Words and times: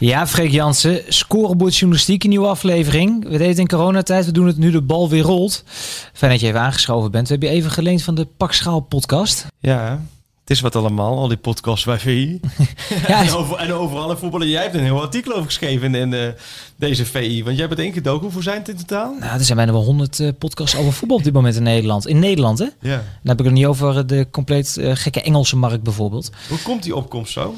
Ja, 0.00 0.26
Freek 0.26 0.50
Jansen, 0.50 1.02
scorebordjournalistiek, 1.08 2.24
een 2.24 2.30
nieuwe 2.30 2.46
aflevering. 2.46 3.22
We 3.24 3.30
deden 3.30 3.48
het 3.48 3.58
in 3.58 3.66
coronatijd, 3.66 4.24
we 4.24 4.32
doen 4.32 4.46
het 4.46 4.56
nu 4.56 4.70
de 4.70 4.82
bal 4.82 5.08
weer 5.08 5.22
rolt. 5.22 5.64
Fijn 6.12 6.30
dat 6.30 6.40
je 6.40 6.46
even 6.46 6.60
aangeschoven 6.60 7.10
bent. 7.10 7.28
We 7.28 7.32
hebben 7.32 7.50
je 7.50 7.54
even 7.54 7.70
geleend 7.70 8.02
van 8.02 8.14
de 8.14 8.26
Pakschaal 8.36 8.80
podcast. 8.80 9.46
Ja, 9.58 10.00
het 10.50 10.58
is 10.58 10.64
wat 10.64 10.76
allemaal, 10.76 11.18
al 11.18 11.28
die 11.28 11.36
podcasts 11.36 11.84
bij 11.84 11.98
VI. 11.98 12.40
ja, 13.08 13.22
en, 13.22 13.32
over, 13.34 13.56
en 13.56 13.72
overal 13.72 14.10
in 14.10 14.16
voetballen. 14.16 14.48
Jij 14.48 14.62
hebt 14.62 14.74
een 14.74 14.82
heel 14.82 15.00
artikel 15.00 15.32
over 15.32 15.44
geschreven 15.44 15.94
in 15.94 16.12
uh, 16.12 16.28
deze 16.76 17.06
VI. 17.06 17.44
Want 17.44 17.56
jij 17.56 17.68
bent 17.68 17.80
één 17.80 17.92
gedoken. 17.92 18.22
Hoeveel 18.22 18.42
zijn 18.42 18.58
het 18.58 18.68
in 18.68 18.76
totaal? 18.76 19.16
Nou, 19.20 19.38
er 19.38 19.44
zijn 19.44 19.56
bijna 19.56 19.72
wel 19.72 19.84
honderd 19.84 20.18
uh, 20.18 20.28
podcasts 20.38 20.76
over 20.76 20.92
voetbal 20.92 21.16
op 21.16 21.24
dit 21.24 21.32
moment 21.32 21.56
in 21.56 21.62
Nederland. 21.62 22.06
In 22.06 22.18
Nederland, 22.18 22.58
hè? 22.58 22.64
Ja. 22.80 22.96
Dan 22.96 23.04
heb 23.22 23.38
ik 23.38 23.44
het 23.44 23.54
niet 23.54 23.66
over 23.66 24.06
de 24.06 24.26
compleet 24.30 24.76
uh, 24.78 24.90
gekke 24.94 25.22
Engelse 25.22 25.56
markt 25.56 25.82
bijvoorbeeld. 25.82 26.30
Hoe 26.48 26.62
komt 26.62 26.82
die 26.82 26.96
opkomst 26.96 27.32
zo? 27.32 27.54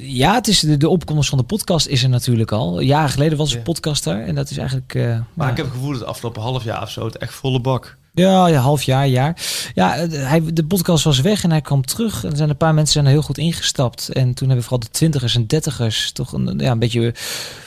ja, 0.00 0.34
het 0.34 0.48
is 0.48 0.60
de, 0.60 0.76
de, 0.76 0.88
opkomst 0.88 1.28
van 1.28 1.38
de 1.38 1.44
podcast 1.44 1.86
is 1.86 2.02
er 2.02 2.08
natuurlijk 2.08 2.52
al. 2.52 2.80
Jaren 2.80 3.10
geleden 3.10 3.38
was 3.38 3.50
er 3.50 3.56
een 3.56 3.62
podcast 3.62 4.04
daar. 4.04 4.20
En 4.20 4.34
dat 4.34 4.50
is 4.50 4.56
eigenlijk... 4.56 4.94
maar 5.34 5.46
ja. 5.46 5.50
ik 5.50 5.56
heb 5.56 5.66
het 5.66 5.74
gevoel 5.74 5.90
dat 5.90 6.00
het 6.00 6.08
afgelopen 6.08 6.42
half 6.42 6.64
jaar 6.64 6.82
of 6.82 6.90
zo 6.90 7.04
het 7.04 7.16
echt 7.16 7.34
volle 7.34 7.60
bak... 7.60 7.96
Ja, 8.16 8.46
ja, 8.46 8.60
half 8.60 8.82
jaar, 8.82 9.06
jaar. 9.06 9.36
Ja, 9.74 10.06
hij, 10.08 10.42
de 10.52 10.64
podcast 10.64 11.04
was 11.04 11.20
weg 11.20 11.42
en 11.42 11.50
hij 11.50 11.60
kwam 11.60 11.84
terug. 11.84 12.24
Er 12.24 12.36
zijn 12.36 12.48
een 12.48 12.56
paar 12.56 12.74
mensen 12.74 12.92
zijn 12.92 13.04
er 13.04 13.10
heel 13.10 13.22
goed 13.22 13.38
ingestapt. 13.38 14.08
En 14.08 14.34
toen 14.34 14.46
hebben 14.48 14.64
vooral 14.64 14.86
de 14.86 14.90
twintigers 14.90 15.34
en 15.34 15.46
dertigers 15.46 16.12
toch 16.12 16.32
een, 16.32 16.58
ja, 16.58 16.70
een 16.70 16.78
beetje 16.78 17.14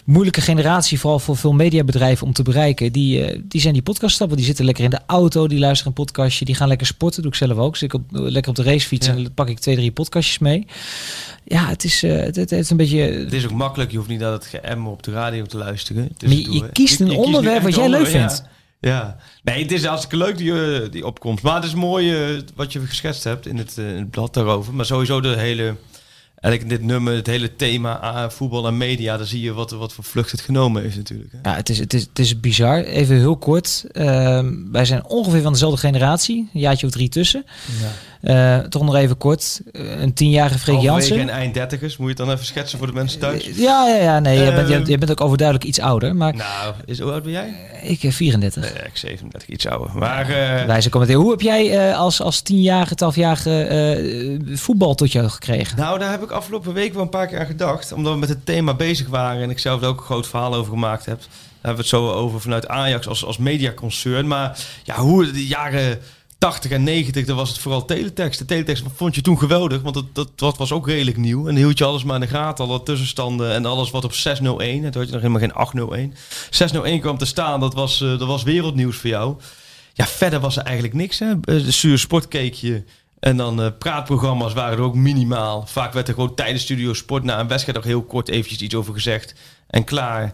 moeilijke 0.06 0.42
generatie, 0.42 1.00
vooral 1.00 1.20
voor 1.20 1.38
veel 1.38 1.54
mediabedrijven 1.54 2.28
om 2.28 2.34
te 2.34 2.44
bereiken. 2.44 2.92
Die, 2.92 3.44
die 3.48 3.62
zijn 3.62 3.74
die 3.74 3.82
podcast 3.82 4.16
stappen. 4.16 4.38
Die 4.38 4.46
zitten 4.46 4.66
lekker 4.66 4.84
in 4.84 4.90
de 4.90 5.00
auto, 5.06 5.48
die 5.48 5.60
luisteren 5.60 5.88
een 5.88 6.04
podcastje, 6.04 6.46
die 6.46 6.56
gaan 6.56 6.68
lekker 6.68 6.88
sporten. 6.88 7.22
doe 7.22 7.32
ik 7.32 7.38
zelf 7.38 7.58
ook. 7.58 7.78
Zit 7.78 7.94
ik 7.94 8.00
op, 8.00 8.04
lekker 8.12 8.50
op 8.50 8.58
de 8.58 8.64
racefiets 8.64 9.08
ja. 9.08 9.14
en 9.14 9.24
dan 9.24 9.34
pak 9.34 9.50
ik 9.50 9.60
twee, 9.60 9.76
drie 9.76 9.92
podcastjes 9.92 10.40
mee. 10.40 10.68
Ja, 11.44 11.68
het 11.68 11.84
is, 11.84 12.04
uh, 12.04 12.20
het, 12.20 12.36
het, 12.36 12.52
is 12.52 12.70
een 12.70 12.78
beetje... 12.78 13.02
Het 13.02 13.34
is 13.34 13.46
ook 13.46 13.52
makkelijk. 13.52 13.92
Je 13.92 13.98
hoeft 13.98 14.10
niet 14.10 14.20
dat 14.20 14.34
het 14.34 14.46
geëm 14.46 14.88
op 14.88 15.04
de 15.04 15.12
radio 15.12 15.46
te 15.46 15.58
luisteren. 15.58 16.10
Maar 16.22 16.32
je, 16.32 16.52
je 16.52 16.70
kiest 16.70 17.00
een 17.00 17.12
je, 17.12 17.18
onderwerp 17.18 17.64
wat 17.64 17.76
jij 17.76 17.90
leuk 17.90 18.08
vindt. 18.08 18.44
Ja. 18.44 18.58
Ja, 18.82 19.18
nee, 19.44 19.62
het 19.62 19.72
is 19.72 19.86
hartstikke 19.86 20.18
leuk 20.18 20.38
die, 20.38 20.90
die 20.90 21.06
opkomst. 21.06 21.44
Maar 21.44 21.56
het 21.56 21.64
is 21.64 21.74
mooi 21.74 22.34
uh, 22.36 22.42
wat 22.56 22.74
je 22.74 22.80
geschetst 22.80 23.24
hebt 23.24 23.46
in 23.46 23.58
het, 23.58 23.76
uh, 23.80 23.90
in 23.90 23.96
het 23.96 24.10
blad 24.10 24.34
daarover. 24.34 24.74
Maar 24.74 24.86
sowieso 24.86 25.22
de 25.22 25.38
hele, 25.38 25.76
eigenlijk 26.36 26.80
dit 26.80 26.90
nummer, 26.90 27.14
het 27.14 27.28
hele 27.28 27.56
thema 27.56 28.04
uh, 28.04 28.30
voetbal 28.30 28.68
en 28.68 28.78
media, 28.78 29.18
daar 29.18 29.26
zie 29.26 29.42
je 29.42 29.54
wat, 29.54 29.72
wat 29.72 29.94
voor 29.94 30.04
vlucht 30.04 30.32
het 30.32 30.42
genomen 30.42 30.82
heeft 30.82 30.98
natuurlijk. 30.98 31.32
Hè? 31.32 31.50
Ja, 31.50 31.56
het 31.56 31.70
is, 31.70 31.80
het, 31.80 31.94
is, 31.94 32.02
het 32.02 32.20
is 32.20 32.40
bizar. 32.40 32.84
Even 32.84 33.16
heel 33.16 33.38
kort. 33.38 33.86
wij 34.72 34.86
zijn 34.86 35.06
ongeveer 35.06 35.42
van 35.42 35.52
dezelfde 35.52 35.80
generatie, 35.80 36.50
een 36.54 36.60
jaartje 36.60 36.86
of 36.86 36.92
drie 36.92 37.10
tussen. 37.10 37.46
Ja. 37.82 37.92
Uh, 38.22 38.58
toch 38.58 38.84
nog 38.84 38.96
even 38.96 39.18
kort. 39.18 39.62
Uh, 39.72 40.02
een 40.02 40.14
tienjarige 40.14 40.60
Freek 40.60 40.80
Jansen. 40.80 41.20
en 41.20 41.30
eind 41.30 41.54
dertigers. 41.54 41.98
Moet 41.98 42.10
je 42.10 42.16
het 42.16 42.26
dan 42.26 42.36
even 42.36 42.46
schetsen 42.46 42.78
voor 42.78 42.88
de 42.88 42.94
mensen 42.94 43.20
thuis? 43.20 43.46
Ja, 43.46 43.88
ja, 43.88 43.96
ja. 43.96 44.20
Nee, 44.20 44.44
je, 44.44 44.54
bent, 44.54 44.68
je, 44.68 44.92
je, 44.92 44.98
bent 44.98 45.12
ook 45.12 45.22
overduidelijk 45.22 45.68
iets 45.68 45.80
ouder. 45.80 46.16
Maar, 46.16 46.36
nou, 46.36 46.74
is, 46.86 47.00
hoe 47.00 47.12
oud 47.12 47.24
ben 47.24 47.32
jij? 47.32 47.54
Ik 47.82 48.14
34. 48.14 48.62
Nee, 48.62 48.72
ik 48.72 48.98
37, 48.98 49.50
iets 49.50 49.68
ouder. 49.68 49.98
Maar, 49.98 50.28
Wij 50.28 50.80
zijn 50.80 50.90
commenteren. 50.90 51.22
Hoe 51.22 51.32
heb 51.32 51.42
jij 51.42 51.96
als, 51.96 52.22
als 52.22 52.42
tienjarige, 52.42 52.96
twaalfjarige 52.96 54.40
voetbal 54.54 54.96
tot 54.96 55.12
jou 55.12 55.28
gekregen? 55.28 55.78
Nou, 55.78 56.00
daar 56.00 56.12
heb 56.12 56.24
ik 56.24 56.32
afgelopen 56.32 56.74
week 56.74 56.94
wel 56.94 57.02
een 57.02 57.10
paar 57.10 57.28
keer 57.28 57.40
aan 57.40 57.46
gedacht. 57.46 57.92
Omdat 57.92 58.14
we 58.14 58.20
met 58.20 58.30
het 58.30 58.46
thema 58.46 58.74
bezig 58.74 59.08
waren. 59.08 59.42
En 59.42 59.50
ik 59.50 59.60
zelf 59.60 59.82
er 59.82 59.88
ook 59.88 60.00
een 60.00 60.06
groot 60.06 60.28
verhaal 60.28 60.54
over 60.54 60.72
gemaakt 60.72 61.06
heb. 61.06 61.20
Daar 61.20 61.28
hebben 61.72 61.86
we 61.86 61.98
het 61.98 62.04
zo 62.04 62.12
over 62.12 62.42
vanuit 62.42 62.68
Ajax 62.68 63.08
als, 63.08 63.26
als 63.26 63.38
mediaconcern. 63.38 64.28
Maar 64.28 64.58
ja, 64.84 64.96
hoe 64.96 65.32
de 65.32 65.48
jaren 65.48 66.00
80 66.40 66.72
en 66.72 66.84
90, 66.84 67.26
dan 67.26 67.36
was 67.36 67.50
het 67.50 67.58
vooral 67.58 67.86
teletext. 67.86 68.40
De 68.40 68.46
teletext 68.46 68.84
vond 68.96 69.16
je 69.16 69.22
toen 69.22 69.38
geweldig, 69.38 69.82
want 69.82 69.96
dat, 69.96 70.06
dat, 70.14 70.30
dat 70.36 70.58
was 70.58 70.72
ook 70.72 70.88
redelijk 70.88 71.18
nieuw. 71.18 71.48
En 71.48 71.56
hield 71.56 71.78
je 71.78 71.86
alles 71.86 72.04
maar 72.04 72.16
in 72.16 72.22
de 72.22 72.28
gaten, 72.28 72.66
alle 72.66 72.84
tussenstanden 72.84 73.54
en 73.54 73.66
alles 73.66 73.92
wat 73.92 74.04
op 74.04 74.14
601. 74.14 74.84
En 74.84 74.92
toen 74.92 75.02
had 75.02 75.10
je 75.10 75.18
nog 75.18 75.22
helemaal 75.22 75.42
geen 75.42 75.54
801. 75.54 76.14
601 76.50 77.00
kwam 77.00 77.18
te 77.18 77.26
staan, 77.26 77.60
dat 77.60 77.74
was, 77.74 78.02
uh, 78.02 78.10
dat 78.10 78.28
was 78.28 78.44
wereldnieuws 78.44 78.98
voor 78.98 79.10
jou. 79.10 79.38
Ja, 79.94 80.06
verder 80.06 80.40
was 80.40 80.58
er 80.58 80.64
eigenlijk 80.64 80.96
niks. 80.96 81.20
Hè? 81.20 81.40
De 81.40 81.72
zuur 81.72 81.98
sport 81.98 82.28
keek 82.28 82.54
je. 82.54 82.84
En 83.20 83.38
dan 83.38 83.62
uh, 83.62 83.68
praatprogramma's 83.80 84.54
waren 84.54 84.78
er 84.78 84.84
ook 84.84 84.96
minimaal. 84.96 85.66
Vaak 85.68 85.94
werd 85.94 86.08
er 86.08 86.14
gewoon 86.14 86.36
tijdens 86.36 86.64
Studio 86.64 86.94
Sport 86.94 87.24
na 87.24 87.40
een 87.40 87.48
wedstrijd 87.48 87.78
nog 87.78 87.86
heel 87.86 88.04
kort 88.04 88.30
eventjes 88.30 88.62
iets 88.62 88.76
over 88.76 88.94
gezegd. 88.94 89.36
En 89.68 89.84
klaar. 89.84 90.34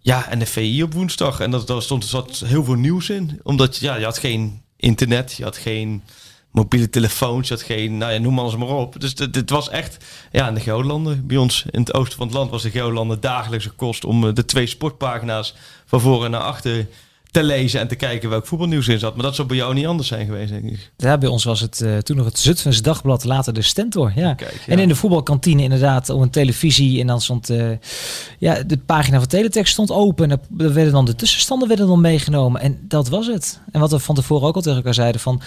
Ja, 0.00 0.28
en 0.28 0.38
de 0.38 0.46
VI 0.46 0.82
op 0.82 0.92
woensdag. 0.92 1.40
En 1.40 1.50
dat, 1.50 1.66
daar 1.66 1.82
stond 1.82 2.04
zat 2.04 2.42
heel 2.44 2.64
veel 2.64 2.74
nieuws 2.74 3.10
in. 3.10 3.40
Omdat 3.42 3.76
ja, 3.76 3.96
je 3.96 4.04
had 4.04 4.18
geen 4.18 4.62
internet, 4.86 5.32
je 5.32 5.42
had 5.42 5.56
geen 5.56 6.02
mobiele 6.50 6.90
telefoons, 6.90 7.48
je 7.48 7.54
had 7.54 7.62
geen, 7.62 7.96
nou 7.96 8.12
ja, 8.12 8.18
noem 8.18 8.38
alles 8.38 8.56
maar 8.56 8.68
op. 8.68 9.00
Dus 9.00 9.14
dit 9.14 9.50
was 9.50 9.68
echt, 9.68 10.04
ja, 10.32 10.48
in 10.48 10.54
de 10.54 10.60
Geolanden, 10.60 11.26
bij 11.26 11.36
ons 11.36 11.64
in 11.70 11.80
het 11.80 11.94
oosten 11.94 12.16
van 12.16 12.26
het 12.26 12.36
land 12.36 12.50
was 12.50 12.62
de 12.62 12.70
Geolanden 12.70 13.20
dagelijkse 13.20 13.70
kost 13.70 14.04
om 14.04 14.34
de 14.34 14.44
twee 14.44 14.66
sportpagina's 14.66 15.54
van 15.86 16.00
voor 16.00 16.24
en 16.24 16.30
naar 16.30 16.40
achter 16.40 16.86
te 17.36 17.42
lezen 17.42 17.80
en 17.80 17.88
te 17.88 17.94
kijken 17.94 18.30
welk 18.30 18.46
voetbalnieuws 18.46 18.88
in 18.88 18.98
zat. 18.98 19.14
Maar 19.14 19.24
dat 19.24 19.34
zou 19.34 19.48
bij 19.48 19.56
jou 19.56 19.74
niet 19.74 19.86
anders 19.86 20.08
zijn 20.08 20.26
geweest, 20.26 20.50
denk 20.50 20.64
ik. 20.64 20.92
Ja, 20.96 21.18
bij 21.18 21.28
ons 21.28 21.44
was 21.44 21.60
het 21.60 21.80
uh, 21.80 21.98
toen 21.98 22.16
nog 22.16 22.26
het 22.26 22.38
Zutphens 22.38 22.82
Dagblad, 22.82 23.24
later 23.24 23.52
de 23.52 23.62
Stentor. 23.62 24.12
Ja. 24.14 24.34
Kijk, 24.34 24.62
ja. 24.66 24.72
En 24.72 24.78
in 24.78 24.88
de 24.88 24.94
voetbalkantine 24.94 25.62
inderdaad 25.62 26.10
op 26.10 26.20
een 26.20 26.30
televisie. 26.30 27.00
En 27.00 27.06
dan 27.06 27.20
stond 27.20 27.50
uh, 27.50 27.70
ja, 28.38 28.62
de 28.62 28.78
pagina 28.78 29.18
van 29.18 29.28
Teletext 29.28 29.72
stond 29.72 29.90
open. 29.90 30.30
En 30.30 30.40
er 30.58 30.72
werden 30.72 30.92
dan 30.92 31.04
de 31.04 31.14
tussenstanden 31.14 31.68
werden 31.68 31.86
dan 31.86 32.00
meegenomen. 32.00 32.60
En 32.60 32.78
dat 32.82 33.08
was 33.08 33.26
het. 33.26 33.60
En 33.72 33.80
wat 33.80 33.90
we 33.90 33.98
van 33.98 34.14
tevoren 34.14 34.48
ook 34.48 34.54
al 34.54 34.62
tegen 34.62 34.76
elkaar 34.76 34.94
zeiden 34.94 35.20
van... 35.20 35.40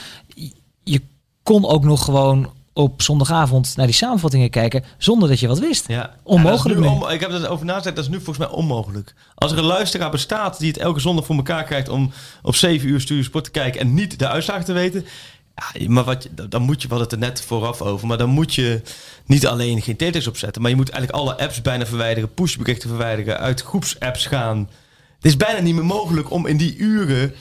Je 0.84 1.02
kon 1.44 1.66
ook 1.66 1.84
nog 1.84 2.04
gewoon 2.04 2.50
op 2.80 3.02
zondagavond 3.02 3.76
naar 3.76 3.86
die 3.86 3.96
samenvattingen 3.96 4.50
kijken 4.50 4.84
zonder 4.98 5.30
dat 5.30 5.40
je 5.40 5.48
wat 5.48 5.60
wist. 5.60 5.88
Ja. 5.88 6.16
Onmogelijk. 6.24 6.80
Ja, 6.80 6.90
on 6.90 7.12
ik 7.12 7.20
heb 7.20 7.32
er 7.32 7.50
over 7.50 7.66
nagedacht, 7.66 7.96
dat 7.96 8.06
is 8.06 8.10
nu 8.10 8.16
volgens 8.16 8.38
mij 8.38 8.48
onmogelijk. 8.48 9.14
Als 9.36 9.52
er 9.52 9.58
een 9.58 9.64
luisteraar 9.64 10.12
bestaat 10.12 10.60
die 10.60 10.68
het 10.68 10.78
elke 10.78 11.00
zondag 11.00 11.26
voor 11.26 11.36
elkaar 11.36 11.64
krijgt 11.64 11.90
om 11.90 12.12
op 12.42 12.56
7 12.56 12.90
uur 12.90 13.02
Studio 13.02 13.24
Sport 13.24 13.44
te 13.44 13.52
kijken 13.52 13.82
en 13.82 13.94
niet 13.94 14.20
de 14.20 14.28
uitslag 14.28 14.64
te 14.64 14.74
weten. 14.74 15.06
Ja, 15.56 15.90
maar 15.90 16.04
wat 16.04 16.24
je, 16.24 16.48
dan 16.50 16.62
moet 16.62 16.82
je, 16.82 16.88
we 16.88 16.94
hadden 16.94 17.12
het 17.14 17.24
er 17.24 17.30
net 17.30 17.42
vooraf 17.42 17.82
over, 17.82 18.08
maar 18.08 18.18
dan 18.18 18.30
moet 18.30 18.56
je 18.56 18.82
niet 19.26 19.48
alleen 19.48 19.82
geen 19.82 19.96
teletext 19.96 20.28
opzetten, 20.28 20.62
maar 20.62 20.72
je 20.72 20.78
moet 20.78 20.90
eigenlijk 20.90 21.22
alle 21.22 21.38
apps 21.38 21.62
bijna 21.62 21.86
verwijderen, 21.86 22.34
pushberichten 22.34 22.90
verwijderen, 22.90 23.40
uit 23.40 23.62
groepsapps 23.62 24.26
gaan. 24.26 24.58
Het 25.16 25.26
is 25.26 25.38
bijna 25.38 25.60
niet 25.60 25.76
meer 25.76 25.86
mogelijk 25.86 26.32
om 26.32 26.46
in 26.46 26.58
die 26.58 26.78
uren 26.78 27.34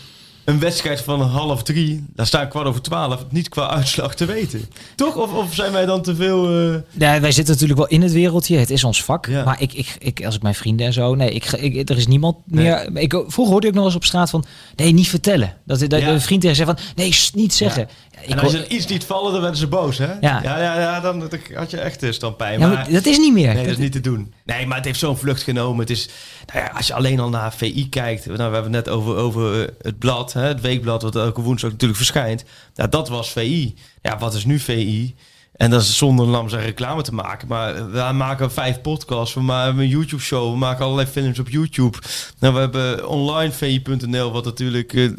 een 0.49 0.59
wedstrijd 0.59 1.01
van 1.01 1.21
half 1.21 1.63
drie, 1.63 2.05
daar 2.15 2.27
staat 2.27 2.49
kwart 2.49 2.67
over 2.67 2.83
twaalf, 2.83 3.25
niet 3.31 3.49
qua 3.49 3.69
uitslag 3.69 4.15
te 4.15 4.25
weten. 4.25 4.65
Toch? 4.95 5.17
Of, 5.17 5.33
of 5.33 5.55
zijn 5.55 5.73
wij 5.73 5.87
dan 5.87 6.03
te 6.03 6.15
veel... 6.15 6.61
Uh... 6.61 6.77
Ja, 6.91 7.21
wij 7.21 7.33
zitten 7.33 7.55
natuurlijk 7.55 7.79
wel 7.79 7.89
in 7.89 8.03
het 8.03 8.13
wereldje. 8.13 8.57
Het 8.57 8.71
is 8.71 8.85
ons 8.85 9.05
vak. 9.05 9.27
Ja. 9.27 9.45
Maar 9.45 9.61
ik, 9.61 9.73
ik, 9.73 9.97
ik, 9.99 10.25
als 10.25 10.35
ik 10.35 10.43
mijn 10.43 10.55
vrienden 10.55 10.87
en 10.87 10.93
zo... 10.93 11.15
Nee, 11.15 11.31
ik, 11.31 11.53
ik, 11.53 11.91
er 11.91 11.97
is 11.97 12.07
niemand 12.07 12.37
meer... 12.45 12.97
Ik, 12.97 13.13
vroeger 13.13 13.53
hoorde 13.53 13.67
ik 13.67 13.75
nog 13.75 13.85
eens 13.85 13.95
op 13.95 14.05
straat 14.05 14.31
van... 14.31 14.45
Nee, 14.77 14.93
niet 14.93 15.09
vertellen. 15.09 15.57
Dat, 15.65 15.79
dat 15.79 16.01
ja. 16.01 16.09
een 16.09 16.21
vriend 16.21 16.41
tegen 16.41 16.57
zei 16.57 16.69
van... 16.69 16.79
Nee, 16.97 17.15
niet 17.35 17.55
zeggen. 17.55 17.89
Ja. 17.89 18.08
En 18.27 18.39
als 18.39 18.53
je 18.53 18.69
iets 18.69 18.87
niet 18.87 19.05
vallen, 19.05 19.33
dan 19.33 19.41
werden 19.41 19.59
ze 19.59 19.67
boos, 19.67 19.99
hè? 19.99 20.13
Ja, 20.21 20.41
ja, 20.43 20.59
ja, 20.61 20.81
ja 20.81 21.01
dan 21.01 21.31
had 21.55 21.71
je 21.71 21.81
echt 21.81 22.07
stampijn. 22.11 22.61
Ja, 22.61 22.69
maar 22.69 22.91
dat 22.91 23.07
is 23.07 23.19
niet 23.19 23.33
meer. 23.33 23.55
Nee, 23.55 23.63
dat 23.63 23.73
is 23.73 23.79
niet 23.79 23.93
te 23.93 24.01
doen. 24.01 24.35
Nee, 24.45 24.67
maar 24.67 24.77
het 24.77 24.87
heeft 24.87 24.99
zo'n 24.99 25.17
vlucht 25.17 25.43
genomen. 25.43 25.81
Het 25.81 25.91
is, 25.91 26.09
nou 26.47 26.65
ja, 26.65 26.71
als 26.77 26.87
je 26.87 26.95
alleen 26.95 27.21
al 27.21 27.29
naar 27.29 27.53
VI 27.53 27.89
kijkt, 27.89 28.27
nou, 28.27 28.37
we 28.37 28.43
hebben 28.43 28.63
het 28.63 28.87
net 28.87 28.89
over, 28.89 29.17
over 29.17 29.73
het 29.83 29.99
blad, 29.99 30.33
hè, 30.33 30.43
het 30.43 30.61
weekblad, 30.61 31.03
wat 31.03 31.17
elke 31.17 31.41
woensdag 31.41 31.71
natuurlijk 31.71 31.99
verschijnt. 31.99 32.45
Ja, 32.75 32.87
dat 32.87 33.09
was 33.09 33.31
VI. 33.31 33.75
Ja, 34.03 34.19
wat 34.19 34.35
is 34.35 34.45
nu 34.45 34.59
VI? 34.59 35.15
En 35.59 35.71
dat 35.71 35.83
is 35.83 35.97
zonder 35.97 36.27
lam 36.27 36.49
zijn 36.49 36.65
reclame 36.65 37.03
te 37.03 37.15
maken. 37.15 37.49
Maar 37.49 37.91
we 37.91 38.13
maken 38.13 38.53
vijf 38.53 38.81
podcasts. 38.81 39.35
We 39.35 39.41
maken 39.41 39.79
een 39.79 39.89
YouTube-show. 39.89 40.53
We 40.53 40.59
maken 40.59 40.85
allerlei 40.85 41.09
films 41.09 41.39
op 41.39 41.49
YouTube. 41.49 41.99
Nou, 42.39 42.55
we 42.55 42.61
hebben 42.61 43.09
online 43.09 43.53
VI.nl, 43.53 44.33
wat 44.33 44.45
natuurlijk 44.45 44.93
uh, 44.93 45.11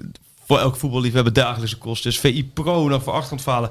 voor 0.49 0.59
elk 0.59 0.75
voetballiefhebber 0.75 1.33
dagelijkse 1.33 1.77
kosten. 1.77 2.11
Dus 2.11 2.19
VI 2.19 2.45
Pro 2.53 2.87
nog 2.87 3.03
voor 3.03 3.13
achtergrondfalen. 3.13 3.69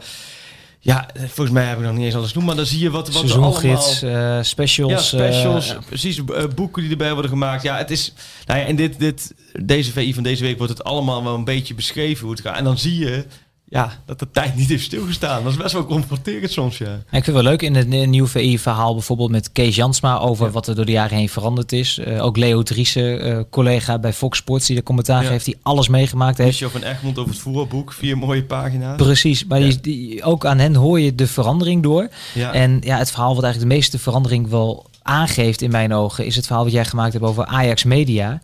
Ja, 0.81 1.09
volgens 1.15 1.51
mij 1.51 1.65
heb 1.65 1.79
ik 1.79 1.85
nog 1.85 1.95
niet 1.95 2.05
eens 2.05 2.15
alles 2.15 2.33
doen, 2.33 2.45
maar 2.45 2.57
dan 2.57 2.67
zie 2.67 2.79
je 2.79 2.91
wat, 2.91 3.11
wat 3.11 3.23
er 3.23 3.41
allemaal... 3.41 3.63
Uh, 4.05 4.39
specials. 4.43 4.93
Ja, 4.93 4.99
specials, 4.99 5.73
uh, 5.73 5.79
precies, 5.87 6.19
uh, 6.19 6.45
boeken 6.55 6.83
die 6.83 6.91
erbij 6.91 7.13
worden 7.13 7.31
gemaakt. 7.31 7.63
Ja, 7.63 7.77
het 7.77 7.91
is... 7.91 8.13
Nou 8.47 8.61
ja, 8.61 8.67
in 8.67 8.77
dit, 8.77 8.99
dit, 8.99 9.35
deze 9.63 9.93
VI 9.93 10.15
van 10.15 10.23
deze 10.23 10.43
week 10.43 10.59
wordt 10.59 10.73
het 10.73 10.85
allemaal 10.85 11.25
wel 11.25 11.35
een 11.35 11.45
beetje 11.45 11.75
beschreven 11.75 12.23
hoe 12.23 12.31
het 12.31 12.41
gaat. 12.41 12.57
En 12.57 12.65
dan 12.65 12.79
zie 12.79 12.99
je 12.99 13.25
ja, 13.71 13.93
dat 14.07 14.19
de 14.19 14.31
tijd 14.31 14.57
niet 14.57 14.69
heeft 14.69 14.85
stilgestaan. 14.85 15.43
Dat 15.43 15.53
is 15.53 15.59
best 15.59 15.73
wel 15.73 15.87
confronterend 15.87 16.51
soms, 16.51 16.79
ja. 16.79 16.95
ik 16.95 17.09
vind 17.11 17.27
het 17.27 17.35
wel 17.35 17.43
leuk 17.43 17.63
in 17.63 17.75
het 17.75 17.89
nieuwe 17.89 18.29
VI-verhaal 18.29 18.93
bijvoorbeeld 18.93 19.31
met 19.31 19.53
Kees 19.53 19.77
Jansma 19.77 20.19
over 20.19 20.51
wat 20.51 20.67
er 20.67 20.75
door 20.75 20.85
de 20.85 20.93
jaren 20.93 21.17
heen 21.17 21.29
veranderd 21.29 21.73
is. 21.73 21.99
Uh, 21.99 22.25
ook 22.25 22.37
Leo 22.37 22.63
Driessen, 22.63 23.27
uh, 23.27 23.41
collega 23.51 23.99
bij 23.99 24.13
Fox 24.13 24.39
Sports, 24.39 24.67
die 24.67 24.77
de 24.77 24.83
commentaar 24.83 25.23
ja. 25.23 25.29
heeft, 25.29 25.45
die 25.45 25.57
alles 25.63 25.89
meegemaakt 25.89 26.39
heeft. 26.39 26.61
Michel 26.61 26.81
van 26.81 26.83
Egmond 26.83 27.19
over 27.19 27.31
het 27.31 27.41
voetbalboek, 27.41 27.93
vier 27.93 28.19
mooie 28.19 28.45
pagina's. 28.45 28.97
Precies, 28.97 29.45
maar 29.45 29.61
die, 29.61 29.81
die, 29.81 30.23
ook 30.23 30.47
aan 30.47 30.59
hen 30.59 30.75
hoor 30.75 31.01
je 31.01 31.15
de 31.15 31.27
verandering 31.27 31.83
door. 31.83 32.09
En 32.53 32.81
ja, 32.81 32.99
het 32.99 33.11
verhaal 33.11 33.35
wat 33.35 33.45
eigenlijk 33.45 33.73
de 33.73 33.77
meeste 33.79 33.99
verandering 33.99 34.49
wel 34.49 34.87
aangeeft 35.03 35.63
in 35.63 35.71
mijn 35.71 35.93
ogen, 35.93 36.27
is 36.27 36.37
het 36.37 36.47
verhaal 36.47 36.65
wat 36.65 36.73
jij 36.73 36.85
gemaakt 36.85 37.13
hebt 37.13 37.25
over 37.25 37.47
Ajax 37.47 37.85
Media. 37.85 38.41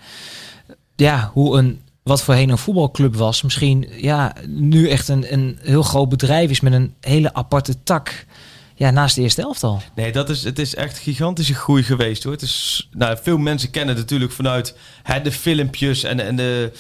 Ja, 0.97 1.31
hoe 1.33 1.59
een 1.59 1.81
wat 2.05 2.23
voorheen 2.23 2.51
een 2.51 2.59
voetbalclub 2.59 3.17
was, 3.17 3.43
misschien 3.43 3.89
ja, 3.97 4.35
nu 4.47 4.89
echt 4.89 5.09
een, 5.09 5.33
een 5.33 5.59
heel 5.63 5.83
groot 5.83 6.09
bedrijf 6.09 6.51
is 6.51 6.61
met 6.61 6.73
een 6.73 6.95
hele 7.01 7.35
aparte 7.35 7.83
tak. 7.83 8.27
Ja, 8.75 8.91
naast 8.91 9.15
de 9.15 9.23
eerste 9.23 9.43
elftal. 9.43 9.83
Nee, 9.95 10.13
dat 10.13 10.31
is, 10.31 10.45
het 10.45 10.59
is 10.59 10.75
echt 10.75 10.99
gigantische 10.99 11.55
groei 11.55 11.83
geweest 11.83 12.23
hoor. 12.23 12.33
Het 12.33 12.43
is, 12.43 12.89
nou, 12.93 13.19
veel 13.23 13.39
mensen 13.39 13.71
kennen 13.71 13.95
het 13.95 14.05
natuurlijk 14.05 14.33
vanuit 14.33 14.77
hè, 15.03 15.21
de 15.21 15.33
filmpjes 15.33 16.03
en, 16.03 16.21
en 16.21 16.37
de, 16.37 16.73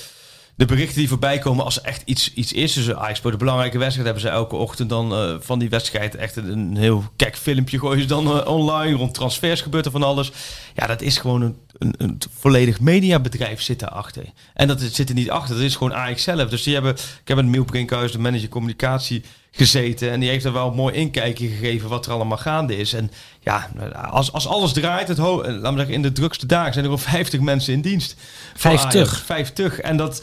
de 0.54 0.64
berichten 0.64 0.98
die 0.98 1.08
voorbij 1.08 1.38
komen 1.38 1.64
als 1.64 1.76
er 1.76 1.84
echt 1.84 2.02
iets, 2.04 2.34
iets 2.34 2.52
is. 2.52 2.72
Dus 2.72 2.94
Ajax 2.94 3.20
voor 3.20 3.30
de 3.30 3.36
belangrijke 3.36 3.78
wedstrijd 3.78 4.06
hebben 4.06 4.24
ze 4.24 4.36
elke 4.36 4.56
ochtend 4.56 4.88
dan 4.88 5.12
uh, 5.12 5.34
van 5.40 5.58
die 5.58 5.70
wedstrijd 5.70 6.14
echt 6.14 6.36
een, 6.36 6.76
heel 6.76 7.04
kek 7.16 7.36
filmpje 7.36 7.78
gooien 7.78 8.02
ze 8.02 8.08
dan 8.08 8.36
uh, 8.36 8.46
online. 8.46 8.96
Rond 8.96 9.14
transfers 9.14 9.60
gebeurt 9.60 9.86
er 9.86 9.92
van 9.92 10.02
alles. 10.02 10.32
Ja, 10.74 10.86
dat 10.86 11.02
is 11.02 11.18
gewoon 11.18 11.42
een, 11.42 11.56
een, 11.78 11.94
een 11.96 12.18
volledig 12.38 12.80
mediabedrijf 12.80 13.60
zit 13.60 13.78
daarachter. 13.78 14.24
En 14.54 14.68
dat 14.68 14.80
zit 14.80 15.08
er 15.08 15.14
niet 15.14 15.30
achter, 15.30 15.54
dat 15.54 15.64
is 15.64 15.76
gewoon 15.76 15.94
Ajax 15.94 16.22
zelf. 16.22 16.48
Dus 16.48 16.62
die 16.62 16.74
hebben, 16.74 16.92
ik 16.94 17.28
heb 17.28 17.36
met 17.36 17.46
Miel 17.46 17.64
Brinkhuis, 17.64 18.12
de 18.12 18.18
manager 18.18 18.48
communicatie, 18.48 19.22
gezeten. 19.50 20.10
En 20.10 20.20
die 20.20 20.28
heeft 20.28 20.44
er 20.44 20.52
wel 20.52 20.68
een 20.68 20.74
mooi 20.74 20.94
inkijkje 20.94 21.48
gegeven 21.48 21.88
wat 21.88 22.06
er 22.06 22.12
allemaal 22.12 22.38
gaande 22.38 22.76
is. 22.76 22.92
En 22.92 23.10
ja, 23.40 23.70
als, 24.10 24.32
als 24.32 24.46
alles 24.46 24.72
draait, 24.72 25.08
het 25.08 25.18
ho 25.18 25.36
laten 25.36 25.70
we 25.70 25.76
zeggen, 25.76 25.94
in 25.94 26.02
de 26.02 26.12
drukste 26.12 26.46
dagen 26.46 26.72
zijn 26.72 26.84
er 26.84 26.90
wel 26.90 27.00
50 27.18 27.40
mensen 27.40 27.72
in 27.72 27.80
dienst. 27.80 28.16
50? 28.54 29.22
50. 29.24 29.80
En 29.80 29.96
dat 29.96 30.22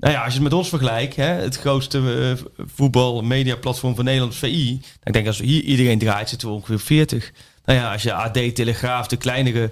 nou 0.00 0.12
ja, 0.12 0.18
als 0.18 0.34
je 0.34 0.40
het 0.40 0.42
met 0.42 0.58
ons 0.58 0.68
vergelijkt, 0.68 1.16
hè, 1.16 1.24
het 1.24 1.56
grootste 1.56 1.98
uh, 1.98 2.64
voetbal 2.74 3.22
media 3.22 3.56
platform 3.56 3.94
van 3.94 4.04
Nederland, 4.04 4.34
VI. 4.34 4.80
Dan 4.80 5.12
denk 5.12 5.16
ik 5.16 5.26
als 5.26 5.38
hier 5.38 5.62
iedereen 5.62 5.98
draait, 5.98 6.28
zitten 6.28 6.48
we 6.48 6.54
ongeveer 6.54 6.80
40. 6.80 7.32
Nou 7.64 7.78
ja, 7.78 7.92
als 7.92 8.02
je 8.02 8.12
AD, 8.12 8.54
Telegraaf, 8.54 9.06
de 9.06 9.16
kleinere, 9.16 9.70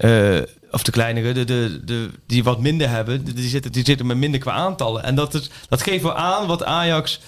uh, 0.00 0.38
of 0.70 0.82
de 0.82 0.90
kleinere, 0.90 1.32
de, 1.32 1.44
de, 1.44 1.80
de, 1.84 2.10
die 2.26 2.44
wat 2.44 2.60
minder 2.60 2.88
hebben, 2.88 3.24
die 3.24 3.48
zitten, 3.48 3.72
die 3.72 3.84
zitten 3.84 4.06
met 4.06 4.16
minder 4.16 4.40
qua 4.40 4.52
aantallen. 4.52 5.02
En 5.02 5.14
dat, 5.14 5.34
is, 5.34 5.50
dat 5.68 5.82
geeft 5.82 6.02
wel 6.02 6.14
aan 6.14 6.46
wat 6.46 6.64
Ajax 6.64 7.20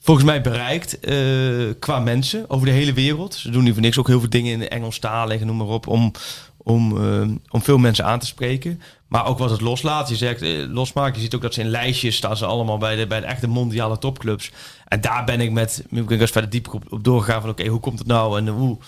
volgens 0.00 0.26
mij 0.26 0.40
bereikt 0.40 1.08
uh, 1.08 1.74
qua 1.78 1.98
mensen 1.98 2.50
over 2.50 2.66
de 2.66 2.72
hele 2.72 2.92
wereld. 2.92 3.34
Ze 3.34 3.50
doen 3.50 3.64
nu 3.64 3.72
voor 3.72 3.82
niks 3.82 3.98
ook 3.98 4.06
heel 4.06 4.20
veel 4.20 4.28
dingen 4.28 4.52
in 4.52 4.58
de 4.58 4.68
Engels 4.68 4.98
taal 4.98 5.26
leggen, 5.26 5.46
noem 5.46 5.56
maar 5.56 5.66
op, 5.66 5.86
om, 5.86 6.12
om, 6.56 6.96
uh, 6.96 7.28
om 7.48 7.62
veel 7.62 7.78
mensen 7.78 8.04
aan 8.04 8.18
te 8.18 8.26
spreken. 8.26 8.80
Maar 9.08 9.26
ook 9.26 9.38
wat 9.38 9.50
het 9.50 9.60
loslaat. 9.60 10.08
Je 10.08 10.16
zegt 10.16 10.42
eh, 10.42 10.50
losmaakt. 10.68 11.16
Je 11.16 11.22
ziet 11.22 11.34
ook 11.34 11.42
dat 11.42 11.54
ze 11.54 11.60
in 11.60 11.68
lijstjes 11.68 12.16
staan 12.16 12.36
ze 12.36 12.46
allemaal 12.46 12.78
bij 12.78 12.96
de, 12.96 13.06
bij 13.06 13.20
de 13.20 13.26
echte 13.26 13.48
mondiale 13.48 13.98
topclubs. 13.98 14.50
En 14.88 15.00
daar 15.00 15.24
ben 15.24 15.40
ik 15.40 15.50
met 15.50 15.84
ik 15.90 16.10
eens 16.10 16.30
verder 16.30 16.50
diep 16.50 16.74
op, 16.74 16.92
op 16.92 17.04
doorgegaan 17.04 17.40
van 17.40 17.50
oké, 17.50 17.66
hoe 17.66 17.80
komt 17.80 17.98
het 17.98 18.08
nou 18.08 18.38
en 18.38 18.48
hoe 18.48 18.78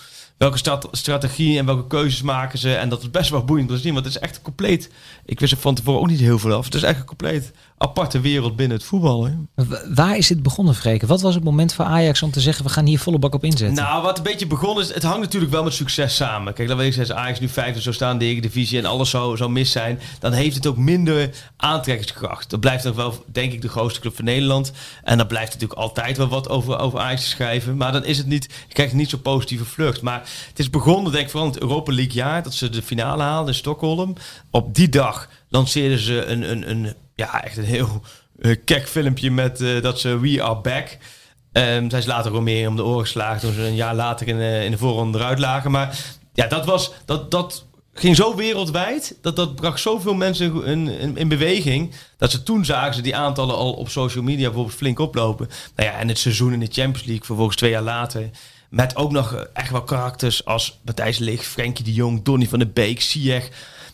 welke 0.43 0.87
strategie 0.91 1.57
en 1.57 1.65
welke 1.65 1.87
keuzes 1.87 2.21
maken 2.21 2.59
ze. 2.59 2.75
En 2.75 2.89
dat 2.89 3.01
is 3.01 3.11
best 3.11 3.29
wel 3.29 3.43
boeiend 3.43 3.69
te 3.69 3.77
zien, 3.77 3.93
want 3.93 4.05
het 4.05 4.15
is 4.15 4.21
echt 4.21 4.41
compleet. 4.41 4.91
Ik 5.25 5.39
wist 5.39 5.51
er 5.51 5.57
van 5.57 5.75
tevoren 5.75 6.01
ook 6.01 6.07
niet 6.07 6.19
heel 6.19 6.39
veel 6.39 6.53
af. 6.53 6.65
Het 6.65 6.75
is 6.75 6.83
echt 6.83 7.03
compleet 7.03 7.51
aparte 7.77 8.19
wereld 8.19 8.55
binnen 8.55 8.77
het 8.77 8.85
voetbal. 8.85 9.29
Waar 9.93 10.17
is 10.17 10.27
dit 10.27 10.43
begonnen, 10.43 10.75
Freken? 10.75 11.07
Wat 11.07 11.21
was 11.21 11.35
het 11.35 11.43
moment 11.43 11.73
voor 11.73 11.85
Ajax 11.85 12.21
om 12.21 12.31
te 12.31 12.41
zeggen, 12.41 12.65
we 12.65 12.71
gaan 12.71 12.85
hier 12.85 12.99
volle 12.99 13.19
bak 13.19 13.33
op 13.33 13.43
inzetten? 13.43 13.83
Nou, 13.83 14.03
wat 14.03 14.17
een 14.17 14.23
beetje 14.23 14.47
begonnen 14.47 14.83
is, 14.83 14.93
het 14.93 15.03
hangt 15.03 15.19
natuurlijk 15.19 15.51
wel 15.51 15.63
met 15.63 15.73
succes 15.73 16.15
samen. 16.15 16.53
Kijk, 16.53 16.67
dan 16.67 16.77
weet 16.77 16.87
ik 16.87 16.93
zeggen, 16.93 17.15
Ajax 17.15 17.39
nu 17.39 17.49
vijfde 17.49 17.81
zou 17.81 17.95
staan, 17.95 18.17
de 18.17 18.39
divisie 18.39 18.77
en 18.77 18.85
alles 18.85 19.09
zou, 19.09 19.37
zou 19.37 19.51
mis 19.51 19.71
zijn. 19.71 19.99
Dan 20.19 20.31
heeft 20.31 20.55
het 20.55 20.67
ook 20.67 20.77
minder 20.77 21.29
aantrekkingskracht. 21.57 22.49
Dat 22.49 22.59
blijft 22.59 22.83
nog 22.83 22.95
wel, 22.95 23.23
denk 23.31 23.53
ik, 23.53 23.61
de 23.61 23.69
grootste 23.69 23.99
club 23.99 24.15
van 24.15 24.25
Nederland. 24.25 24.71
En 25.03 25.17
dan 25.17 25.27
blijft 25.27 25.53
natuurlijk 25.53 25.79
altijd 25.79 26.17
wel 26.17 26.27
wat 26.27 26.49
over, 26.49 26.79
over 26.79 26.99
Ajax 26.99 27.21
te 27.21 27.29
schrijven. 27.29 27.77
Maar 27.77 27.91
dan 27.91 28.05
is 28.05 28.17
het 28.17 28.27
niet, 28.27 28.43
je 28.67 28.73
krijgt 28.73 28.93
niet 28.93 29.09
zo 29.09 29.17
positieve 29.17 29.65
vlucht. 29.65 30.01
Maar 30.01 30.29
het 30.49 30.59
is 30.59 30.69
begonnen, 30.69 31.11
denk 31.11 31.23
ik, 31.23 31.29
vooral 31.29 31.47
in 31.47 31.53
het 31.53 31.63
Europa 31.63 31.93
League 31.93 32.13
jaar, 32.13 32.43
dat 32.43 32.53
ze 32.53 32.69
de 32.69 32.81
finale 32.81 33.23
haalden 33.23 33.47
in 33.47 33.59
Stockholm. 33.59 34.13
Op 34.51 34.75
die 34.75 34.89
dag 34.89 35.29
lanceerden 35.49 35.99
ze 35.99 36.25
een, 36.25 36.51
een, 36.51 36.69
een 36.69 36.93
ja, 37.23 37.43
echt 37.43 37.57
een 37.57 37.63
heel 37.63 38.01
uh, 38.39 38.55
kek 38.65 38.87
filmpje 38.87 39.31
met 39.31 39.61
uh, 39.61 39.81
dat 39.81 39.99
ze 39.99 40.19
We 40.19 40.43
Are 40.43 40.61
Back. 40.61 40.97
Um, 41.53 41.89
zijn 41.89 42.01
ze 42.01 42.07
later 42.07 42.33
ook 42.33 42.41
meer 42.41 42.67
om 42.67 42.75
de 42.75 42.83
oren 42.83 43.01
geslagen 43.01 43.41
toen 43.41 43.53
ze 43.53 43.61
een 43.61 43.75
jaar 43.75 43.95
later 43.95 44.27
in, 44.27 44.35
uh, 44.35 44.63
in 44.63 44.71
de 44.71 44.77
voorronde 44.77 45.17
eruit 45.17 45.39
lagen. 45.39 45.71
Maar 45.71 45.97
ja, 46.33 46.47
dat 46.47 46.65
was 46.65 46.91
dat, 47.05 47.31
dat 47.31 47.65
ging 47.93 48.15
zo 48.15 48.35
wereldwijd. 48.35 49.17
Dat, 49.21 49.35
dat 49.35 49.55
bracht 49.55 49.79
zoveel 49.79 50.13
mensen 50.13 50.65
in, 50.65 50.87
in, 50.87 51.17
in, 51.17 51.27
beweging. 51.27 51.93
Dat 52.17 52.31
ze 52.31 52.43
toen 52.43 52.65
zagen 52.65 52.93
ze 52.93 53.01
die 53.01 53.15
aantallen 53.15 53.55
al 53.55 53.73
op 53.73 53.89
social 53.89 54.23
media 54.23 54.45
bijvoorbeeld 54.45 54.75
flink 54.75 54.99
oplopen. 54.99 55.49
Nou 55.75 55.89
ja, 55.89 55.97
en 55.97 56.07
het 56.07 56.17
seizoen 56.19 56.53
in 56.53 56.59
de 56.59 56.71
Champions 56.71 57.03
League 57.03 57.25
vervolgens 57.25 57.57
twee 57.57 57.71
jaar 57.71 57.81
later. 57.81 58.29
Met 58.69 58.95
ook 58.95 59.11
nog 59.11 59.33
echt 59.53 59.71
wel 59.71 59.83
karakters 59.83 60.45
als 60.45 60.79
Matthijs 60.85 61.17
Ligt, 61.17 61.45
Frenkie 61.45 61.85
de 61.85 61.93
Jong, 61.93 62.23
Donny 62.23 62.47
van 62.47 62.59
de 62.59 62.67
Beek, 62.67 63.01
Ziyech. 63.01 63.49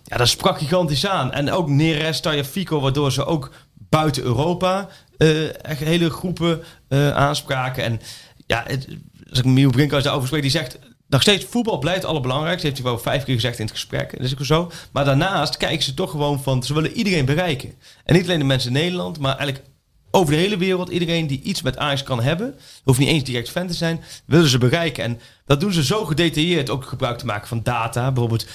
Ja, 0.09 0.17
dat 0.17 0.27
sprak 0.27 0.57
gigantisch 0.57 1.07
aan. 1.07 1.31
En 1.31 1.51
ook 1.51 1.69
Neres, 1.69 2.21
Fico, 2.49 2.79
waardoor 2.79 3.11
ze 3.11 3.25
ook 3.25 3.51
buiten 3.75 4.23
Europa 4.23 4.87
uh, 5.17 5.65
echt 5.65 5.79
hele 5.79 6.09
groepen 6.09 6.63
uh, 6.89 7.15
aanspraken. 7.15 7.83
En 7.83 8.01
ja, 8.47 8.63
het, 8.67 8.87
als 9.29 9.39
ik 9.39 9.45
Miel 9.45 9.69
Brinkhuis 9.69 10.03
daarover 10.03 10.27
spreek, 10.27 10.41
die 10.41 10.51
zegt... 10.51 10.79
Nog 11.07 11.21
steeds, 11.21 11.45
voetbal 11.45 11.77
blijft 11.77 12.01
het 12.01 12.09
allerbelangrijkste. 12.09 12.67
Heeft 12.67 12.81
hij 12.81 12.89
wel 12.89 12.99
vijf 12.99 13.23
keer 13.23 13.35
gezegd 13.35 13.59
in 13.59 13.65
het 13.65 13.73
gesprek. 13.73 14.11
Dat 14.11 14.25
is 14.25 14.33
ook 14.33 14.45
zo. 14.45 14.71
Maar 14.91 15.05
daarnaast 15.05 15.57
kijken 15.57 15.83
ze 15.83 15.93
toch 15.93 16.11
gewoon 16.11 16.43
van... 16.43 16.63
Ze 16.63 16.73
willen 16.73 16.91
iedereen 16.91 17.25
bereiken. 17.25 17.73
En 18.03 18.15
niet 18.15 18.23
alleen 18.23 18.39
de 18.39 18.45
mensen 18.45 18.75
in 18.75 18.81
Nederland, 18.81 19.19
maar 19.19 19.37
eigenlijk 19.37 19.67
over 20.11 20.33
de 20.33 20.39
hele 20.39 20.57
wereld. 20.57 20.89
Iedereen 20.89 21.27
die 21.27 21.41
iets 21.41 21.61
met 21.61 21.77
Ajax 21.77 22.03
kan 22.03 22.21
hebben. 22.21 22.55
Hoeft 22.83 22.99
niet 22.99 23.07
eens 23.07 23.23
direct 23.23 23.49
fan 23.49 23.67
te 23.67 23.73
zijn. 23.73 24.03
Willen 24.25 24.49
ze 24.49 24.57
bereiken. 24.57 25.03
En 25.03 25.19
dat 25.45 25.59
doen 25.59 25.73
ze 25.73 25.83
zo 25.83 26.05
gedetailleerd. 26.05 26.69
Ook 26.69 26.85
gebruik 26.85 27.17
te 27.17 27.25
maken 27.25 27.47
van 27.47 27.63
data. 27.63 28.11
Bijvoorbeeld 28.11 28.45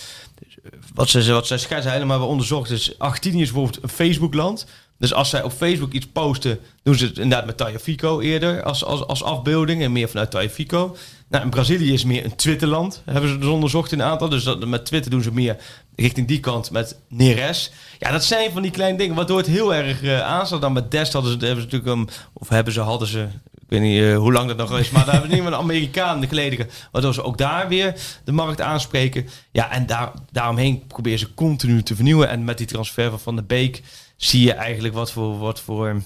wat 0.94 1.08
ze, 1.08 1.32
wat 1.32 1.46
ze 1.46 1.56
schetsen 1.56 1.92
helemaal 1.92 2.18
we 2.18 2.24
onderzocht 2.24 2.70
is 2.70 2.98
Argentinië 2.98 3.42
is 3.42 3.52
bijvoorbeeld 3.52 3.82
een 3.82 3.88
Facebookland. 3.88 4.66
Dus 4.98 5.14
als 5.14 5.30
zij 5.30 5.42
op 5.42 5.52
Facebook 5.52 5.92
iets 5.92 6.06
posten, 6.06 6.58
doen 6.82 6.94
ze 6.94 7.04
het 7.04 7.18
inderdaad 7.18 7.46
met 7.46 7.56
Tajafico 7.56 8.20
eerder 8.20 8.62
als, 8.62 8.84
als, 8.84 9.06
als 9.06 9.22
afbeelding 9.22 9.82
en 9.82 9.92
meer 9.92 10.08
vanuit 10.08 10.30
Tajafico. 10.30 10.96
Nou, 11.28 11.44
in 11.44 11.50
Brazilië 11.50 11.92
is 11.92 12.04
meer 12.04 12.24
een 12.24 12.36
Twitterland, 12.36 13.02
hebben 13.04 13.30
ze 13.30 13.38
dus 13.38 13.48
onderzocht 13.48 13.92
in 13.92 14.00
een 14.00 14.06
aantal. 14.06 14.28
Dus 14.28 14.44
dat, 14.44 14.66
met 14.66 14.86
Twitter 14.86 15.10
doen 15.10 15.22
ze 15.22 15.32
meer 15.32 15.56
richting 15.96 16.28
die 16.28 16.40
kant 16.40 16.70
met 16.70 16.98
Neres. 17.08 17.72
Ja, 17.98 18.10
dat 18.10 18.24
zijn 18.24 18.52
van 18.52 18.62
die 18.62 18.70
kleine 18.70 18.98
dingen, 18.98 19.14
waardoor 19.14 19.38
het 19.38 19.46
heel 19.46 19.74
erg 19.74 20.02
uh, 20.02 20.20
aanstaat. 20.20 20.60
Dan 20.60 20.72
met 20.72 20.90
Dest 20.90 21.12
hadden 21.12 21.40
ze, 21.40 21.46
hebben 21.46 21.64
natuurlijk, 21.64 21.90
um, 21.90 22.06
of 22.32 22.48
hebben 22.48 22.72
ze, 22.72 22.80
hadden 22.80 23.08
ze 23.08 23.26
weet 23.74 23.90
niet 23.90 24.00
uh, 24.00 24.16
hoe 24.16 24.32
lang 24.32 24.48
dat 24.48 24.56
nog 24.56 24.78
is, 24.78 24.90
maar 24.90 25.04
daar 25.04 25.12
hebben 25.12 25.30
ze 25.30 25.36
niet 25.36 25.46
een 25.46 25.54
Amerikaan 25.54 26.20
de 26.20 26.26
kledingen. 26.26 26.70
Waardoor 26.92 27.14
ze 27.14 27.22
ook 27.22 27.38
daar 27.38 27.68
weer 27.68 27.94
de 28.24 28.32
markt 28.32 28.60
aanspreken. 28.60 29.28
Ja, 29.52 29.70
en 29.70 29.86
daar, 29.86 30.12
daaromheen 30.32 30.86
proberen 30.86 31.18
ze 31.18 31.34
continu 31.34 31.82
te 31.82 31.94
vernieuwen. 31.94 32.28
En 32.28 32.44
met 32.44 32.58
die 32.58 32.66
transfer 32.66 33.10
van 33.10 33.20
Van 33.20 33.36
de 33.36 33.42
Beek 33.42 33.82
zie 34.16 34.44
je 34.44 34.52
eigenlijk 34.52 34.94
wat 34.94 35.12
voor, 35.12 35.38
wat 35.38 35.60
voor 35.60 36.02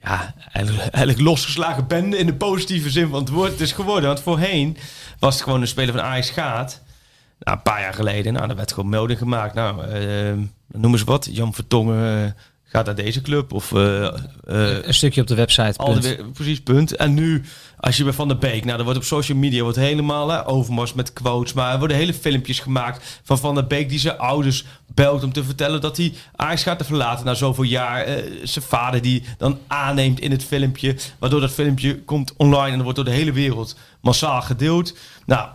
ja, 0.00 0.34
eigenlijk, 0.52 1.20
losgeslagen 1.20 1.86
bende 1.86 2.18
in 2.18 2.26
de 2.26 2.34
positieve 2.34 2.90
zin 2.90 3.08
van 3.08 3.20
het 3.20 3.28
woord 3.28 3.50
het 3.50 3.60
is 3.60 3.72
geworden. 3.72 4.08
Want 4.08 4.20
voorheen 4.20 4.76
was 5.18 5.34
het 5.34 5.42
gewoon 5.42 5.60
een 5.60 5.68
speler 5.68 5.94
van 5.94 6.02
Ajax 6.02 6.30
gaat. 6.30 6.82
Nou, 7.38 7.56
een 7.56 7.62
paar 7.62 7.80
jaar 7.80 7.94
geleden, 7.94 8.32
nou, 8.32 8.46
dan 8.46 8.56
werd 8.56 8.72
gewoon 8.72 8.90
melding 8.90 9.18
gemaakt. 9.18 9.54
Nou, 9.54 9.86
uh, 9.86 10.32
noemen 10.66 10.98
ze 10.98 11.04
wat, 11.04 11.28
Jan 11.30 11.54
Vertongen... 11.54 12.24
Uh, 12.24 12.30
gaat 12.72 12.86
naar 12.86 12.94
deze 12.94 13.20
club. 13.20 13.52
Of, 13.52 13.70
uh, 13.70 13.80
uh, 13.80 14.84
een 14.84 14.94
stukje 14.94 15.20
op 15.20 15.26
de 15.26 15.34
website. 15.34 15.78
Al 15.78 16.00
de, 16.00 16.24
precies, 16.32 16.60
punt. 16.60 16.96
En 16.96 17.14
nu, 17.14 17.42
als 17.76 17.96
je 17.96 18.04
bij 18.04 18.12
Van 18.12 18.28
der 18.28 18.38
Beek, 18.38 18.64
nou, 18.64 18.78
er 18.78 18.84
wordt 18.84 18.98
op 18.98 19.04
social 19.04 19.38
media 19.38 19.62
wordt 19.62 19.76
helemaal 19.76 20.28
hè, 20.28 20.48
overmars 20.48 20.92
met 20.92 21.12
quotes. 21.12 21.52
Maar 21.52 21.72
er 21.72 21.78
worden 21.78 21.96
hele 21.96 22.14
filmpjes 22.14 22.60
gemaakt 22.60 23.20
van 23.22 23.38
Van 23.38 23.54
der 23.54 23.66
Beek 23.66 23.88
die 23.88 23.98
zijn 23.98 24.18
ouders 24.18 24.64
belt 24.94 25.24
om 25.24 25.32
te 25.32 25.44
vertellen 25.44 25.80
dat 25.80 25.96
hij 25.96 26.12
Ajax 26.36 26.62
gaat 26.62 26.78
te 26.78 26.84
verlaten 26.84 27.24
na 27.24 27.34
zoveel 27.34 27.64
jaar. 27.64 28.08
Uh, 28.08 28.14
zijn 28.42 28.64
vader 28.64 29.02
die 29.02 29.24
dan 29.38 29.58
aanneemt 29.66 30.20
in 30.20 30.30
het 30.30 30.44
filmpje. 30.44 30.96
Waardoor 31.18 31.40
dat 31.40 31.52
filmpje 31.52 32.02
komt 32.02 32.34
online 32.36 32.76
en 32.76 32.82
wordt 32.82 32.96
door 32.96 33.04
de 33.04 33.10
hele 33.10 33.32
wereld 33.32 33.76
massaal 34.00 34.42
gedeeld. 34.42 34.96
Nou, 35.26 35.48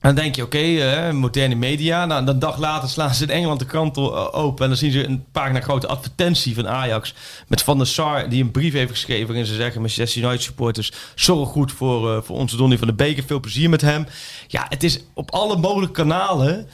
dan 0.00 0.14
denk 0.14 0.36
je, 0.36 0.42
oké, 0.42 0.58
uh, 0.58 1.10
moderne 1.10 1.54
media. 1.54 2.06
Nou, 2.06 2.26
een 2.26 2.38
dag 2.38 2.58
later 2.58 2.88
slaan 2.88 3.14
ze 3.14 3.22
in 3.22 3.30
Engeland 3.30 3.58
de 3.58 3.66
krant 3.66 3.98
open. 4.32 4.62
En 4.62 4.68
dan 4.68 4.78
zien 4.78 4.92
ze 4.92 5.04
een 5.04 5.24
pagina 5.32 5.60
grote 5.60 5.86
advertentie 5.86 6.54
van 6.54 6.68
Ajax. 6.68 7.14
Met 7.48 7.62
Van 7.62 7.78
der 7.78 7.86
Sar, 7.86 8.28
die 8.28 8.42
een 8.42 8.50
brief 8.50 8.72
heeft 8.72 8.90
geschreven. 8.90 9.26
Waarin 9.26 9.46
ze 9.46 9.54
zeggen, 9.54 9.80
Manchester 9.80 10.22
United 10.22 10.42
supporters, 10.42 10.92
zorg 11.14 11.48
goed 11.48 11.72
voor, 11.72 12.10
uh, 12.10 12.22
voor 12.22 12.36
onze 12.36 12.56
Donny 12.56 12.78
van 12.78 12.86
de 12.86 12.94
Beker. 12.94 13.24
Veel 13.24 13.40
plezier 13.40 13.70
met 13.70 13.80
hem. 13.80 14.06
Ja, 14.46 14.66
het 14.68 14.82
is 14.82 15.00
op 15.14 15.30
alle 15.30 15.56
mogelijke 15.56 15.94
kanalen 15.94 16.68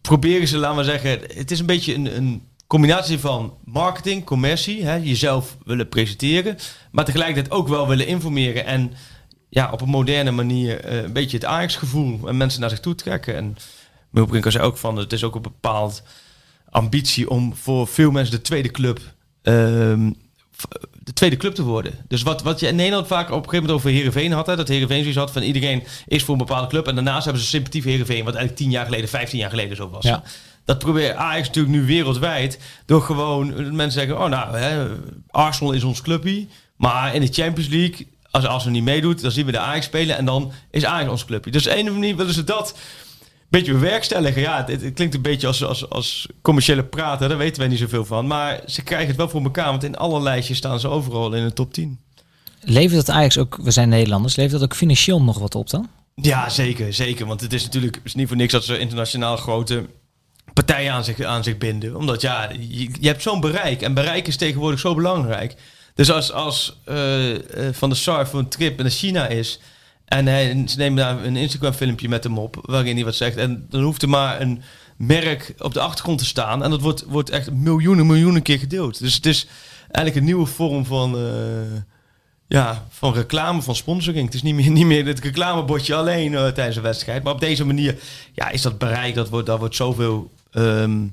proberen 0.00 0.48
ze, 0.48 0.56
laten 0.56 0.76
we 0.76 0.84
zeggen... 0.84 1.10
Het 1.34 1.50
is 1.50 1.60
een 1.60 1.66
beetje 1.66 1.94
een, 1.94 2.16
een 2.16 2.42
combinatie 2.66 3.18
van 3.18 3.54
marketing, 3.64 4.24
commercie, 4.24 4.84
hè, 4.84 4.94
jezelf 4.94 5.56
willen 5.64 5.88
presenteren, 5.88 6.56
maar 6.90 7.04
tegelijkertijd 7.04 7.50
ook 7.50 7.68
wel 7.68 7.88
willen 7.88 8.06
informeren 8.06 8.64
en 8.66 8.92
ja, 9.54 9.70
op 9.70 9.80
een 9.80 9.88
moderne 9.88 10.30
manier 10.30 10.80
eh, 10.80 11.02
een 11.02 11.12
beetje 11.12 11.36
het 11.36 11.46
Ajax-gevoel 11.46 12.28
en 12.28 12.36
mensen 12.36 12.60
naar 12.60 12.70
zich 12.70 12.80
toe 12.80 12.94
trekken. 12.94 13.36
En 13.36 13.56
Milbrinker 14.10 14.52
zei 14.52 14.64
ook 14.64 14.76
van, 14.76 14.96
het 14.96 15.12
is 15.12 15.24
ook 15.24 15.34
een 15.34 15.42
bepaald 15.42 16.02
ambitie 16.70 17.30
om 17.30 17.54
voor 17.56 17.86
veel 17.86 18.10
mensen 18.10 18.34
de 18.34 18.42
tweede 18.42 18.70
club 18.70 19.00
ehm, 19.42 20.10
de 21.04 21.12
tweede 21.12 21.36
club 21.36 21.54
te 21.54 21.62
worden. 21.62 21.92
Dus 22.08 22.22
wat, 22.22 22.42
wat 22.42 22.60
je 22.60 22.66
in 22.66 22.76
Nederland 22.76 23.06
vaak 23.06 23.26
op 23.26 23.28
een 23.28 23.50
gegeven 23.50 23.60
moment 23.60 23.78
over 23.78 23.90
Herenveen 23.90 24.32
had, 24.32 24.46
hè, 24.46 24.56
dat 24.56 24.68
Herenveen 24.68 25.00
zoiets 25.00 25.18
had 25.18 25.32
van 25.32 25.42
iedereen 25.42 25.82
is 26.06 26.24
voor 26.24 26.34
een 26.34 26.46
bepaalde 26.46 26.68
club 26.68 26.88
en 26.88 26.94
daarnaast 26.94 27.24
hebben 27.24 27.42
ze 27.42 27.48
sympathie 27.48 27.82
voor 27.82 27.90
Herenveen, 27.90 28.24
wat 28.24 28.34
eigenlijk 28.34 28.56
tien 28.56 28.70
jaar 28.70 28.84
geleden, 28.84 29.08
15 29.08 29.38
jaar 29.38 29.50
geleden 29.50 29.76
zo 29.76 29.90
was. 29.90 30.04
Ja. 30.04 30.22
Dat 30.64 30.78
probeert 30.78 31.16
Ajax 31.16 31.46
natuurlijk 31.46 31.74
nu 31.74 31.86
wereldwijd 31.86 32.58
door 32.86 33.02
gewoon 33.02 33.76
mensen 33.76 34.00
zeggen, 34.00 34.20
oh 34.24 34.28
nou, 34.28 34.56
hè, 34.56 34.86
Arsenal 35.30 35.72
is 35.72 35.84
ons 35.84 36.02
clubje, 36.02 36.46
maar 36.76 37.14
in 37.14 37.20
de 37.20 37.32
Champions 37.32 37.68
League 37.68 38.06
als, 38.32 38.46
als 38.46 38.64
we 38.64 38.70
niet 38.70 38.82
meedoet, 38.82 39.20
dan 39.20 39.30
zien 39.30 39.46
we 39.46 39.52
de 39.52 39.58
Ajax 39.58 39.86
spelen 39.86 40.16
en 40.16 40.24
dan 40.24 40.52
is 40.70 40.84
Ajax 40.84 41.10
ons 41.10 41.24
clubje. 41.24 41.50
Dus 41.50 41.66
op 41.66 41.72
een 41.72 41.78
of 41.78 41.78
andere 41.78 41.98
manier 41.98 42.16
willen 42.16 42.34
ze 42.34 42.44
dat 42.44 42.74
beetje 43.52 43.72
bewerkstelligen. 43.72 44.42
Ja, 44.42 44.64
het, 44.66 44.82
het, 44.82 44.94
klinkt 44.94 45.14
een 45.14 45.22
beetje 45.22 45.46
als, 45.46 45.64
als, 45.64 45.90
als 45.90 46.26
commerciële 46.42 46.84
praten. 46.84 47.28
Daar 47.28 47.38
weten 47.38 47.60
wij 47.60 47.68
niet 47.68 47.78
zoveel 47.78 48.04
van. 48.04 48.26
Maar 48.26 48.60
ze 48.66 48.82
krijgen 48.82 49.08
het 49.08 49.16
wel 49.16 49.28
voor 49.28 49.42
elkaar. 49.42 49.70
Want 49.70 49.84
in 49.84 49.96
alle 49.96 50.20
lijstjes 50.20 50.56
staan 50.56 50.80
ze 50.80 50.88
overal 50.88 51.32
in 51.32 51.44
de 51.44 51.52
top 51.52 51.72
10. 51.72 51.98
Levert 52.60 53.06
dat 53.06 53.14
Ajax 53.14 53.38
ook, 53.38 53.58
we 53.62 53.70
zijn 53.70 53.88
Nederlanders, 53.88 54.36
levert 54.36 54.60
dat 54.60 54.70
ook 54.70 54.76
financieel 54.76 55.22
nog 55.22 55.38
wat 55.38 55.54
op 55.54 55.70
dan? 55.70 55.88
Ja, 56.14 56.48
zeker. 56.48 56.94
Zeker. 56.94 57.26
Want 57.26 57.40
het 57.40 57.52
is 57.52 57.62
natuurlijk 57.62 57.94
het 57.94 58.04
is 58.04 58.14
niet 58.14 58.28
voor 58.28 58.36
niks 58.36 58.52
dat 58.52 58.64
ze 58.64 58.78
internationaal 58.78 59.36
grote 59.36 59.86
partijen 60.52 60.92
aan 60.92 61.04
zich, 61.04 61.20
aan 61.20 61.44
zich 61.44 61.58
binden. 61.58 61.96
Omdat 61.96 62.20
ja, 62.20 62.50
je, 62.68 62.88
je 63.00 63.06
hebt 63.06 63.22
zo'n 63.22 63.40
bereik. 63.40 63.82
En 63.82 63.94
bereik 63.94 64.26
is 64.26 64.36
tegenwoordig 64.36 64.80
zo 64.80 64.94
belangrijk. 64.94 65.56
Dus 65.94 66.10
als, 66.10 66.32
als 66.32 66.80
uh, 66.88 67.36
Van 67.72 67.88
de 67.88 67.94
Sar 67.94 68.28
voor 68.28 68.38
een 68.38 68.48
trip 68.48 68.78
naar 68.78 68.90
China 68.90 69.26
is 69.26 69.60
en 70.04 70.26
hij, 70.26 70.64
ze 70.66 70.76
nemen 70.76 70.96
daar 70.96 71.24
een 71.24 71.36
Instagram 71.36 71.72
filmpje 71.72 72.08
met 72.08 72.24
hem 72.24 72.38
op 72.38 72.58
waarin 72.60 72.94
hij 72.94 73.04
wat 73.04 73.14
zegt. 73.14 73.36
En 73.36 73.66
dan 73.70 73.82
hoeft 73.82 74.02
er 74.02 74.08
maar 74.08 74.40
een 74.40 74.62
merk 74.96 75.54
op 75.58 75.74
de 75.74 75.80
achtergrond 75.80 76.18
te 76.18 76.24
staan. 76.24 76.62
En 76.62 76.70
dat 76.70 76.80
wordt, 76.80 77.04
wordt 77.04 77.30
echt 77.30 77.52
miljoenen, 77.52 78.06
miljoenen 78.06 78.42
keer 78.42 78.58
gedeeld. 78.58 78.98
Dus 78.98 79.14
het 79.14 79.26
is 79.26 79.46
eigenlijk 79.80 80.16
een 80.16 80.24
nieuwe 80.24 80.46
vorm 80.46 80.84
van, 80.84 81.18
uh, 81.18 81.30
ja, 82.46 82.86
van 82.88 83.14
reclame, 83.14 83.62
van 83.62 83.76
sponsoring. 83.76 84.24
Het 84.24 84.34
is 84.34 84.42
niet 84.42 84.54
meer, 84.54 84.70
niet 84.70 84.86
meer 84.86 85.06
het 85.06 85.20
reclamebordje 85.20 85.94
alleen 85.94 86.32
tijdens 86.32 86.76
een 86.76 86.82
wedstrijd. 86.82 87.22
Maar 87.22 87.32
op 87.32 87.40
deze 87.40 87.64
manier 87.64 87.98
ja, 88.32 88.50
is 88.50 88.62
dat 88.62 88.78
bereik, 88.78 89.14
dat 89.14 89.28
wordt, 89.28 89.46
daar 89.46 89.58
wordt 89.58 89.76
zoveel 89.76 90.30
um, 90.52 91.12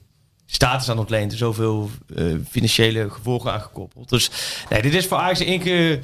status 0.52 0.90
aan 0.90 1.00
ontleend. 1.00 1.34
Zoveel 1.34 1.90
uh, 2.16 2.36
financiële 2.50 3.10
gevolgen 3.10 3.54
aangekoppeld. 3.54 4.10
Dus 4.10 4.32
nee, 4.70 4.82
dit 4.82 4.94
is 4.94 5.06
voor 5.06 5.18
Ajax 5.18 5.40
één 5.40 5.60
keer 5.60 6.00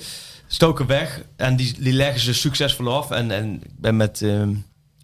stoken 0.47 0.87
weg. 0.87 1.21
En 1.35 1.55
die, 1.55 1.93
leggen 1.93 2.21
ze 2.21 2.33
succesvol 2.33 2.93
af. 2.93 3.11
En, 3.11 3.31
en 3.31 3.53
ik 3.53 3.79
ben 3.79 3.95
met, 3.95 4.21
uh, 4.21 4.31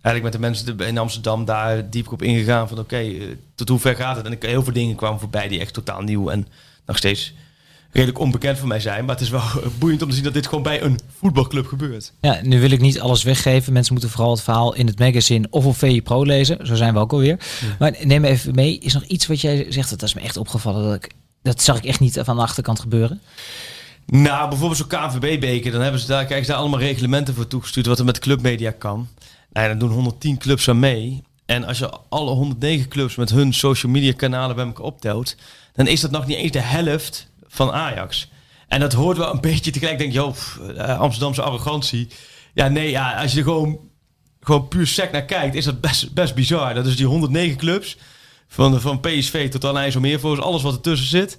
eigenlijk 0.01 0.24
met 0.24 0.31
de 0.31 0.39
mensen 0.39 0.79
in 0.79 0.98
Amsterdam 0.98 1.45
daar 1.45 1.89
diep 1.89 2.12
op 2.12 2.21
ingegaan. 2.21 2.67
Van 2.67 2.79
oké, 2.79 3.01
uh, 3.01 3.36
tot 3.55 3.69
hoe 3.69 3.79
ver 3.79 3.95
gaat 3.95 4.15
het? 4.15 4.25
En 4.25 4.38
heel 4.39 4.63
veel 4.63 4.74
dingen 4.74 4.95
kwamen 4.95 5.19
voorbij 5.19 5.48
die 5.48 5.60
echt 5.60 5.74
totaal 5.74 6.01
nieuw 6.01 6.29
en 6.29 6.48
nog 6.86 6.98
steeds 6.98 7.33
redelijk 7.91 8.19
onbekend 8.19 8.57
voor 8.57 8.67
mij 8.67 8.79
zijn. 8.79 9.05
Maar 9.05 9.15
het 9.15 9.24
is 9.24 9.29
wel 9.29 9.41
boeiend 9.79 10.01
om 10.01 10.10
te 10.10 10.15
zien 10.15 10.24
dat 10.24 10.33
dit 10.33 10.48
gewoon 10.48 10.63
bij 10.63 10.81
een 10.81 11.00
voetbalclub 11.19 11.67
gebeurt. 11.67 12.13
Ja, 12.21 12.39
nu 12.43 12.60
wil 12.60 12.71
ik 12.71 12.81
niet 12.81 13.00
alles 13.00 13.24
weggeven. 13.24 13.74
Mensen 13.74 13.93
moeten 13.93 14.12
vooral 14.12 14.31
het 14.31 14.41
verhaal 14.41 14.75
in 14.75 14.88
het 14.88 15.00
magazine 15.00 15.48
of 15.50 15.65
op 15.65 15.77
VE 15.77 16.01
Pro 16.03 16.25
lezen. 16.25 16.67
Zo 16.67 16.75
zijn 16.75 16.93
we 16.93 17.00
ook 17.00 17.12
alweer. 17.12 17.39
Ja. 17.62 17.75
Maar 17.79 17.95
neem 18.03 18.24
even 18.24 18.55
mee. 18.55 18.79
Is 18.79 18.93
nog 18.93 19.03
iets 19.03 19.27
wat 19.27 19.41
jij 19.41 19.65
zegt? 19.69 19.89
Dat 19.89 20.03
is 20.03 20.13
me 20.13 20.21
echt 20.21 20.38
opgevallen. 20.38 20.83
Dat, 20.83 20.95
ik, 20.95 21.12
dat 21.41 21.62
zag 21.62 21.77
ik 21.77 21.86
echt 21.86 22.00
niet 22.00 22.19
van 22.24 22.36
de 22.36 22.41
achterkant 22.41 22.79
gebeuren. 22.79 23.21
Nou, 24.05 24.50
bijvoorbeeld 24.50 24.77
zo'n 24.77 24.88
KNVB-beker, 24.88 25.71
dan 25.71 25.81
hebben 25.81 26.01
ze 26.01 26.07
daar, 26.07 26.27
ze 26.27 26.43
daar 26.45 26.55
allemaal 26.55 26.79
reglementen 26.79 27.33
voor 27.33 27.48
toegestuurd 27.48 27.86
wat 27.86 28.00
er 28.00 28.05
met 28.05 28.19
clubmedia 28.19 28.71
kan. 28.71 29.07
Nou, 29.51 29.67
dan 29.67 29.79
doen 29.79 29.91
110 29.91 30.38
clubs 30.38 30.69
aan 30.69 30.79
mee. 30.79 31.24
En 31.45 31.63
als 31.63 31.77
je 31.77 31.89
alle 32.10 32.31
109 32.31 32.88
clubs 32.88 33.15
met 33.15 33.29
hun 33.29 33.53
social 33.53 33.91
media 33.91 34.13
kanalen 34.13 34.55
bij 34.55 34.65
elkaar 34.65 34.86
optelt, 34.86 35.36
dan 35.74 35.88
is 35.88 36.01
dat 36.01 36.12
nog 36.12 36.27
niet 36.27 36.38
eens 36.38 36.51
de 36.51 36.60
helft 36.60 37.31
van 37.51 37.72
Ajax. 37.72 38.29
En 38.67 38.79
dat 38.79 38.93
hoort 38.93 39.17
wel 39.17 39.34
een 39.34 39.41
beetje 39.41 39.72
tegelijk. 39.72 39.98
Denk 39.98 40.12
je, 40.12 40.17
joh, 40.17 40.36
eh, 40.77 41.00
Amsterdamse 41.00 41.41
arrogantie. 41.41 42.08
Ja, 42.53 42.67
nee, 42.67 42.89
ja, 42.89 43.22
als 43.22 43.31
je 43.31 43.38
er 43.38 43.43
gewoon, 43.43 43.79
gewoon 44.39 44.67
puur 44.67 44.88
sec 44.88 45.12
naar 45.12 45.25
kijkt, 45.25 45.55
is 45.55 45.65
dat 45.65 45.81
best, 45.81 46.13
best 46.13 46.36
bizar. 46.36 46.74
Dat 46.74 46.86
is 46.86 46.96
die 46.96 47.05
109 47.05 47.58
clubs, 47.58 47.98
van, 48.48 48.81
van 48.81 49.00
PSV 49.00 49.50
tot 49.50 49.65
aan 49.65 49.77
IJsselmeervoors, 49.77 50.39
alles 50.39 50.62
wat 50.62 50.74
ertussen 50.74 51.08
zit. 51.08 51.38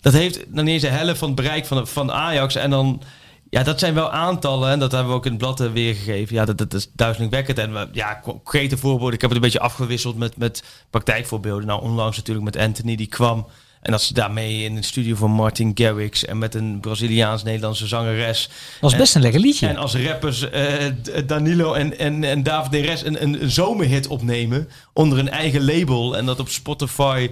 Dat 0.00 0.12
heeft 0.12 0.54
dan 0.54 0.66
eens 0.66 0.82
de 0.82 0.88
helft 0.88 1.18
van 1.18 1.28
het 1.28 1.36
bereik 1.36 1.66
van, 1.66 1.86
van 1.86 2.12
Ajax. 2.12 2.54
En 2.54 2.70
dan, 2.70 3.02
ja, 3.50 3.62
dat 3.62 3.78
zijn 3.78 3.94
wel 3.94 4.10
aantallen. 4.10 4.70
En 4.70 4.78
dat 4.78 4.92
hebben 4.92 5.10
we 5.10 5.16
ook 5.16 5.26
in 5.26 5.32
het 5.32 5.40
blad 5.40 5.58
weergegeven. 5.72 6.34
Ja, 6.34 6.44
dat, 6.44 6.58
dat 6.58 6.74
is 6.74 6.90
duizelingwekkend. 6.92 7.58
En 7.58 7.72
we, 7.72 7.88
ja, 7.92 8.20
concrete 8.22 8.76
voorbeelden. 8.76 9.14
Ik 9.14 9.20
heb 9.20 9.30
het 9.30 9.38
een 9.38 9.44
beetje 9.44 9.60
afgewisseld 9.60 10.16
met, 10.16 10.36
met 10.36 10.64
praktijkvoorbeelden. 10.90 11.66
Nou, 11.66 11.82
onlangs 11.82 12.16
natuurlijk 12.16 12.44
met 12.44 12.56
Anthony, 12.56 12.96
die 12.96 13.06
kwam. 13.06 13.46
En 13.84 13.90
dat 13.92 14.02
ze 14.02 14.14
daarmee 14.14 14.62
in 14.62 14.76
een 14.76 14.84
studio 14.84 15.16
van 15.16 15.30
Martin 15.30 15.70
Garrix 15.74 16.24
en 16.24 16.38
met 16.38 16.54
een 16.54 16.80
Braziliaans-Nederlandse 16.80 17.86
zangeres. 17.86 18.48
Was 18.80 18.96
best 18.96 19.14
een 19.14 19.22
lekker 19.22 19.40
liedje. 19.40 19.66
En 19.66 19.76
als 19.76 19.96
rappers 19.96 20.42
uh, 20.42 21.26
Danilo 21.26 21.72
en, 21.72 21.98
en, 21.98 22.24
en 22.24 22.42
David 22.42 22.70
Neres 22.70 23.04
een, 23.04 23.22
een, 23.22 23.42
een 23.42 23.50
zomerhit 23.50 24.06
opnemen 24.06 24.68
onder 24.92 25.18
een 25.18 25.28
eigen 25.28 25.64
label. 25.64 26.16
En 26.16 26.26
dat 26.26 26.40
op 26.40 26.48
Spotify 26.48 27.30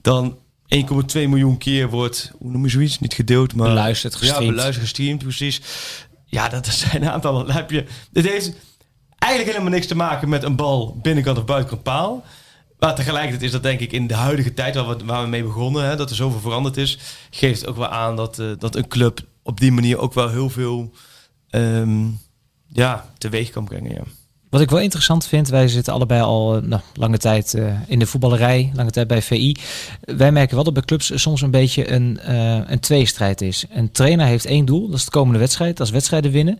dan 0.00 0.38
1,2 0.76 0.82
miljoen 1.12 1.58
keer 1.58 1.90
wordt, 1.90 2.32
hoe 2.38 2.50
noem 2.50 2.64
je 2.64 2.70
zoiets? 2.70 3.00
Niet 3.00 3.14
gedeeld, 3.14 3.54
maar... 3.54 3.68
Beluisterd, 3.68 4.14
gestreamd. 4.14 4.44
Ja, 4.44 4.50
beluisterd, 4.50 4.84
gestreamd, 4.86 5.22
precies. 5.22 5.60
Ja, 6.26 6.48
dat 6.48 6.66
zijn 6.90 7.02
een 7.02 7.10
aantal. 7.10 7.32
Dan 7.32 7.50
heb 7.50 7.70
je... 7.70 7.84
Dit 8.10 8.28
heeft 8.28 8.52
eigenlijk 9.18 9.52
helemaal 9.52 9.74
niks 9.74 9.86
te 9.86 9.96
maken 9.96 10.28
met 10.28 10.42
een 10.42 10.56
bal 10.56 10.98
binnenkant 11.02 11.38
of 11.38 11.44
buitenkant 11.44 11.82
paal. 11.82 12.24
Maar 12.82 12.94
tegelijkertijd 12.94 13.42
is 13.42 13.50
dat 13.50 13.62
denk 13.62 13.80
ik 13.80 13.92
in 13.92 14.06
de 14.06 14.14
huidige 14.14 14.54
tijd 14.54 14.74
waar 14.74 14.96
we, 14.96 15.04
we 15.04 15.26
mee 15.26 15.42
begonnen, 15.42 15.84
hè, 15.84 15.96
dat 15.96 16.10
er 16.10 16.16
zoveel 16.16 16.40
veranderd 16.40 16.76
is, 16.76 16.98
geeft 17.30 17.66
ook 17.66 17.76
wel 17.76 17.88
aan 17.88 18.16
dat, 18.16 18.38
uh, 18.38 18.52
dat 18.58 18.76
een 18.76 18.88
club 18.88 19.20
op 19.42 19.60
die 19.60 19.72
manier 19.72 19.98
ook 19.98 20.14
wel 20.14 20.28
heel 20.28 20.50
veel 20.50 20.92
um, 21.50 22.18
ja, 22.66 23.12
teweeg 23.18 23.50
kan 23.50 23.64
brengen. 23.64 23.92
Ja. 23.92 24.02
Wat 24.52 24.60
ik 24.60 24.70
wel 24.70 24.80
interessant 24.80 25.26
vind, 25.26 25.48
wij 25.48 25.68
zitten 25.68 25.92
allebei 25.92 26.22
al 26.22 26.60
nou, 26.62 26.82
lange 26.94 27.18
tijd 27.18 27.54
uh, 27.54 27.72
in 27.86 27.98
de 27.98 28.06
voetballerij, 28.06 28.70
lange 28.74 28.90
tijd 28.90 29.06
bij 29.06 29.22
VI. 29.22 29.56
Wij 30.00 30.32
merken 30.32 30.54
wel 30.54 30.64
dat 30.64 30.72
bij 30.72 30.82
clubs 30.82 31.12
soms 31.14 31.42
een 31.42 31.50
beetje 31.50 31.92
een, 31.92 32.20
uh, 32.28 32.60
een 32.66 32.80
tweestrijd 32.80 33.40
is. 33.40 33.64
Een 33.70 33.92
trainer 33.92 34.26
heeft 34.26 34.44
één 34.44 34.64
doel, 34.64 34.88
dat 34.88 34.98
is 34.98 35.04
de 35.04 35.10
komende 35.10 35.38
wedstrijd, 35.38 35.76
dat 35.76 35.86
is 35.86 35.92
wedstrijden 35.92 36.30
winnen. 36.30 36.58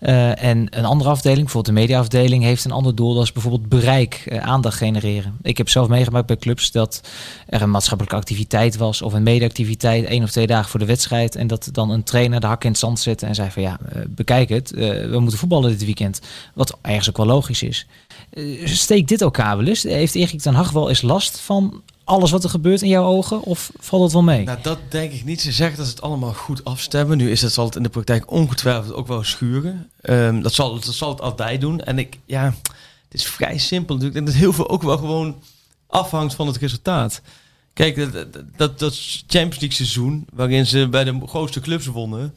En 0.00 0.66
een 0.70 0.84
andere 0.84 1.10
afdeling, 1.10 1.42
bijvoorbeeld 1.42 1.74
de 1.74 1.80
mediaafdeling, 1.80 2.42
heeft 2.42 2.64
een 2.64 2.70
ander 2.70 2.94
doel, 2.94 3.14
dat 3.14 3.22
is 3.22 3.32
bijvoorbeeld 3.32 3.68
bereik, 3.68 4.38
aandacht 4.40 4.76
genereren. 4.76 5.36
Ik 5.42 5.58
heb 5.58 5.68
zelf 5.68 5.88
meegemaakt 5.88 6.26
bij 6.26 6.36
clubs 6.36 6.70
dat 6.70 7.00
er 7.46 7.62
een 7.62 7.70
maatschappelijke 7.70 8.18
activiteit 8.18 8.76
was 8.76 9.02
of 9.02 9.12
een 9.12 9.22
mediaactiviteit, 9.22 10.04
één 10.04 10.22
of 10.22 10.30
twee 10.30 10.46
dagen 10.46 10.70
voor 10.70 10.80
de 10.80 10.86
wedstrijd. 10.86 11.34
En 11.36 11.46
dat 11.46 11.68
dan 11.72 11.90
een 11.90 12.02
trainer 12.02 12.40
de 12.40 12.46
hak 12.46 12.64
in 12.64 12.70
het 12.70 12.78
zand 12.78 13.00
zette 13.00 13.26
en 13.26 13.34
zei 13.34 13.50
van 13.50 13.62
ja, 13.62 13.78
bekijk 14.08 14.48
het, 14.48 14.70
we 14.70 15.16
moeten 15.18 15.38
voetballen 15.38 15.70
dit 15.70 15.84
weekend. 15.84 16.20
Wat 16.54 16.78
ergens 16.82 17.08
ook 17.08 17.16
wel 17.16 17.28
logisch 17.30 17.62
is. 17.62 17.86
Uh, 18.32 18.66
steekt 18.66 19.08
dit 19.08 19.20
elkaar 19.20 19.56
wel 19.56 19.66
eens? 19.66 19.82
Heeft 19.82 20.14
Erik 20.14 20.40
ten 20.40 20.54
Hag 20.54 20.70
wel 20.70 20.88
eens 20.88 21.02
last 21.02 21.38
van 21.38 21.82
alles 22.04 22.30
wat 22.30 22.44
er 22.44 22.50
gebeurt 22.50 22.82
in 22.82 22.88
jouw 22.88 23.04
ogen? 23.04 23.42
Of 23.42 23.70
valt 23.78 24.02
het 24.02 24.12
wel 24.12 24.22
mee? 24.22 24.44
Nou, 24.44 24.58
dat 24.62 24.78
denk 24.88 25.12
ik 25.12 25.24
niet. 25.24 25.40
Ze 25.40 25.52
zeggen 25.52 25.76
dat 25.76 25.86
ze 25.86 25.92
het 25.92 26.02
allemaal 26.02 26.32
goed 26.32 26.64
afstemmen. 26.64 27.16
Nu 27.16 27.30
is 27.30 27.42
het, 27.42 27.52
zal 27.52 27.64
het 27.64 27.76
in 27.76 27.82
de 27.82 27.88
praktijk 27.88 28.30
ongetwijfeld 28.30 28.94
ook 28.94 29.06
wel 29.06 29.22
schuren. 29.22 29.90
Um, 30.02 30.42
dat, 30.42 30.52
zal, 30.52 30.74
dat 30.74 30.84
zal 30.84 31.08
het 31.08 31.20
altijd 31.20 31.60
doen. 31.60 31.80
En 31.80 31.98
ik, 31.98 32.18
ja, 32.26 32.44
het 33.08 33.20
is 33.20 33.26
vrij 33.26 33.58
simpel 33.58 33.94
natuurlijk. 33.94 34.20
En 34.20 34.32
dat 34.32 34.40
heel 34.40 34.52
veel 34.52 34.68
ook 34.68 34.82
wel 34.82 34.98
gewoon 34.98 35.36
afhangt 35.86 36.34
van 36.34 36.46
het 36.46 36.56
resultaat. 36.56 37.20
Kijk, 37.72 38.12
dat, 38.12 38.26
dat, 38.56 38.78
dat 38.78 38.94
Champions 39.26 39.60
League 39.60 39.72
seizoen, 39.72 40.26
waarin 40.32 40.66
ze 40.66 40.88
bij 40.88 41.04
de 41.04 41.20
grootste 41.26 41.60
clubs 41.60 41.86
wonnen 41.86 42.34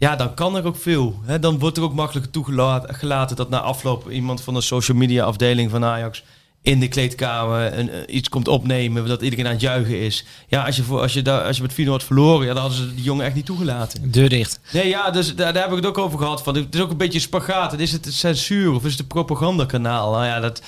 ja, 0.00 0.16
dan 0.16 0.34
kan 0.34 0.56
er 0.56 0.66
ook 0.66 0.76
veel. 0.76 1.20
Hè? 1.24 1.38
Dan 1.38 1.58
wordt 1.58 1.76
er 1.76 1.82
ook 1.82 1.94
makkelijker 1.94 2.32
toegelaten 2.32 3.36
dat 3.36 3.50
na 3.50 3.60
afloop 3.60 4.10
iemand 4.10 4.40
van 4.40 4.54
de 4.54 4.60
social 4.60 4.96
media 4.96 5.24
afdeling 5.24 5.70
van 5.70 5.84
Ajax 5.84 6.22
in 6.62 6.80
de 6.80 6.88
kleedkamer 6.88 7.78
een, 7.78 7.88
uh, 7.88 7.94
iets 8.06 8.28
komt 8.28 8.48
opnemen, 8.48 9.06
dat 9.06 9.22
iedereen 9.22 9.46
aan 9.46 9.52
het 9.52 9.60
juichen 9.60 10.00
is. 10.00 10.24
Ja, 10.48 10.64
als 10.64 10.76
je, 10.76 10.82
voor, 10.82 11.00
als 11.00 11.12
je, 11.12 11.22
daar, 11.22 11.42
als 11.42 11.56
je 11.56 11.62
met 11.62 11.72
4 11.72 11.88
had 11.88 12.04
verloren, 12.04 12.46
ja, 12.46 12.52
dan 12.52 12.62
hadden 12.62 12.80
ze 12.80 12.94
die 12.94 13.04
jongen 13.04 13.24
echt 13.24 13.34
niet 13.34 13.46
toegelaten. 13.46 14.10
Deur 14.10 14.28
dicht. 14.28 14.60
Nee, 14.72 14.88
ja, 14.88 15.10
dus 15.10 15.34
daar, 15.34 15.52
daar 15.52 15.62
heb 15.62 15.70
ik 15.70 15.76
het 15.76 15.86
ook 15.86 15.98
over 15.98 16.18
gehad. 16.18 16.42
Van. 16.42 16.54
Het 16.54 16.74
is 16.74 16.80
ook 16.80 16.90
een 16.90 16.96
beetje 16.96 17.20
spagaat. 17.20 17.78
Is 17.78 17.92
het 17.92 18.06
censuur 18.10 18.74
of 18.74 18.84
is 18.84 18.90
het 18.90 19.00
een 19.00 19.06
propagandakanaal? 19.06 20.12
Nou 20.12 20.24
ja, 20.24 20.40
dat, 20.40 20.62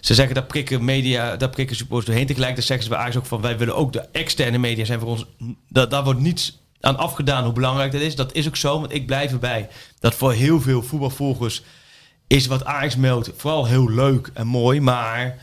ze 0.00 0.14
zeggen 0.14 0.34
dat 0.34 0.46
prikken 0.46 0.84
media, 0.84 1.36
dat 1.36 1.50
prikken 1.50 1.76
supporters 1.76 2.06
doorheen. 2.06 2.26
Tegelijkertijd 2.26 2.66
zeggen 2.66 2.86
ze 2.86 2.92
bij 2.92 3.00
Ajax 3.00 3.16
ook 3.16 3.26
van, 3.26 3.40
wij 3.40 3.58
willen 3.58 3.76
ook 3.76 3.92
de 3.92 4.08
externe 4.12 4.58
media 4.58 4.84
zijn 4.84 5.00
voor 5.00 5.08
ons. 5.08 5.26
Dat, 5.68 5.90
daar 5.90 6.04
wordt 6.04 6.20
niets 6.20 6.58
aan 6.80 6.96
afgedaan 6.96 7.44
hoe 7.44 7.52
belangrijk 7.52 7.92
dat 7.92 8.00
is. 8.00 8.16
Dat 8.16 8.34
is 8.34 8.46
ook 8.46 8.56
zo, 8.56 8.80
want 8.80 8.92
ik 8.94 9.06
blijf 9.06 9.32
erbij. 9.32 9.68
Dat 9.98 10.14
voor 10.14 10.32
heel 10.32 10.60
veel 10.60 10.82
voetbalvolgers 10.82 11.62
is 12.26 12.46
wat 12.46 12.64
Ajax 12.64 12.96
meldt 12.96 13.30
vooral 13.36 13.66
heel 13.66 13.90
leuk 13.90 14.30
en 14.34 14.46
mooi. 14.46 14.80
Maar 14.80 15.38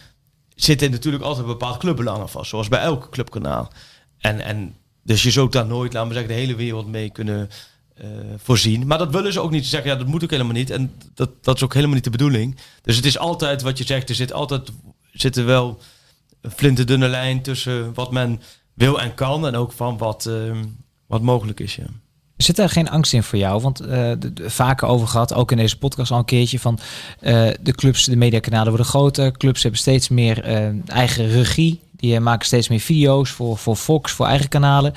zitten 0.56 0.92
natuurlijk 0.92 1.24
altijd 1.24 1.46
bepaald 1.46 1.78
clubbelang 1.78 2.20
aan 2.20 2.30
vast, 2.30 2.50
zoals 2.50 2.68
bij 2.68 2.80
elk 2.80 3.10
clubkanaal. 3.12 3.72
En, 4.20 4.40
en 4.40 4.76
dus 5.04 5.24
je 5.24 5.32
zult 5.32 5.52
daar 5.52 5.66
nooit, 5.66 5.94
laten 5.94 6.08
we 6.08 6.14
zeggen, 6.14 6.34
de 6.34 6.40
hele 6.40 6.56
wereld 6.56 6.88
mee 6.88 7.10
kunnen 7.10 7.50
eh, 7.96 8.08
voorzien. 8.38 8.88
Maar 8.88 8.98
dat 8.98 9.12
willen 9.12 9.34
ze 9.34 9.40
ook 9.40 9.52
niet. 9.52 9.64
Ze 9.64 9.70
zeggen, 9.70 9.92
ja, 9.92 9.98
dat 9.98 10.08
moet 10.08 10.24
ook 10.24 10.32
helemaal 10.32 10.54
niet. 10.54 10.70
En 10.70 10.94
dat, 11.14 11.44
dat 11.44 11.56
is 11.56 11.64
ook 11.64 11.74
helemaal 11.74 11.96
niet 11.96 12.04
de 12.04 12.10
bedoeling. 12.10 12.58
Dus 12.82 12.96
het 12.96 13.06
is 13.06 13.18
altijd 13.18 13.62
wat 13.62 13.78
je 13.78 13.84
zegt, 13.84 14.10
er 14.10 14.16
zit 14.16 14.34
altijd 14.34 14.72
zit 15.12 15.36
er 15.36 15.46
wel 15.46 15.80
een 16.42 16.52
flinterdunne 16.52 17.08
lijn 17.08 17.42
tussen 17.42 17.94
wat 17.94 18.12
men 18.12 18.42
wil 18.74 19.02
en 19.02 19.14
kan 19.14 19.48
en 19.48 19.56
ook 19.56 19.72
van 19.72 19.98
wat, 19.98 20.26
ehm, 20.26 20.64
wat 21.08 21.22
mogelijk 21.22 21.60
is. 21.60 21.76
Ja. 21.76 21.86
Zit 22.38 22.56
daar 22.56 22.70
geen 22.70 22.90
angst 22.90 23.14
in 23.14 23.24
voor 23.24 23.40
jou? 23.40 23.62
Want 23.62 23.88
uh, 23.88 24.12
vaker 24.46 24.88
over 24.88 25.08
gehad, 25.08 25.34
ook 25.34 25.52
in 25.52 25.58
deze 25.58 25.78
podcast 25.78 26.12
al 26.12 26.18
een 26.18 26.26
keertje 26.26 26.60
van 26.60 26.80
uh, 27.22 27.50
de 27.62 27.72
clubs, 27.72 28.06
de 28.06 28.16
mediakanalen 28.16 28.68
worden 28.68 28.86
groter. 28.86 29.32
Clubs 29.32 29.62
hebben 29.62 29.80
steeds 29.80 30.10
meer 30.10 30.50
uh, 30.50 30.90
eigen 30.90 31.30
regie. 31.30 31.80
Die 31.96 32.20
maken 32.20 32.46
steeds 32.46 32.68
meer 32.68 32.80
video's 32.80 33.30
voor, 33.30 33.58
voor 33.58 33.76
Fox, 33.76 34.12
voor 34.12 34.26
eigen 34.26 34.50
kanalen. 34.50 34.94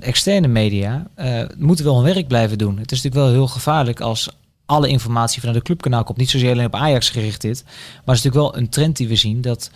externe 0.00 0.48
media 0.48 1.06
moeten 1.58 1.84
wel 1.84 2.02
hun 2.02 2.14
werk 2.14 2.28
blijven 2.28 2.58
doen. 2.58 2.78
Het 2.78 2.92
is 2.92 3.02
natuurlijk 3.02 3.24
wel 3.24 3.32
heel 3.32 3.48
gevaarlijk 3.54 4.00
als 4.00 4.30
alle 4.66 4.88
informatie 4.88 5.40
vanuit 5.40 5.58
de 5.58 5.64
clubkanaal 5.64 6.04
komt. 6.04 6.18
Niet 6.18 6.30
zozeer 6.30 6.52
alleen 6.52 6.66
op 6.66 6.74
Ajax 6.74 7.10
gericht 7.10 7.40
dit. 7.40 7.62
Maar 7.64 7.74
het 8.14 8.16
is 8.16 8.22
natuurlijk 8.22 8.34
wel 8.34 8.56
een 8.56 8.68
trend 8.68 8.96
die 8.96 9.08
we 9.08 9.16
zien. 9.16 9.40
Dat 9.40 9.70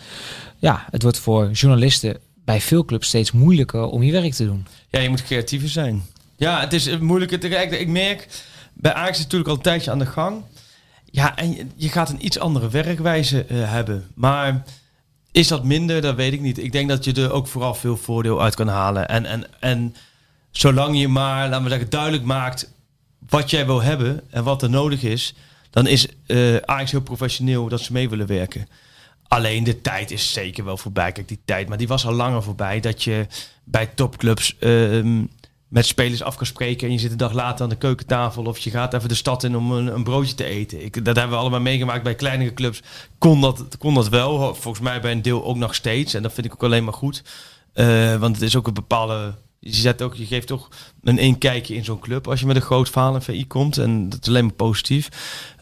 ja, 0.57 0.85
het 0.91 1.01
wordt 1.01 1.19
voor 1.19 1.51
journalisten 1.51 2.17
bij 2.47 2.61
veel 2.61 2.85
clubs 2.85 3.07
steeds 3.07 3.31
moeilijker 3.31 3.85
om 3.85 4.03
je 4.03 4.11
werk 4.11 4.33
te 4.33 4.45
doen. 4.45 4.67
Ja, 4.89 4.99
je 4.99 5.09
moet 5.09 5.23
creatiever 5.23 5.69
zijn. 5.69 6.03
Ja, 6.35 6.59
het 6.59 6.73
is 6.73 6.83
te 7.39 7.47
kijken. 7.49 7.79
Ik 7.79 7.87
merk, 7.87 8.27
bij 8.73 8.93
Ajax 8.93 9.17
is 9.17 9.23
natuurlijk 9.23 9.49
al 9.49 9.55
een 9.55 9.61
tijdje 9.61 9.91
aan 9.91 9.99
de 9.99 10.05
gang. 10.05 10.43
Ja, 11.05 11.35
en 11.35 11.71
je 11.75 11.89
gaat 11.89 12.09
een 12.09 12.25
iets 12.25 12.39
andere 12.39 12.69
werkwijze 12.69 13.45
uh, 13.49 13.71
hebben. 13.71 14.07
Maar 14.15 14.63
is 15.31 15.47
dat 15.47 15.63
minder? 15.63 16.01
Dat 16.01 16.15
weet 16.15 16.33
ik 16.33 16.41
niet. 16.41 16.57
Ik 16.57 16.71
denk 16.71 16.89
dat 16.89 17.03
je 17.03 17.13
er 17.13 17.31
ook 17.31 17.47
vooral 17.47 17.73
veel 17.73 17.97
voordeel 17.97 18.41
uit 18.41 18.55
kan 18.55 18.67
halen. 18.67 19.07
En, 19.07 19.25
en, 19.25 19.45
en 19.59 19.95
zolang 20.51 20.99
je 20.99 21.07
maar, 21.07 21.49
laten 21.49 21.63
we 21.63 21.69
zeggen, 21.69 21.89
duidelijk 21.89 22.23
maakt 22.23 22.71
wat 23.29 23.49
jij 23.49 23.65
wil 23.65 23.81
hebben 23.81 24.21
en 24.29 24.43
wat 24.43 24.61
er 24.61 24.69
nodig 24.69 25.03
is, 25.03 25.33
dan 25.69 25.87
is 25.87 26.07
uh, 26.27 26.57
Ajax 26.57 26.91
heel 26.91 27.01
professioneel 27.01 27.67
dat 27.67 27.81
ze 27.81 27.93
mee 27.93 28.09
willen 28.09 28.27
werken. 28.27 28.67
Alleen 29.27 29.63
de 29.63 29.81
tijd 29.81 30.11
is 30.11 30.33
zeker 30.33 30.65
wel 30.65 30.77
voorbij. 30.77 31.11
Kijk, 31.11 31.27
die 31.27 31.39
tijd, 31.45 31.67
maar 31.67 31.77
die 31.77 31.87
was 31.87 32.05
al 32.05 32.13
langer 32.13 32.43
voorbij. 32.43 32.79
Dat 32.79 33.03
je 33.03 33.27
bij 33.63 33.85
topclubs 33.85 34.55
uh, 34.59 35.23
met 35.67 35.85
spelers 35.85 36.23
af 36.23 36.35
kan 36.35 36.45
spreken. 36.45 36.87
En 36.87 36.93
je 36.93 36.99
zit 36.99 37.11
een 37.11 37.17
dag 37.17 37.33
later 37.33 37.63
aan 37.63 37.69
de 37.69 37.77
keukentafel. 37.77 38.43
Of 38.43 38.57
je 38.57 38.69
gaat 38.69 38.93
even 38.93 39.09
de 39.09 39.15
stad 39.15 39.43
in 39.43 39.55
om 39.55 39.71
een, 39.71 39.87
een 39.87 40.03
broodje 40.03 40.35
te 40.35 40.43
eten. 40.43 40.85
Ik, 40.85 41.05
dat 41.05 41.15
hebben 41.15 41.35
we 41.35 41.41
allemaal 41.41 41.59
meegemaakt 41.59 42.03
bij 42.03 42.15
kleinere 42.15 42.53
clubs. 42.53 42.81
Kon 43.17 43.41
dat, 43.41 43.77
kon 43.77 43.93
dat 43.93 44.09
wel. 44.09 44.55
Volgens 44.55 44.83
mij 44.83 45.01
bij 45.01 45.11
een 45.11 45.21
deel 45.21 45.45
ook 45.45 45.57
nog 45.57 45.75
steeds. 45.75 46.13
En 46.13 46.23
dat 46.23 46.33
vind 46.33 46.45
ik 46.45 46.53
ook 46.53 46.63
alleen 46.63 46.83
maar 46.83 46.93
goed. 46.93 47.23
Uh, 47.73 48.15
want 48.15 48.35
het 48.35 48.43
is 48.45 48.55
ook 48.55 48.67
een 48.67 48.73
bepaalde 48.73 49.35
je, 49.59 49.75
zet 49.75 50.01
ook, 50.01 50.15
je 50.15 50.25
geeft 50.25 50.47
toch 50.47 50.69
een 51.03 51.17
inkijkje 51.17 51.75
in 51.75 51.83
zo'n 51.83 51.99
club 51.99 52.27
als 52.27 52.39
je 52.39 52.45
met 52.45 52.55
een 52.55 52.61
groot 52.61 52.95
in 52.95 53.21
VI 53.21 53.47
komt. 53.47 53.77
En 53.77 54.09
dat 54.09 54.21
is 54.21 54.27
alleen 54.27 54.45
maar 54.45 54.53
positief. 54.53 55.09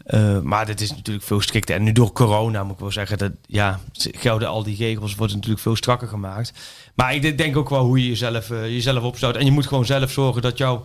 Uh, 0.06 0.40
maar 0.40 0.66
dit 0.66 0.80
is 0.80 0.90
natuurlijk 0.90 1.26
veel 1.26 1.40
strikter. 1.40 1.74
En 1.74 1.82
nu 1.82 1.92
door 1.92 2.12
corona 2.12 2.64
moet 2.64 2.74
ik 2.74 2.80
wel 2.80 2.92
zeggen, 2.92 3.18
dat 3.18 3.32
ja, 3.46 3.80
gelden 3.92 4.48
al 4.48 4.62
die 4.62 4.76
regels 4.76 5.14
worden 5.14 5.36
natuurlijk 5.36 5.62
veel 5.62 5.76
strakker 5.76 6.08
gemaakt. 6.08 6.52
Maar 6.94 7.14
ik 7.14 7.38
denk 7.38 7.56
ook 7.56 7.68
wel 7.68 7.84
hoe 7.84 8.02
je 8.02 8.08
jezelf, 8.08 8.50
uh, 8.50 8.64
jezelf 8.64 9.02
opstelt. 9.02 9.36
En 9.36 9.44
je 9.44 9.50
moet 9.50 9.66
gewoon 9.66 9.86
zelf 9.86 10.10
zorgen 10.10 10.42
dat, 10.42 10.58
jou, 10.58 10.84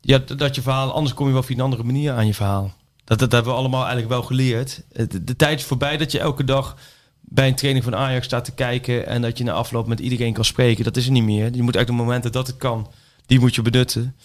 ja, 0.00 0.18
dat 0.18 0.54
je 0.54 0.62
verhaal, 0.62 0.92
anders 0.92 1.14
kom 1.14 1.26
je 1.26 1.32
wel 1.32 1.42
via 1.42 1.56
een 1.56 1.62
andere 1.62 1.82
manier 1.82 2.12
aan 2.12 2.26
je 2.26 2.34
verhaal. 2.34 2.74
Dat, 3.04 3.18
dat 3.18 3.32
hebben 3.32 3.52
we 3.52 3.58
allemaal 3.58 3.80
eigenlijk 3.80 4.12
wel 4.12 4.22
geleerd. 4.22 4.82
De, 5.22 5.36
tijd 5.36 5.58
is 5.58 5.66
voorbij 5.66 5.96
dat 5.96 6.12
je 6.12 6.18
elke 6.18 6.44
dag 6.44 6.76
bij 7.20 7.48
een 7.48 7.54
training 7.54 7.84
van 7.84 7.96
Ajax 7.96 8.26
staat 8.26 8.44
te 8.44 8.54
kijken 8.54 9.06
en 9.06 9.22
dat 9.22 9.38
je 9.38 9.44
na 9.44 9.52
afloop 9.52 9.86
met 9.86 10.00
iedereen 10.00 10.32
kan 10.32 10.44
spreken. 10.44 10.84
Dat 10.84 10.96
is 10.96 11.06
er 11.06 11.12
niet 11.12 11.24
meer. 11.24 11.54
Je 11.54 11.62
moet 11.62 11.76
uit 11.76 11.86
de 11.86 11.92
momenten 11.92 12.32
dat 12.32 12.46
het 12.46 12.56
kan, 12.56 12.90
die 13.26 13.40
moet 13.40 13.54
je 13.54 13.62
benutten. 13.62 14.16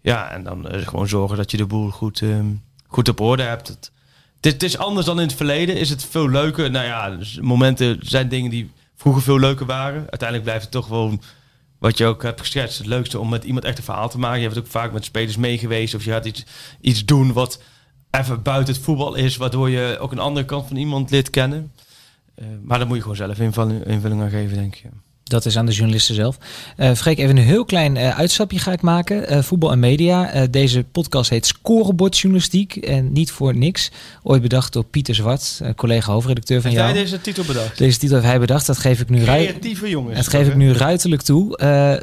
Ja, 0.00 0.30
en 0.30 0.42
dan 0.42 0.74
uh, 0.74 0.86
gewoon 0.86 1.08
zorgen 1.08 1.36
dat 1.36 1.50
je 1.50 1.56
de 1.56 1.66
boel 1.66 1.90
goed, 1.90 2.20
um, 2.20 2.62
goed 2.90 3.08
op 3.08 3.20
orde 3.20 3.42
hebt. 3.42 3.68
Het, 3.68 3.90
het, 4.40 4.62
is 4.62 4.78
anders 4.78 5.06
dan 5.06 5.20
in 5.20 5.26
het 5.26 5.36
verleden. 5.36 5.76
Is 5.76 5.90
het 5.90 6.04
veel 6.04 6.28
leuker? 6.28 6.70
Nou 6.70 6.84
ja, 6.86 7.10
dus 7.10 7.40
momenten 7.40 7.98
zijn 8.02 8.28
dingen 8.28 8.50
die 8.50 8.70
vroeger 8.96 9.22
veel 9.22 9.38
leuker 9.38 9.66
waren. 9.66 9.98
Uiteindelijk 9.98 10.42
blijft 10.42 10.62
het 10.62 10.72
toch 10.72 10.86
gewoon 10.86 11.22
wat 11.78 11.98
je 11.98 12.06
ook 12.06 12.22
hebt 12.22 12.40
geschetst. 12.40 12.78
Het 12.78 12.86
leukste 12.86 13.18
om 13.18 13.28
met 13.28 13.44
iemand 13.44 13.64
echt 13.64 13.78
een 13.78 13.84
verhaal 13.84 14.08
te 14.08 14.18
maken. 14.18 14.40
Je 14.40 14.46
hebt 14.46 14.58
ook 14.58 14.66
vaak 14.66 14.92
met 14.92 15.04
spelers 15.04 15.36
meegeweest 15.36 15.94
of 15.94 16.04
je 16.04 16.10
gaat 16.10 16.24
iets, 16.24 16.44
iets 16.80 17.04
doen 17.04 17.32
wat 17.32 17.62
even 18.10 18.42
buiten 18.42 18.74
het 18.74 18.82
voetbal 18.82 19.14
is, 19.14 19.36
waardoor 19.36 19.70
je 19.70 19.98
ook 20.00 20.12
een 20.12 20.18
andere 20.18 20.46
kant 20.46 20.66
van 20.66 20.76
iemand 20.76 21.10
leert 21.10 21.30
kennen. 21.30 21.72
Uh, 22.34 22.46
maar 22.62 22.78
daar 22.78 22.86
moet 22.86 22.96
je 22.96 23.02
gewoon 23.02 23.16
zelf 23.16 23.38
invulling, 23.38 23.84
invulling 23.84 24.22
aan 24.22 24.30
geven, 24.30 24.56
denk 24.56 24.76
ik. 24.76 24.90
Dat 25.30 25.44
is 25.44 25.58
aan 25.58 25.66
de 25.66 25.72
journalisten 25.72 26.14
zelf. 26.14 26.38
Uh, 26.76 26.92
Freek, 26.92 27.18
even 27.18 27.36
een 27.36 27.42
heel 27.42 27.64
klein 27.64 27.96
uh, 27.96 28.18
uitstapje 28.18 28.58
ga 28.58 28.72
ik 28.72 28.80
maken. 28.80 29.32
Uh, 29.32 29.42
voetbal 29.42 29.72
en 29.72 29.78
media. 29.78 30.46
deze 30.46 30.84
podcast 30.92 31.30
heet 31.30 31.46
Scorebordjournalistiek. 31.46 32.76
En 32.76 33.12
niet 33.12 33.30
voor 33.30 33.56
niks. 33.56 33.90
Ooit 34.22 34.42
bedacht 34.42 34.72
door 34.72 34.84
Pieter 34.84 35.14
Zwart, 35.14 35.60
collega 35.76 36.12
hoofdredacteur 36.12 36.60
van 36.60 36.70
jou. 36.70 36.92
Jij 36.92 37.02
deze 37.02 37.20
titel 37.20 37.44
bedacht? 37.44 37.78
Deze 37.78 37.98
titel 37.98 38.16
heeft 38.16 38.28
hij 38.28 38.38
bedacht. 38.38 38.66
Dat 38.66 38.78
geef 38.78 39.00
ik 39.00 39.08
nu 39.08 39.22
Creatieve 39.22 39.88
jongens. 39.88 40.16
Dat 40.16 40.28
geef 40.28 40.48
ik 40.48 40.54
nu 40.54 40.72
ruiterlijk 40.72 41.22
toe. 41.22 41.58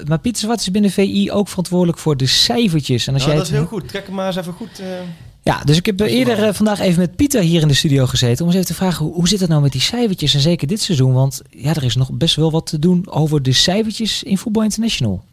maar 0.07 0.19
Pieter 0.19 0.41
Zwart 0.41 0.59
is 0.59 0.71
binnen 0.71 0.91
VI 0.91 1.31
ook 1.31 1.47
verantwoordelijk 1.47 1.97
voor 1.97 2.17
de 2.17 2.25
cijfertjes. 2.25 3.07
En 3.07 3.13
als 3.13 3.21
nou, 3.21 3.33
jij 3.33 3.43
dat 3.43 3.51
is 3.51 3.57
heel 3.57 3.67
goed. 3.67 3.87
Trek 3.87 4.05
hem 4.05 4.15
maar 4.15 4.27
eens 4.27 4.35
even 4.35 4.53
goed... 4.53 4.81
Ja, 5.47 5.61
dus 5.63 5.77
ik 5.77 5.85
heb 5.85 5.99
eerder 5.99 6.47
uh, 6.47 6.53
vandaag 6.53 6.79
even 6.79 6.99
met 6.99 7.15
Pieter 7.15 7.41
hier 7.41 7.61
in 7.61 7.67
de 7.67 7.73
studio 7.73 8.05
gezeten 8.05 8.39
om 8.39 8.45
eens 8.45 8.55
even 8.55 8.67
te 8.67 8.73
vragen 8.73 9.05
hoe, 9.05 9.13
hoe 9.13 9.27
zit 9.27 9.39
het 9.39 9.49
nou 9.49 9.61
met 9.61 9.71
die 9.71 9.81
cijfertjes 9.81 10.33
en 10.33 10.39
zeker 10.39 10.67
dit 10.67 10.81
seizoen, 10.81 11.13
want 11.13 11.41
ja, 11.49 11.75
er 11.75 11.83
is 11.83 11.95
nog 11.95 12.11
best 12.11 12.35
wel 12.35 12.51
wat 12.51 12.65
te 12.65 12.79
doen 12.79 13.09
over 13.09 13.41
de 13.43 13.51
cijfertjes 13.51 14.23
in 14.23 14.37
Voetbal 14.37 14.63
International. 14.63 15.23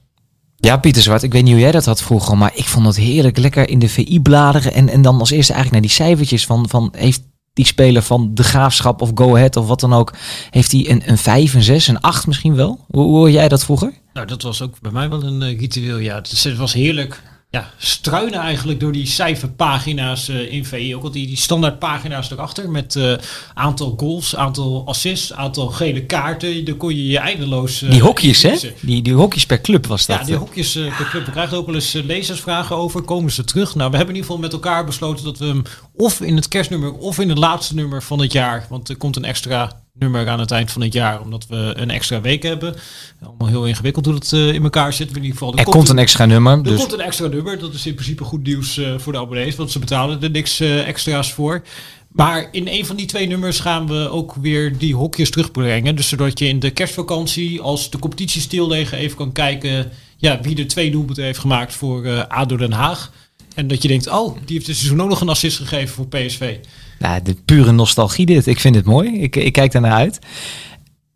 Ja, 0.57 0.77
Pieter 0.77 1.03
Zwart, 1.03 1.22
ik 1.22 1.33
weet 1.33 1.42
niet 1.42 1.53
hoe 1.53 1.61
jij 1.61 1.72
dat 1.72 1.85
had 1.85 2.03
vroeger, 2.03 2.37
maar 2.37 2.53
ik 2.55 2.64
vond 2.64 2.87
het 2.87 2.96
heerlijk 2.96 3.38
lekker 3.38 3.68
in 3.68 3.79
de 3.79 3.88
VI 3.88 4.20
bladeren 4.20 4.74
en, 4.74 4.88
en 4.88 5.03
dan 5.03 5.18
als 5.18 5.31
eerste 5.31 5.53
eigenlijk 5.53 5.83
naar 5.83 5.92
die 5.92 6.07
cijfertjes 6.07 6.46
van, 6.46 6.68
van 6.68 6.94
heeft 6.96 7.22
die 7.53 7.66
speler 7.66 8.03
van 8.03 8.35
de 8.35 8.44
Graafschap 8.44 9.03
of 9.03 9.11
Go 9.14 9.37
Ahead 9.37 9.57
of 9.57 9.66
wat 9.66 9.81
dan 9.81 9.92
ook, 9.92 10.12
heeft 10.50 10.72
hij 10.72 10.90
een, 10.90 11.03
een 11.07 11.18
5, 11.18 11.55
een 11.55 11.62
6, 11.62 11.88
een 11.88 12.00
8 12.00 12.27
misschien 12.27 12.55
wel? 12.55 12.85
Hoe, 12.88 13.03
hoe 13.03 13.16
hoor 13.16 13.31
jij 13.31 13.48
dat 13.48 13.64
vroeger? 13.64 13.92
Nou, 14.12 14.27
dat 14.27 14.42
was 14.42 14.62
ook 14.62 14.81
bij 14.81 14.92
mij 14.92 15.09
wel 15.09 15.22
een 15.22 15.42
uh, 15.42 15.59
ritueel, 15.59 15.98
ja. 15.98 16.16
Het 16.16 16.57
was 16.57 16.72
heerlijk 16.72 17.22
ja, 17.54 17.70
struinen 17.78 18.40
eigenlijk 18.40 18.80
door 18.80 18.92
die 18.92 19.06
cijferpagina's 19.06 20.28
uh, 20.28 20.52
in 20.52 20.64
VI. 20.64 20.96
Ook 20.96 21.02
al 21.02 21.10
die, 21.10 21.26
die 21.26 21.36
standaardpagina's 21.36 22.30
erachter 22.30 22.70
met 22.70 22.94
uh, 22.94 23.14
aantal 23.54 23.94
goals, 23.96 24.36
aantal 24.36 24.82
assists, 24.86 25.32
aantal 25.32 25.66
gele 25.66 26.04
kaarten. 26.06 26.64
Daar 26.64 26.74
kon 26.74 26.96
je 26.96 27.06
je 27.06 27.18
eindeloos... 27.18 27.82
Uh, 27.82 27.90
die 27.90 28.00
hokjes, 28.00 28.42
hè? 28.42 28.56
Die, 28.80 29.02
die 29.02 29.12
hokjes 29.12 29.46
per 29.46 29.60
club 29.60 29.86
was 29.86 30.06
dat. 30.06 30.18
Ja, 30.18 30.24
die 30.24 30.36
hokjes 30.36 30.72
per 30.72 31.08
club. 31.10 31.24
We 31.24 31.30
krijgen 31.30 31.56
ook 31.56 31.66
wel 31.66 31.74
eens 31.74 31.92
lezersvragen 31.92 32.76
over. 32.76 33.02
Komen 33.02 33.32
ze 33.32 33.44
terug? 33.44 33.74
Nou, 33.74 33.90
we 33.90 33.96
hebben 33.96 34.14
in 34.14 34.20
ieder 34.20 34.30
geval 34.30 34.48
met 34.48 34.52
elkaar 34.52 34.84
besloten 34.84 35.24
dat 35.24 35.38
we 35.38 35.44
hem 35.44 35.62
of 35.92 36.20
in 36.20 36.36
het 36.36 36.48
kerstnummer 36.48 36.92
of 36.92 37.18
in 37.18 37.28
het 37.28 37.38
laatste 37.38 37.74
nummer 37.74 38.02
van 38.02 38.20
het 38.20 38.32
jaar... 38.32 38.66
Want 38.68 38.88
er 38.88 38.96
komt 38.96 39.16
een 39.16 39.24
extra 39.24 39.83
nummer 39.98 40.28
aan 40.28 40.40
het 40.40 40.50
eind 40.50 40.70
van 40.70 40.83
het 40.83 40.92
jaar, 40.92 41.20
omdat 41.20 41.46
we 41.48 41.72
een 41.76 41.90
extra 41.90 42.20
week 42.20 42.42
hebben. 42.42 42.74
Allemaal 43.22 43.48
heel 43.48 43.66
ingewikkeld 43.66 44.04
hoe 44.04 44.14
het 44.14 44.33
uh, 44.33 44.54
in 44.54 44.62
elkaar 44.62 44.92
zit. 44.92 45.09
In 45.09 45.14
ieder 45.14 45.30
geval, 45.30 45.52
er, 45.52 45.59
er 45.59 45.64
komt, 45.64 45.88
een, 45.88 45.98
extra 45.98 46.24
nummer. 46.26 46.57
Er 46.57 46.62
dus. 46.62 46.78
komt 46.78 46.92
een 46.92 47.00
extra 47.00 47.26
nummer. 47.26 47.59
Dat 47.59 47.74
is 47.74 47.87
in 47.87 47.94
principe 47.94 48.24
goed 48.24 48.42
nieuws 48.42 48.76
uh, 48.76 48.98
voor 48.98 49.12
de 49.12 49.18
abonnees, 49.18 49.57
want 49.57 49.70
ze 49.70 49.78
betalen 49.78 50.22
er 50.22 50.30
niks 50.30 50.61
uh, 50.61 50.88
extra's 50.88 51.33
voor. 51.33 51.62
Maar 52.09 52.48
in 52.52 52.68
een 52.68 52.87
van 52.87 52.96
die 52.96 53.07
twee 53.07 53.26
nummers 53.26 53.61
gaan 53.61 53.87
we 53.87 54.09
ook 54.09 54.35
weer 54.35 54.78
die 54.78 54.94
hokjes 54.94 55.30
terugbrengen. 55.30 55.96
Dus 55.96 56.09
zodat 56.09 56.38
je 56.38 56.46
in 56.46 56.61
de 56.61 56.70
kerstvakantie, 56.70 57.61
als 57.61 57.90
de 57.90 57.98
competitie 57.98 58.40
stilleggen, 58.40 58.98
even 58.98 59.16
kan 59.16 59.33
kijken 59.33 59.90
ja, 60.16 60.40
wie 60.40 60.59
er 60.59 60.68
twee 60.68 60.90
doelpunten 60.90 61.24
heeft 61.24 61.38
gemaakt 61.38 61.74
voor 61.74 62.26
ADO 62.26 62.57
Den 62.57 62.72
Haag. 62.72 63.12
En 63.54 63.66
dat 63.66 63.83
je 63.83 63.88
denkt, 63.88 64.09
oh, 64.09 64.37
die 64.44 64.54
heeft 64.54 64.66
dit 64.66 64.76
seizoen 64.76 65.02
ook 65.02 65.09
nog 65.09 65.20
een 65.20 65.28
assist 65.28 65.57
gegeven 65.57 65.94
voor 65.94 66.07
PSV. 66.09 66.57
Nou, 66.98 67.22
de 67.22 67.35
pure 67.35 67.72
nostalgie 67.72 68.26
dit. 68.26 68.46
Ik 68.46 68.61
vind 68.61 68.74
het 68.74 68.85
mooi. 68.85 69.20
Ik, 69.20 69.37
ik 69.37 69.52
kijk 69.52 69.72
naar 69.72 69.92
uit. 69.92 70.18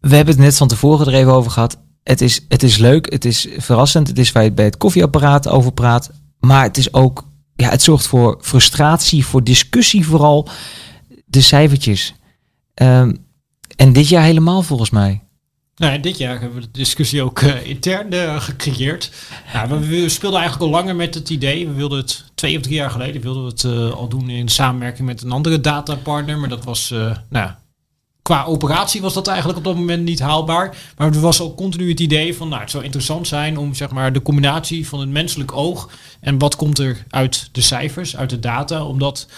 We 0.01 0.17
hebben 0.17 0.35
het 0.35 0.45
net 0.45 0.57
van 0.57 0.69
tevoren 0.69 1.07
er 1.07 1.15
even 1.15 1.33
over 1.33 1.51
gehad. 1.51 1.79
Het 2.03 2.21
is, 2.21 2.45
het 2.49 2.63
is 2.63 2.77
leuk, 2.77 3.13
het 3.13 3.25
is 3.25 3.47
verrassend. 3.57 4.09
Het 4.09 4.19
is 4.19 4.33
waar 4.33 4.45
je 4.45 4.53
bij 4.53 4.65
het 4.65 4.77
koffieapparaat 4.77 5.49
over 5.49 5.73
praat. 5.73 6.11
Maar 6.41 6.63
het 6.63 6.77
is 6.77 6.93
ook, 6.93 7.25
ja, 7.55 7.69
het 7.69 7.83
zorgt 7.83 8.07
voor 8.07 8.39
frustratie, 8.41 9.25
voor 9.25 9.45
discussie 9.45 10.07
vooral. 10.07 10.49
De 11.25 11.41
cijfertjes. 11.41 12.15
Um, 12.75 13.17
en 13.77 13.93
dit 13.93 14.09
jaar 14.09 14.23
helemaal 14.23 14.63
volgens 14.63 14.91
mij. 14.91 15.23
Nou, 15.79 16.01
dit 16.01 16.19
jaar 16.19 16.41
hebben 16.41 16.61
we 16.61 16.61
de 16.61 16.79
discussie 16.79 17.23
ook 17.23 17.41
uh, 17.41 17.67
intern 17.67 18.15
uh, 18.15 18.41
gecreëerd. 18.41 19.11
Nou, 19.53 19.89
we, 19.89 20.09
speelden 20.09 20.41
eigenlijk 20.41 20.73
al 20.73 20.79
langer 20.79 20.97
met 20.97 21.15
het 21.15 21.31
idee. 21.31 21.67
We 21.67 21.73
wilden 21.75 21.99
het 21.99 22.25
twee 22.35 22.57
of 22.57 22.63
drie 22.63 22.75
jaar 22.75 22.91
geleden 22.91 23.23
wilden 23.23 23.45
het 23.45 23.63
uh, 23.63 23.91
al 23.91 24.09
doen 24.09 24.31
in 24.31 24.49
samenwerking 24.49 25.07
met 25.09 25.23
een 25.23 25.31
andere 25.31 25.61
datapartner. 25.61 26.39
Maar 26.39 26.49
dat 26.49 26.65
was, 26.65 26.95
nou, 27.29 27.51
qua 28.23 28.45
operatie 28.45 29.01
was 29.01 29.15
dat 29.15 29.27
eigenlijk 29.27 29.59
op 29.59 29.65
dat 29.65 29.75
moment 29.75 30.05
niet 30.05 30.21
haalbaar. 30.21 30.77
Maar 30.97 31.15
er 31.15 31.21
was 31.21 31.41
ook 31.41 31.57
continu 31.57 31.89
het 31.89 32.01
idee 32.01 32.37
van, 32.37 32.49
nou, 32.49 32.61
het 32.61 32.71
zou 32.71 32.85
interessant 32.85 33.27
zijn 33.27 33.59
om 33.59 33.75
zeg 33.75 33.91
maar 33.91 34.13
de 34.13 34.23
combinatie 34.23 34.89
van 34.89 35.01
het 35.01 35.09
menselijk 35.09 35.53
oog 35.53 35.91
en 36.21 36.39
wat 36.39 36.57
komt 36.57 36.79
er 36.79 37.05
uit 37.09 37.49
de 37.53 37.61
cijfers, 37.61 38.17
uit 38.17 38.31
de 38.31 38.41
data, 38.41 38.85
om 38.85 38.99
dat 38.99 39.29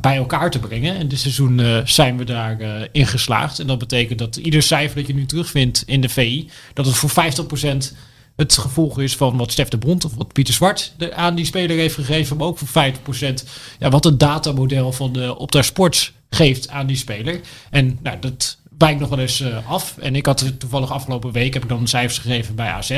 bij 0.00 0.16
elkaar 0.16 0.50
te 0.50 0.58
brengen. 0.58 0.96
En 0.96 1.08
dit 1.08 1.18
seizoen 1.18 1.60
eh, 1.60 1.78
zijn 1.84 2.16
we 2.16 2.24
daar 2.24 2.60
uh, 2.60 3.06
geslaagd. 3.06 3.58
En 3.58 3.66
dat 3.66 3.78
betekent 3.78 4.18
dat 4.18 4.36
ieder 4.36 4.62
cijfer 4.62 4.96
dat 4.96 5.06
je 5.06 5.14
nu 5.14 5.26
terugvindt 5.26 5.82
in 5.86 6.00
de 6.00 6.08
VI, 6.08 6.50
dat 6.74 6.86
het 6.86 6.94
voor 6.94 7.10
50% 7.10 7.94
het 8.36 8.58
gevolg 8.58 9.00
is 9.00 9.16
van 9.16 9.36
wat 9.36 9.52
Stef 9.52 9.68
de 9.68 9.76
Bond 9.76 10.04
of 10.04 10.14
wat 10.14 10.32
Pieter 10.32 10.54
Zwart 10.54 10.94
aan 11.14 11.34
die 11.34 11.44
speler 11.44 11.76
heeft 11.76 11.94
gegeven, 11.94 12.36
maar 12.36 12.46
ook 12.46 12.58
voor 12.58 12.92
50% 12.92 13.44
ja, 13.78 13.88
wat 13.88 14.04
het 14.04 14.20
datamodel 14.20 14.92
van 14.92 15.12
de 15.12 15.36
Opta 15.36 15.62
Sports 15.62 16.12
geeft 16.30 16.68
aan 16.68 16.86
die 16.86 16.96
speler. 16.96 17.40
En 17.70 17.98
nou, 18.02 18.18
dat 18.20 18.58
wijkt 18.78 19.00
nog 19.00 19.08
wel 19.08 19.18
eens 19.18 19.40
uh, 19.40 19.70
af. 19.70 19.96
En 19.98 20.16
ik 20.16 20.26
had 20.26 20.52
toevallig 20.58 20.92
afgelopen 20.92 21.32
week 21.32 21.54
heb 21.54 21.62
ik 21.62 21.68
dan 21.68 21.88
cijfers 21.88 22.18
gegeven 22.18 22.54
bij 22.54 22.68
AZ. 22.68 22.90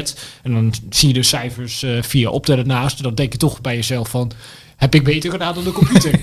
En 0.43 0.53
dan 0.53 0.75
zie 0.91 1.09
je 1.09 1.15
de 1.15 1.23
cijfers 1.23 1.85
via 2.01 2.31
Opta 2.31 2.57
ernaast. 2.57 2.97
En 2.97 3.03
dan 3.03 3.15
denk 3.15 3.33
je 3.33 3.39
toch 3.39 3.61
bij 3.61 3.75
jezelf 3.75 4.09
van 4.09 4.33
heb 4.81 4.95
ik 4.95 5.05
beter 5.05 5.31
gedaan 5.31 5.55
dan 5.55 5.65
de 5.65 5.73
computer. 5.73 6.21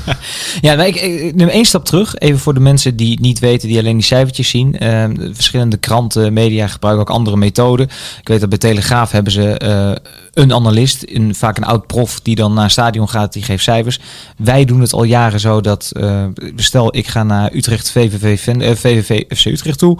ja, 0.60 0.74
nou, 0.74 0.88
ik, 0.88 0.96
ik, 0.96 1.34
neem 1.34 1.48
één 1.48 1.64
stap 1.64 1.84
terug. 1.84 2.18
Even 2.18 2.38
voor 2.38 2.54
de 2.54 2.60
mensen 2.60 2.96
die 2.96 3.20
niet 3.20 3.38
weten, 3.38 3.68
die 3.68 3.78
alleen 3.78 3.96
die 3.96 4.04
cijfertjes 4.04 4.48
zien. 4.48 4.76
Uh, 4.82 5.04
verschillende 5.32 5.76
kranten, 5.76 6.32
media 6.32 6.66
gebruiken 6.66 7.06
ook 7.06 7.16
andere 7.16 7.36
methoden. 7.36 7.86
Ik 8.20 8.28
weet 8.28 8.40
dat 8.40 8.48
bij 8.48 8.58
Telegraaf 8.58 9.10
hebben 9.10 9.32
ze 9.32 9.60
uh, 9.64 10.10
een 10.32 10.52
analist, 10.52 11.04
een, 11.06 11.34
vaak 11.34 11.56
een 11.56 11.64
oud 11.64 11.86
prof, 11.86 12.20
die 12.20 12.34
dan 12.34 12.54
naar 12.54 12.64
een 12.64 12.70
stadion 12.70 13.08
gaat, 13.08 13.32
die 13.32 13.42
geeft 13.42 13.62
cijfers. 13.62 14.00
Wij 14.36 14.64
doen 14.64 14.80
het 14.80 14.92
al 14.92 15.04
jaren 15.04 15.40
zo 15.40 15.60
dat, 15.60 15.92
uh, 15.96 16.24
stel 16.56 16.96
ik 16.96 17.06
ga 17.06 17.22
naar 17.22 17.54
Utrecht 17.54 17.90
VVV, 17.90 18.40
VVV 18.78 19.22
FC 19.36 19.44
Utrecht 19.44 19.78
toe, 19.78 19.98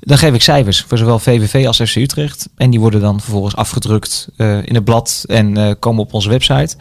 dan 0.00 0.18
geef 0.18 0.34
ik 0.34 0.42
cijfers 0.42 0.84
voor 0.88 0.98
zowel 0.98 1.18
VVV 1.18 1.66
als 1.66 1.80
FC 1.80 1.96
Utrecht. 1.96 2.48
En 2.56 2.70
die 2.70 2.80
worden 2.80 3.00
dan 3.00 3.20
vervolgens 3.20 3.56
afgedrukt 3.56 4.28
in 4.36 4.74
het 4.74 4.84
blad 4.84 5.24
en 5.26 5.78
komen 5.78 6.02
op 6.02 6.12
onze 6.14 6.28
website. 6.28 6.76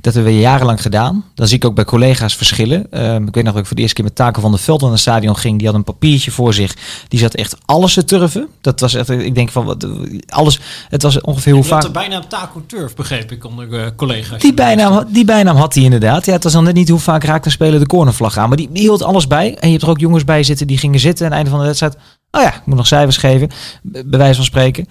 Dat 0.00 0.09
hebben 0.14 0.32
we 0.32 0.38
jarenlang 0.38 0.82
gedaan. 0.82 1.24
Dan 1.34 1.48
zie 1.48 1.56
ik 1.56 1.64
ook 1.64 1.74
bij 1.74 1.84
collega's 1.84 2.36
verschillen. 2.36 2.86
Um, 2.90 3.26
ik 3.26 3.34
weet 3.34 3.44
nog 3.44 3.52
dat 3.52 3.62
ik 3.62 3.66
voor 3.66 3.76
de 3.76 3.82
eerste 3.82 3.96
keer 3.96 4.04
met 4.04 4.14
Taken 4.14 4.42
van 4.42 4.52
de 4.52 4.58
Veld 4.58 4.80
naar 4.80 4.90
het 4.90 5.00
stadion 5.00 5.36
ging. 5.36 5.58
Die 5.58 5.66
had 5.66 5.76
een 5.76 5.84
papiertje 5.84 6.30
voor 6.30 6.54
zich. 6.54 6.76
Die 7.08 7.18
zat 7.18 7.34
echt 7.34 7.56
alles 7.64 7.94
te 7.94 8.04
turven. 8.04 8.48
Dat 8.60 8.80
was 8.80 8.94
echt, 8.94 9.08
ik 9.08 9.34
denk 9.34 9.50
van 9.50 9.64
wat, 9.64 9.86
alles. 10.28 10.60
Het 10.88 11.02
was 11.02 11.20
ongeveer 11.20 11.52
hoe 11.52 11.64
vaak. 11.64 11.92
bijna 11.92 12.20
Taco 12.20 12.62
Turf, 12.66 12.94
begreep 12.94 13.32
ik 13.32 13.44
onder 13.44 13.68
uh, 13.68 13.86
collega's. 13.96 14.40
Die 14.40 14.54
bijnaam, 14.54 15.04
die 15.08 15.24
bijnaam 15.24 15.56
had 15.56 15.74
hij 15.74 15.84
inderdaad. 15.84 16.26
Ja, 16.26 16.32
het 16.32 16.44
was 16.44 16.52
dan 16.52 16.64
net 16.64 16.74
niet 16.74 16.88
hoe 16.88 16.98
vaak 16.98 17.24
raakt 17.24 17.44
een 17.44 17.50
speler 17.50 17.78
de 17.78 17.86
cornervlag 17.86 18.36
aan. 18.36 18.48
Maar 18.48 18.56
die, 18.56 18.68
die 18.72 18.82
hield 18.82 19.02
alles 19.02 19.26
bij. 19.26 19.54
En 19.54 19.66
je 19.66 19.72
hebt 19.72 19.82
er 19.82 19.90
ook 19.90 20.00
jongens 20.00 20.24
bij 20.24 20.42
zitten 20.42 20.66
die 20.66 20.78
gingen 20.78 21.00
zitten 21.00 21.24
aan 21.24 21.32
het 21.32 21.36
einde 21.36 21.50
van 21.50 21.60
de 21.60 21.66
wedstrijd. 21.66 21.96
Oh 22.30 22.42
ja, 22.42 22.54
ik 22.54 22.62
moet 22.64 22.76
nog 22.76 22.86
cijfers 22.86 23.16
geven. 23.16 23.50
Bij 23.82 24.18
wijze 24.18 24.34
van 24.34 24.44
spreken. 24.44 24.86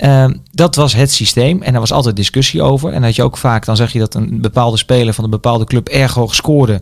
Uh, 0.00 0.24
dat 0.50 0.74
was 0.74 0.92
het 0.92 1.12
systeem 1.12 1.62
en 1.62 1.70
daar 1.70 1.80
was 1.80 1.92
altijd 1.92 2.16
discussie 2.16 2.62
over. 2.62 2.92
En 2.92 3.02
had 3.02 3.16
je 3.16 3.22
ook 3.22 3.36
vaak, 3.36 3.64
dan 3.64 3.76
zeg 3.76 3.92
je 3.92 3.98
dat 3.98 4.14
een 4.14 4.40
bepaalde 4.40 4.76
speler 4.76 5.14
van 5.14 5.24
een 5.24 5.30
bepaalde 5.30 5.64
club 5.64 5.88
erg 5.88 6.14
hoog 6.14 6.34
scoorde. 6.34 6.80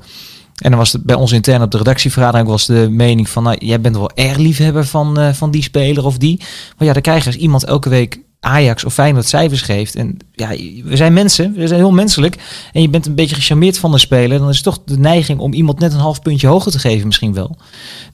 En 0.59 0.71
dan 0.71 0.79
was 0.79 0.93
het 0.93 1.05
bij 1.05 1.17
ons 1.17 1.33
intern 1.33 1.63
op 1.63 1.71
de 1.71 1.79
redactievergadering 1.79 2.49
was 2.49 2.67
de 2.67 2.89
mening 2.91 3.29
van, 3.29 3.43
nou, 3.43 3.57
jij 3.59 3.81
bent 3.81 3.97
wel 3.97 4.11
erg 4.15 4.37
liefhebber 4.37 4.87
van, 4.87 5.21
uh, 5.21 5.33
van 5.33 5.51
die 5.51 5.63
speler 5.63 6.05
of 6.05 6.19
die. 6.19 6.37
Maar 6.77 6.87
ja, 6.87 6.93
dan 6.93 7.03
krijg 7.03 7.25
je 7.25 7.39
iemand 7.39 7.65
elke 7.65 7.89
week 7.89 8.21
Ajax 8.41 8.85
of 8.85 8.95
Feyenoord 8.95 9.27
cijfers 9.27 9.63
geeft. 9.63 9.95
En 9.95 10.17
ja, 10.33 10.49
we 10.85 10.97
zijn 10.97 11.13
mensen, 11.13 11.53
we 11.53 11.67
zijn 11.67 11.81
heel 11.81 11.93
menselijk. 11.93 12.37
En 12.73 12.83
je 12.83 12.89
bent 12.89 13.07
een 13.07 13.15
beetje 13.15 13.35
gecharmeerd 13.35 13.79
van 13.79 13.91
de 13.91 13.99
speler. 13.99 14.39
Dan 14.39 14.49
is 14.49 14.55
het 14.55 14.65
toch 14.65 14.79
de 14.85 14.99
neiging 14.99 15.41
om 15.41 15.53
iemand 15.53 15.79
net 15.79 15.93
een 15.93 15.99
half 15.99 16.23
puntje 16.23 16.47
hoger 16.47 16.73
te 16.73 16.79
geven 16.79 17.07
misschien 17.07 17.35
wel. 17.35 17.57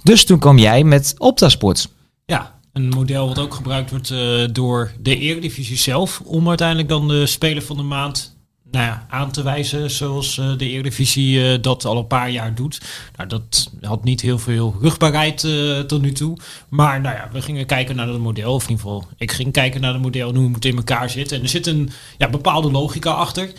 Dus 0.02 0.24
toen 0.24 0.38
kwam 0.38 0.58
jij 0.58 0.84
met 0.84 1.14
Optasports. 1.18 1.88
Ja, 2.24 2.54
een 2.74 2.88
model 2.88 3.28
wat 3.28 3.38
ook 3.38 3.54
gebruikt 3.54 3.90
wordt 3.90 4.10
uh, 4.10 4.44
door 4.52 4.92
de 5.00 5.18
Eredivisie 5.18 5.76
zelf. 5.76 6.20
Om 6.24 6.48
uiteindelijk 6.48 6.88
dan 6.88 7.08
de 7.08 7.26
speler 7.26 7.62
van 7.62 7.76
de 7.76 7.82
maand 7.82 8.36
nou 8.70 8.86
ja, 8.86 9.06
aan 9.08 9.30
te 9.30 9.42
wijzen. 9.42 9.90
Zoals 9.90 10.36
uh, 10.36 10.56
de 10.56 10.68
Eredivisie 10.68 11.38
uh, 11.38 11.62
dat 11.62 11.84
al 11.84 11.98
een 11.98 12.06
paar 12.06 12.30
jaar 12.30 12.54
doet. 12.54 12.80
Nou, 13.16 13.28
dat 13.28 13.70
had 13.80 14.04
niet 14.04 14.20
heel 14.20 14.38
veel 14.38 14.76
rugbaarheid 14.80 15.46
tot 15.86 16.02
nu 16.02 16.12
toe. 16.12 16.36
Maar 16.68 17.00
nou 17.00 17.16
ja, 17.16 17.28
we 17.32 17.42
gingen 17.42 17.66
kijken 17.66 17.96
naar 17.96 18.08
het 18.08 18.18
model. 18.18 18.54
Of 18.54 18.62
in 18.62 18.70
ieder 18.70 18.84
geval, 18.84 19.08
ik 19.16 19.32
ging 19.32 19.52
kijken 19.52 19.80
naar 19.80 19.92
het 19.92 20.02
model 20.02 20.28
en 20.28 20.36
hoe 20.36 20.52
het 20.52 20.64
in 20.64 20.76
elkaar 20.76 21.10
zit. 21.10 21.32
En 21.32 21.42
er 21.42 21.48
zit 21.48 21.66
een 21.66 21.90
ja, 22.18 22.30
bepaalde 22.30 22.70
logica 22.70 23.10
achter. 23.10 23.52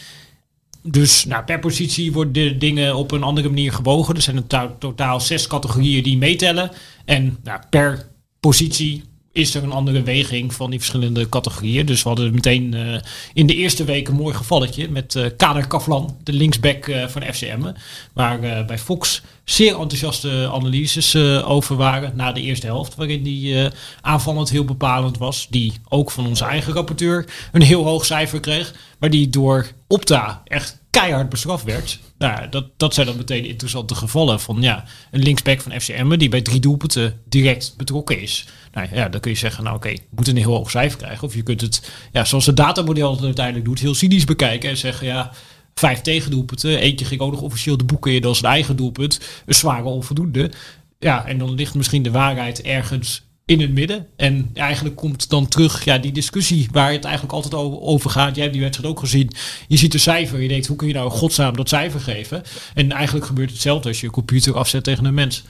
Dus 0.81 1.25
nou, 1.25 1.43
per 1.43 1.59
positie 1.59 2.11
worden 2.11 2.33
de 2.33 2.57
dingen 2.57 2.95
op 2.95 3.11
een 3.11 3.23
andere 3.23 3.47
manier 3.47 3.73
gewogen. 3.73 4.15
Er 4.15 4.21
zijn 4.21 4.35
in 4.35 4.47
to 4.47 4.75
totaal 4.79 5.19
zes 5.19 5.47
categorieën 5.47 6.03
die 6.03 6.17
meetellen. 6.17 6.71
En 7.05 7.37
nou, 7.43 7.59
per 7.69 8.13
positie 8.45 9.03
is 9.31 9.55
er 9.55 9.63
een 9.63 9.71
andere 9.71 10.01
weging 10.01 10.53
van 10.53 10.69
die 10.69 10.79
verschillende 10.79 11.29
categorieën. 11.29 11.85
Dus 11.85 12.03
we 12.03 12.07
hadden 12.07 12.33
meteen 12.33 12.75
uh, 12.75 12.97
in 13.33 13.47
de 13.47 13.55
eerste 13.55 13.83
week 13.83 14.07
een 14.07 14.15
mooi 14.15 14.35
gevalletje 14.35 14.89
met 14.89 15.15
uh, 15.15 15.25
Kader 15.37 15.67
Kaflan, 15.67 16.17
de 16.23 16.33
linksback 16.33 16.87
uh, 16.87 17.07
van 17.07 17.21
FCM. 17.21 17.71
Waar 18.13 18.65
bij 18.65 18.79
Fox 18.79 19.21
zeer 19.43 19.79
enthousiaste 19.79 20.49
analyses 20.51 21.15
over 21.43 21.75
waren 21.75 22.15
na 22.15 22.31
de 22.31 22.41
eerste 22.41 22.65
helft. 22.65 22.95
Waarin 22.95 23.23
die 23.23 23.69
aanvallend 24.01 24.49
heel 24.49 24.65
bepalend 24.65 25.17
was. 25.17 25.47
Die 25.49 25.73
ook 25.89 26.11
van 26.11 26.27
onze 26.27 26.45
eigen 26.45 26.73
rapporteur 26.73 27.25
een 27.51 27.61
heel 27.61 27.83
hoog 27.83 28.05
cijfer 28.05 28.39
kreeg. 28.39 28.73
Maar 28.99 29.09
die 29.09 29.29
door 29.29 29.67
Opta 29.87 30.41
echt 30.45 30.83
keihard 30.99 31.29
bestraft 31.29 31.63
werd. 31.63 31.99
Nou, 32.17 32.49
dat, 32.49 32.65
dat 32.77 32.93
zijn 32.93 33.07
dan 33.07 33.17
meteen 33.17 33.45
interessante 33.45 33.95
gevallen 33.95 34.39
van 34.39 34.61
ja, 34.61 34.83
een 35.11 35.23
linksback 35.23 35.61
van 35.61 35.81
FCM 35.81 36.17
die 36.17 36.29
bij 36.29 36.41
drie 36.41 36.59
doelpunten 36.59 37.21
direct 37.29 37.73
betrokken 37.77 38.21
is. 38.21 38.45
Nou 38.73 38.87
ja, 38.93 39.09
dan 39.09 39.19
kun 39.19 39.31
je 39.31 39.37
zeggen, 39.37 39.63
nou 39.63 39.75
oké, 39.75 39.87
okay, 39.87 40.05
moet 40.09 40.27
een 40.27 40.37
heel 40.37 40.55
hoog 40.55 40.69
cijfer 40.69 40.97
krijgen. 40.97 41.27
Of 41.27 41.35
je 41.35 41.43
kunt 41.43 41.61
het, 41.61 41.91
ja, 42.11 42.25
zoals 42.25 42.45
het 42.45 42.57
datamodel 42.57 43.11
het 43.15 43.23
uiteindelijk 43.23 43.65
doet, 43.65 43.79
heel 43.79 43.95
cynisch 43.95 44.25
bekijken 44.25 44.69
en 44.69 44.77
zeggen 44.77 45.07
ja, 45.07 45.31
vijf 45.73 46.01
tegendoelpunten. 46.01 46.79
Eentje 46.79 47.05
ging 47.05 47.21
ook 47.21 47.31
nog 47.31 47.41
officieel 47.41 47.77
de 47.77 47.83
boeken 47.83 48.13
in 48.13 48.25
als 48.25 48.39
een 48.39 48.49
eigen 48.49 48.75
doelpunt. 48.75 49.19
Een 49.45 49.55
zware 49.55 49.83
onvoldoende. 49.83 50.51
Ja, 50.99 51.25
en 51.25 51.37
dan 51.37 51.53
ligt 51.53 51.75
misschien 51.75 52.03
de 52.03 52.11
waarheid 52.11 52.61
ergens 52.61 53.24
in 53.45 53.61
het 53.61 53.73
midden. 53.73 54.07
En 54.15 54.49
eigenlijk 54.53 54.95
komt 54.95 55.29
dan 55.29 55.47
terug 55.47 55.83
ja, 55.83 55.97
die 55.97 56.11
discussie 56.11 56.67
waar 56.71 56.91
het 56.91 57.03
eigenlijk 57.03 57.33
altijd 57.33 57.53
over 57.81 58.09
gaat. 58.09 58.33
Jij 58.33 58.43
hebt 58.43 58.53
die 58.53 58.63
wedstrijd 58.63 58.91
ook 58.91 58.99
gezien. 58.99 59.31
Je 59.67 59.77
ziet 59.77 59.91
de 59.91 59.97
cijfer. 59.97 60.41
Je 60.41 60.47
denkt, 60.47 60.67
hoe 60.67 60.77
kun 60.77 60.87
je 60.87 60.93
nou 60.93 61.09
godsnaam 61.09 61.55
dat 61.55 61.69
cijfer 61.69 61.99
geven? 61.99 62.43
En 62.73 62.91
eigenlijk 62.91 63.25
gebeurt 63.25 63.51
hetzelfde 63.51 63.87
als 63.87 63.99
je 63.99 64.05
je 64.05 64.11
computer 64.11 64.55
afzet 64.55 64.83
tegen 64.83 65.05
een 65.05 65.13
mens. 65.13 65.43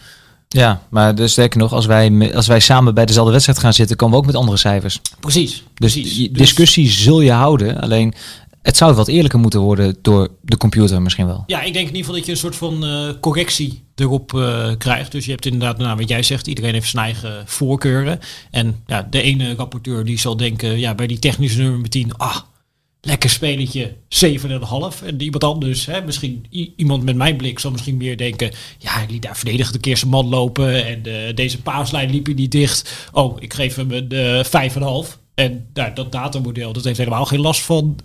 Ja, 0.48 0.82
maar 0.90 1.16
dus 1.16 1.32
sterker 1.32 1.60
nog, 1.60 1.74
als 1.74 1.86
wij, 1.86 2.36
als 2.36 2.48
wij 2.48 2.60
samen 2.60 2.94
bij 2.94 3.06
dezelfde 3.06 3.32
wedstrijd 3.32 3.60
gaan 3.60 3.74
zitten, 3.74 3.96
komen 3.96 4.16
we 4.16 4.20
ook 4.22 4.26
met 4.26 4.36
andere 4.36 4.58
cijfers. 4.58 5.02
Precies. 5.20 5.52
Dus 5.52 5.64
precies. 5.74 6.16
die 6.16 6.32
discussie 6.32 6.90
zul 6.90 7.22
je 7.22 7.32
houden. 7.32 7.82
Alleen 7.82 8.14
het 8.62 8.78
zou 8.78 8.94
wat 8.94 9.08
eerlijker 9.08 9.40
moeten 9.40 9.60
worden 9.60 9.98
door 10.02 10.30
de 10.42 10.58
computer 10.58 11.02
misschien 11.02 11.26
wel. 11.26 11.44
Ja, 11.48 11.62
ik 11.62 11.74
denk 11.74 11.88
in 11.88 11.96
ieder 11.96 11.98
geval 11.98 12.16
dat 12.16 12.26
je 12.26 12.32
een 12.32 12.38
soort 12.38 12.56
van 12.56 12.86
uh, 12.86 13.10
correctie 13.20 13.85
erop 13.96 14.34
uh, 14.34 14.72
krijgt. 14.78 15.12
Dus 15.12 15.26
je 15.26 15.32
hebt 15.32 15.46
inderdaad, 15.46 15.78
nou, 15.78 15.98
wat 15.98 16.10
jij 16.10 16.24
zegt, 16.24 16.48
iedereen 16.48 16.74
heeft 16.74 16.90
zijn 16.90 17.04
eigen 17.04 17.44
voorkeuren. 17.46 18.20
En 18.52 18.84
ja, 18.86 19.08
de 19.10 19.22
ene 19.22 19.56
rapporteur 19.56 20.06
die 20.06 20.20
zal 20.20 20.38
denken, 20.38 20.80
ja, 20.80 20.96
bij 20.96 21.08
die 21.08 21.20
technische 21.20 21.62
nummer 21.62 21.90
10, 21.90 22.18
ah, 22.18 22.38
lekker 23.02 23.30
spelletje, 23.30 23.94
7,5. 24.10 25.06
En 25.06 25.22
iemand 25.22 25.44
anders, 25.44 25.86
hè, 25.86 26.02
misschien 26.02 26.46
iemand 26.76 27.04
met 27.04 27.16
mijn 27.16 27.38
blik, 27.38 27.60
zal 27.60 27.72
misschien 27.72 27.98
meer 27.98 28.18
denken... 28.18 28.52
ja, 28.78 28.92
hij 28.92 29.06
liet 29.10 29.22
daar 29.22 29.38
verdedigend 29.38 29.76
een 29.76 29.82
keer 29.82 29.98
zijn 29.98 30.12
man 30.12 30.28
lopen... 30.28 30.86
en 30.86 31.02
uh, 31.08 31.36
deze 31.36 31.62
paaslijn 31.62 32.10
liep 32.10 32.26
hij 32.26 32.36
niet 32.36 32.52
dicht. 32.52 33.10
Oh, 33.12 33.38
ik 33.40 33.54
geef 33.54 33.76
hem 33.76 33.92
een 33.92 34.14
uh, 34.14 34.44
5,5. 35.06 35.24
En 35.34 35.68
nou, 35.74 35.94
dat 35.94 36.12
datamodel, 36.12 36.74
dat 36.74 36.84
heeft 36.84 36.98
helemaal 36.98 37.26
geen 37.26 37.40
last 37.40 37.62
van 37.62 37.96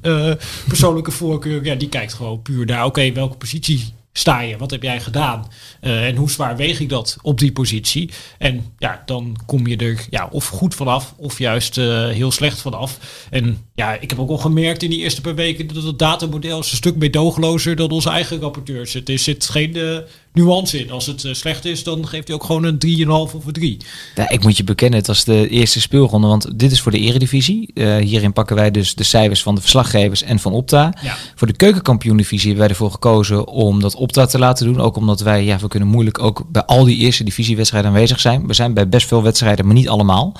persoonlijke 0.68 1.10
voorkeur. 1.20 1.64
Ja, 1.64 1.74
die 1.74 1.88
kijkt 1.88 2.14
gewoon 2.14 2.42
puur 2.42 2.66
naar, 2.66 2.84
oké, 2.84 3.12
welke 3.12 3.36
positie 3.36 3.92
sta 4.12 4.40
je? 4.40 4.56
Wat 4.56 4.70
heb 4.70 4.82
jij 4.82 5.00
gedaan? 5.00 5.48
Uh, 5.80 6.06
en 6.06 6.16
hoe 6.16 6.30
zwaar 6.30 6.56
weeg 6.56 6.80
ik 6.80 6.88
dat 6.88 7.16
op 7.22 7.38
die 7.38 7.52
positie? 7.52 8.10
En 8.38 8.72
ja, 8.78 9.02
dan 9.06 9.36
kom 9.46 9.66
je 9.66 9.76
er 9.76 10.06
ja, 10.10 10.28
of 10.30 10.46
goed 10.46 10.74
vanaf, 10.74 11.14
of 11.16 11.38
juist 11.38 11.76
uh, 11.76 12.08
heel 12.08 12.30
slecht 12.30 12.60
vanaf. 12.60 12.98
En 13.30 13.66
ja, 13.74 13.94
ik 13.94 14.10
heb 14.10 14.18
ook 14.18 14.30
al 14.30 14.38
gemerkt 14.38 14.82
in 14.82 14.90
die 14.90 14.98
eerste 14.98 15.20
paar 15.20 15.34
weken 15.34 15.66
dat 15.74 15.82
het 15.82 15.98
datamodel 15.98 16.58
is 16.58 16.70
een 16.70 16.76
stuk 16.76 16.96
meedogenlozer 16.96 17.76
dan 17.76 17.90
onze 17.90 18.10
eigen 18.10 18.40
rapporteurs. 18.40 18.92
Het 18.92 19.08
is, 19.08 19.24
zit 19.24 19.48
geen 19.48 19.76
uh, 19.76 19.98
nuance 20.32 20.78
in. 20.78 20.90
Als 20.90 21.06
het 21.06 21.28
slecht 21.30 21.64
is, 21.64 21.84
dan 21.84 22.06
geeft 22.06 22.26
hij 22.26 22.36
ook 22.36 22.44
gewoon 22.44 22.64
een 22.64 22.78
3,5 22.86 23.06
of 23.08 23.46
een 23.46 23.52
3. 23.52 23.76
Ja, 24.14 24.28
ik 24.28 24.42
moet 24.42 24.56
je 24.56 24.64
bekennen, 24.64 24.98
het 24.98 25.06
was 25.06 25.24
de 25.24 25.48
eerste 25.48 25.80
speelronde, 25.80 26.26
want 26.26 26.58
dit 26.58 26.72
is 26.72 26.80
voor 26.80 26.92
de 26.92 26.98
eredivisie. 26.98 27.70
hierin 28.00 28.32
pakken 28.32 28.56
wij 28.56 28.70
dus 28.70 28.94
de 28.94 29.04
cijfers 29.04 29.42
van 29.42 29.54
de 29.54 29.60
verslaggevers 29.60 30.22
en 30.22 30.38
van 30.38 30.52
Opta. 30.52 30.94
Ja. 31.02 31.16
Voor 31.34 31.46
de 31.46 31.56
keukenkampioen-divisie 31.56 32.46
hebben 32.46 32.60
wij 32.60 32.68
ervoor 32.68 32.90
gekozen 32.90 33.46
om 33.46 33.80
dat 33.80 33.94
Opta 33.94 34.26
te 34.26 34.38
laten 34.38 34.66
doen. 34.66 34.80
Ook 34.80 34.96
omdat 34.96 35.20
wij, 35.20 35.44
ja, 35.44 35.58
we 35.58 35.68
kunnen 35.68 35.88
moeilijk 35.88 36.18
ook 36.18 36.44
bij 36.48 36.64
al 36.64 36.84
die 36.84 36.96
eerste 36.96 37.24
divisiewedstrijden 37.24 37.90
aanwezig 37.90 38.20
zijn. 38.20 38.46
We 38.46 38.54
zijn 38.54 38.74
bij 38.74 38.88
best 38.88 39.06
veel 39.06 39.22
wedstrijden, 39.22 39.66
maar 39.66 39.74
niet 39.74 39.88
allemaal. 39.88 40.36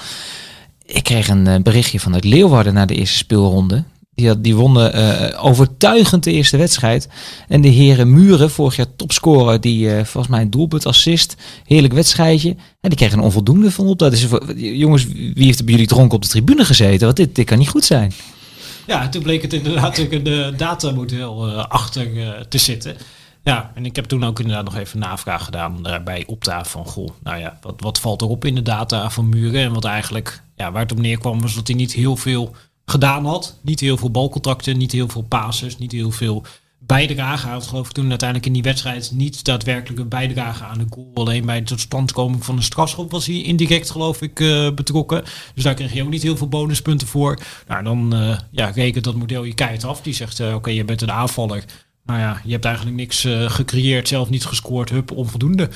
Ik 0.87 1.05
kreeg 1.05 1.29
een 1.29 1.62
berichtje 1.62 2.00
vanuit 2.00 2.24
Leeuwarden 2.24 2.74
na 2.74 2.87
de 2.87 2.94
eerste 2.94 3.16
speelronde. 3.16 3.85
Die, 4.20 4.40
die 4.40 4.56
wonnen 4.56 4.98
uh, 4.98 5.44
overtuigend 5.44 6.24
de 6.24 6.33
eerste 6.33 6.56
wedstrijd. 6.56 7.09
En 7.48 7.61
de 7.61 7.68
heren 7.68 8.12
Muren, 8.12 8.50
vorig 8.50 8.76
jaar 8.76 8.96
topscorer, 8.96 9.61
die 9.61 9.87
uh, 9.87 9.94
volgens 9.94 10.28
mij 10.28 10.40
een 10.40 10.50
doelpunt 10.50 10.87
assist. 10.87 11.37
Heerlijk 11.64 11.92
wedstrijdje. 11.92 12.56
En 12.80 12.88
die 12.88 12.98
kregen 12.98 13.18
een 13.18 13.24
onvoldoende 13.24 13.70
van 13.70 13.87
op. 13.87 13.98
Dat 13.98 14.12
is, 14.12 14.26
jongens, 14.56 15.06
wie 15.06 15.44
heeft 15.44 15.64
bij 15.64 15.72
jullie 15.72 15.88
dronken 15.88 16.16
op 16.16 16.22
de 16.22 16.28
tribune 16.28 16.64
gezeten? 16.64 17.04
Want 17.04 17.16
dit, 17.16 17.35
dit 17.35 17.46
kan 17.46 17.59
niet 17.59 17.68
goed 17.68 17.85
zijn. 17.85 18.12
Ja, 18.87 19.09
toen 19.09 19.22
bleek 19.22 19.42
het 19.42 19.52
inderdaad 19.52 19.98
een 19.98 20.54
datamodel 20.56 21.48
uh, 21.48 21.66
achter 21.66 22.09
te 22.48 22.59
zitten. 22.59 22.96
Ja, 23.44 23.72
en 23.74 23.85
ik 23.85 23.96
heb 23.96 24.04
toen 24.04 24.24
ook 24.24 24.40
inderdaad 24.40 24.64
nog 24.64 24.76
even 24.76 24.98
navraag 24.98 25.44
gedaan 25.44 25.78
uh, 25.83 25.94
bij 26.04 26.24
Opta 26.26 26.64
van 26.64 26.85
goh, 26.85 27.09
nou 27.22 27.38
ja, 27.38 27.59
wat, 27.61 27.74
wat 27.76 28.00
valt 28.00 28.22
erop 28.22 28.44
in 28.44 28.54
de 28.54 28.62
data 28.62 29.11
van 29.11 29.28
Muren? 29.28 29.62
En 29.62 29.72
wat 29.72 29.85
eigenlijk, 29.85 30.42
ja, 30.56 30.72
waar 30.72 30.83
het 30.83 30.92
op 30.92 31.00
neerkwam 31.00 31.40
was 31.40 31.54
dat 31.54 31.66
hij 31.66 31.76
niet 31.76 31.92
heel 31.92 32.16
veel 32.16 32.54
gedaan 32.90 33.24
had. 33.24 33.59
Niet 33.62 33.81
heel 33.81 33.96
veel 33.96 34.11
balcontacten, 34.11 34.79
niet 34.79 34.92
heel 34.92 35.09
veel 35.09 35.22
passes, 35.22 35.79
niet 35.79 35.92
heel 35.92 36.11
veel 36.11 36.44
bijdrage. 36.79 37.44
Hij 37.44 37.55
had 37.55 37.66
geloof 37.66 37.87
ik 37.87 37.92
toen 37.92 38.09
uiteindelijk 38.09 38.48
in 38.48 38.53
die 38.55 38.62
wedstrijd 38.62 39.11
niet 39.14 39.44
daadwerkelijk 39.44 40.00
een 40.00 40.09
bijdrage 40.09 40.64
aan 40.64 40.79
de 40.79 40.87
goal. 40.90 41.11
Alleen 41.14 41.46
bij 41.46 41.59
de 41.59 41.66
totstandkoming 41.66 42.44
van 42.44 42.57
de 42.57 42.62
strafschop 42.62 43.11
was 43.11 43.26
hij 43.26 43.42
indirect 43.42 43.90
geloof 43.90 44.22
ik 44.22 44.40
uh, 44.40 44.70
betrokken. 44.74 45.24
Dus 45.55 45.64
daar 45.64 45.74
kreeg 45.74 45.92
je 45.92 46.03
ook 46.03 46.11
niet 46.11 46.22
heel 46.22 46.37
veel 46.37 46.48
bonuspunten 46.48 47.07
voor. 47.07 47.38
Nou, 47.68 47.83
dan 47.85 48.14
uh, 48.14 48.38
ja, 48.50 48.70
rekent 48.70 49.05
dat 49.05 49.14
model 49.14 49.44
je 49.44 49.55
keihard 49.55 49.85
af. 49.85 50.03
Die 50.03 50.14
zegt, 50.14 50.40
uh, 50.40 50.55
oké, 50.55 50.70
je 50.70 50.85
bent 50.85 51.03
een 51.03 51.12
aanvaller. 51.12 51.64
Nou 52.05 52.20
ja, 52.20 52.40
je 52.44 52.53
hebt 52.53 52.64
eigenlijk 52.64 52.96
niks 52.96 53.26
gecreëerd, 53.46 54.09
zelf 54.09 54.31
niet 54.31 54.44
gescoord, 54.44 54.90
hup, 54.90 55.11
onvoldoende. 55.11 55.68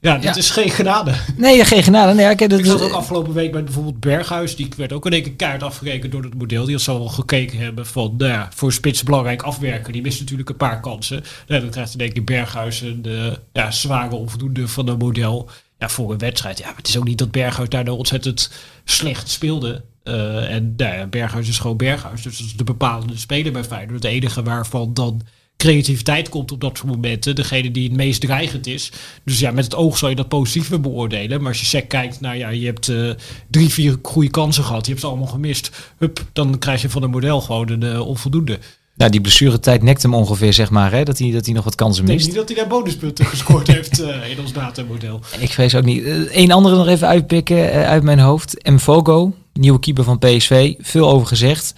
Ja, 0.00 0.18
dit 0.18 0.36
is 0.36 0.50
geen 0.50 0.70
genade. 0.70 1.14
Nee, 1.36 1.64
geen 1.64 1.82
genade. 1.82 2.14
Nee, 2.14 2.30
ik, 2.30 2.40
ik 2.40 2.64
zat 2.64 2.82
ook 2.82 2.92
afgelopen 2.92 3.32
week 3.32 3.52
bij 3.52 3.64
bijvoorbeeld 3.64 4.00
Berghuis. 4.00 4.56
Die 4.56 4.68
werd 4.76 4.92
ook 4.92 5.06
in 5.06 5.12
één 5.12 5.22
keer 5.22 5.32
kaart 5.32 5.62
afgerekend 5.62 6.12
door 6.12 6.22
het 6.22 6.34
model. 6.34 6.64
Die 6.64 6.74
had 6.74 6.82
zo 6.82 6.98
al 6.98 7.08
gekeken 7.08 7.58
hebben 7.58 7.86
van, 7.86 8.14
nou 8.18 8.32
ja, 8.32 8.48
voor 8.54 8.72
spits 8.72 9.02
belangrijk 9.02 9.42
afwerken. 9.42 9.92
Die 9.92 10.02
mist 10.02 10.20
natuurlijk 10.20 10.48
een 10.48 10.56
paar 10.56 10.80
kansen. 10.80 11.24
Dan 11.46 11.70
krijgt 11.70 11.98
denk 11.98 12.12
ik 12.12 12.26
Berghuis 12.26 12.80
een 12.80 13.02
de, 13.02 13.38
ja, 13.52 13.70
zware 13.70 14.14
onvoldoende 14.14 14.68
van 14.68 14.86
het 14.86 14.98
model. 14.98 15.50
Ja, 15.78 15.88
voor 15.88 16.12
een 16.12 16.18
wedstrijd. 16.18 16.58
Ja, 16.58 16.72
het 16.76 16.88
is 16.88 16.96
ook 16.96 17.04
niet 17.04 17.18
dat 17.18 17.30
Berghuis 17.30 17.68
daar 17.68 17.84
nou 17.84 17.96
ontzettend 17.96 18.50
slecht 18.84 19.28
speelde. 19.28 19.82
Uh, 20.04 20.54
en 20.54 20.74
nou 20.76 20.96
ja, 20.96 21.06
Berghuis 21.06 21.48
is 21.48 21.58
gewoon 21.58 21.76
Berghuis. 21.76 22.22
Dus 22.22 22.38
dat 22.38 22.46
is 22.46 22.56
de 22.56 22.64
bepalende 22.64 23.16
speler 23.16 23.52
bij 23.52 23.64
Feyenoord. 23.64 24.02
Het 24.02 24.12
enige 24.12 24.42
waarvan 24.42 24.94
dan 24.94 25.22
creativiteit 25.58 26.28
komt 26.28 26.52
op 26.52 26.60
dat 26.60 26.78
soort 26.78 26.90
momenten. 26.90 27.34
Degene 27.34 27.70
die 27.70 27.88
het 27.88 27.96
meest 27.96 28.20
dreigend 28.20 28.66
is. 28.66 28.92
Dus 29.24 29.38
ja, 29.38 29.50
met 29.50 29.64
het 29.64 29.74
oog 29.74 29.98
zou 29.98 30.10
je 30.10 30.16
dat 30.16 30.28
positief 30.28 30.80
beoordelen. 30.80 31.38
Maar 31.40 31.48
als 31.48 31.60
je 31.60 31.66
sec 31.66 31.88
kijkt, 31.88 32.20
nou 32.20 32.36
ja, 32.36 32.48
je 32.48 32.66
hebt 32.66 32.88
uh, 32.88 33.10
drie, 33.50 33.68
vier 33.68 33.96
goede 34.02 34.30
kansen 34.30 34.64
gehad. 34.64 34.84
Je 34.84 34.90
hebt 34.90 35.02
ze 35.02 35.08
allemaal 35.08 35.26
gemist. 35.26 35.70
Hup, 35.98 36.24
dan 36.32 36.58
krijg 36.58 36.82
je 36.82 36.90
van 36.90 37.02
een 37.02 37.10
model 37.10 37.40
gewoon 37.40 37.68
een 37.68 37.82
uh, 37.82 38.06
onvoldoende. 38.06 38.58
Nou, 38.94 39.10
die 39.10 39.20
blessuretijd 39.20 39.82
nekt 39.82 40.02
hem 40.02 40.14
ongeveer, 40.14 40.52
zeg 40.52 40.70
maar, 40.70 40.92
hè? 40.92 41.02
Dat, 41.02 41.18
hij, 41.18 41.30
dat 41.30 41.44
hij 41.44 41.54
nog 41.54 41.64
wat 41.64 41.74
kansen 41.74 42.04
mist. 42.04 42.16
Ik 42.16 42.22
denk 42.24 42.36
niet 42.36 42.48
dat 42.48 42.56
hij 42.56 42.66
daar 42.66 42.78
bonuspunten 42.78 43.26
gescoord 43.34 43.66
heeft 43.66 44.00
uh, 44.00 44.30
in 44.30 44.40
ons 44.40 44.52
datamodel. 44.52 45.20
Ik 45.38 45.50
vrees 45.50 45.74
ook 45.74 45.84
niet. 45.84 46.04
Eén 46.30 46.52
andere 46.52 46.76
nog 46.76 46.86
even 46.86 47.08
uitpikken 47.08 47.70
uit 47.72 48.02
mijn 48.02 48.18
hoofd. 48.18 48.68
Mfogo, 48.68 49.34
nieuwe 49.52 49.78
keeper 49.78 50.04
van 50.04 50.18
PSV. 50.18 50.74
Veel 50.78 51.10
over 51.10 51.26
gezegd. 51.26 51.74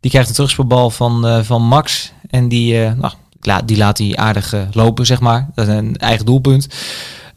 Die 0.00 0.10
krijgt 0.10 0.28
een 0.28 0.34
terugspeelbal 0.34 0.90
van, 0.90 1.44
van 1.44 1.62
Max. 1.62 2.12
En 2.30 2.48
die, 2.48 2.74
uh, 2.74 2.92
nou, 2.92 3.12
die 3.64 3.76
laat 3.76 3.98
hij 3.98 4.16
aardig 4.16 4.54
uh, 4.54 4.62
lopen, 4.72 5.06
zeg 5.06 5.20
maar. 5.20 5.48
Dat 5.54 5.68
is 5.68 5.74
een 5.74 5.96
eigen 5.96 6.26
doelpunt. 6.26 6.68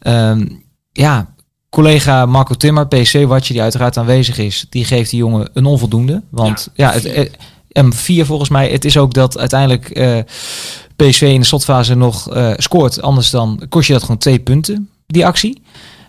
Um, 0.06 0.62
ja, 0.92 1.34
collega 1.70 2.26
Marco 2.26 2.54
Timmer, 2.54 2.86
PC-watje, 2.86 3.52
die 3.52 3.62
uiteraard 3.62 3.96
aanwezig 3.96 4.38
is, 4.38 4.66
die 4.68 4.84
geeft 4.84 5.10
die 5.10 5.18
jongen 5.18 5.50
een 5.52 5.64
onvoldoende. 5.64 6.22
Want 6.30 6.68
ja, 6.74 6.94
ja 6.94 7.00
het, 7.00 7.30
M4 7.78 8.26
volgens 8.26 8.48
mij, 8.48 8.70
het 8.70 8.84
is 8.84 8.96
ook 8.96 9.14
dat 9.14 9.38
uiteindelijk 9.38 9.98
uh, 9.98 10.18
PSV 10.96 11.22
in 11.22 11.40
de 11.40 11.46
slotfase 11.46 11.94
nog 11.94 12.36
uh, 12.36 12.52
scoort. 12.56 13.02
Anders 13.02 13.30
dan 13.30 13.62
kost 13.68 13.86
je 13.86 13.92
dat 13.92 14.02
gewoon 14.02 14.18
twee 14.18 14.38
punten, 14.38 14.90
die 15.06 15.26
actie. 15.26 15.62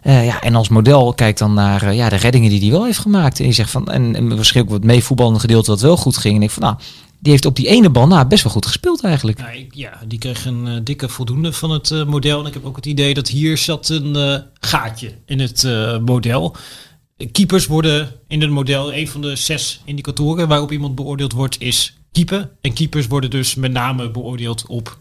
Uh, 0.03 0.25
ja, 0.25 0.41
en 0.41 0.55
als 0.55 0.69
model 0.69 1.13
kijkt 1.13 1.39
dan 1.39 1.53
naar 1.53 1.83
uh, 1.83 1.95
ja, 1.95 2.09
de 2.09 2.15
reddingen 2.15 2.49
die 2.49 2.59
hij 2.59 2.71
wel 2.71 2.85
heeft 2.85 2.99
gemaakt. 2.99 3.39
En 3.39 3.45
je 3.45 3.51
zegt 3.51 3.71
van, 3.71 3.87
en, 3.87 4.15
en 4.15 4.35
waarschijnlijk 4.35 4.75
wat 4.75 4.85
meevoetballende 4.85 5.39
gedeelte 5.39 5.71
wat 5.71 5.81
wel 5.81 5.97
goed 5.97 6.17
ging. 6.17 6.35
En 6.35 6.41
ik 6.41 6.49
van, 6.49 6.63
nou, 6.63 6.75
die 7.19 7.31
heeft 7.31 7.45
op 7.45 7.55
die 7.55 7.67
ene 7.67 7.89
bal 7.89 8.07
nou, 8.07 8.27
best 8.27 8.43
wel 8.43 8.51
goed 8.51 8.65
gespeeld 8.65 9.03
eigenlijk. 9.03 9.39
Ja, 9.39 9.49
ik, 9.49 9.73
ja 9.73 9.99
die 10.07 10.19
kreeg 10.19 10.45
een 10.45 10.65
uh, 10.67 10.77
dikke 10.83 11.09
voldoende 11.09 11.53
van 11.53 11.71
het 11.71 12.05
model. 12.07 12.39
En 12.39 12.45
ik 12.45 12.53
heb 12.53 12.65
ook 12.65 12.75
het 12.75 12.85
idee 12.85 13.13
dat 13.13 13.27
hier 13.27 13.57
zat 13.57 13.89
een 13.89 14.43
gaatje 14.59 15.11
in 15.25 15.39
het 15.39 15.67
model. 16.05 16.55
Keepers 17.31 17.65
worden 17.65 18.11
in 18.27 18.41
het 18.41 18.49
model, 18.49 18.93
een 18.93 19.07
van 19.07 19.21
de 19.21 19.35
zes 19.35 19.81
indicatoren 19.85 20.47
waarop 20.47 20.71
iemand 20.71 20.95
beoordeeld 20.95 21.33
wordt, 21.33 21.61
is 21.61 21.97
keeper. 22.11 22.49
En 22.61 22.73
keepers 22.73 23.07
worden 23.07 23.29
dus 23.29 23.55
met 23.55 23.71
name 23.71 24.11
beoordeeld 24.11 24.65
op 24.67 24.97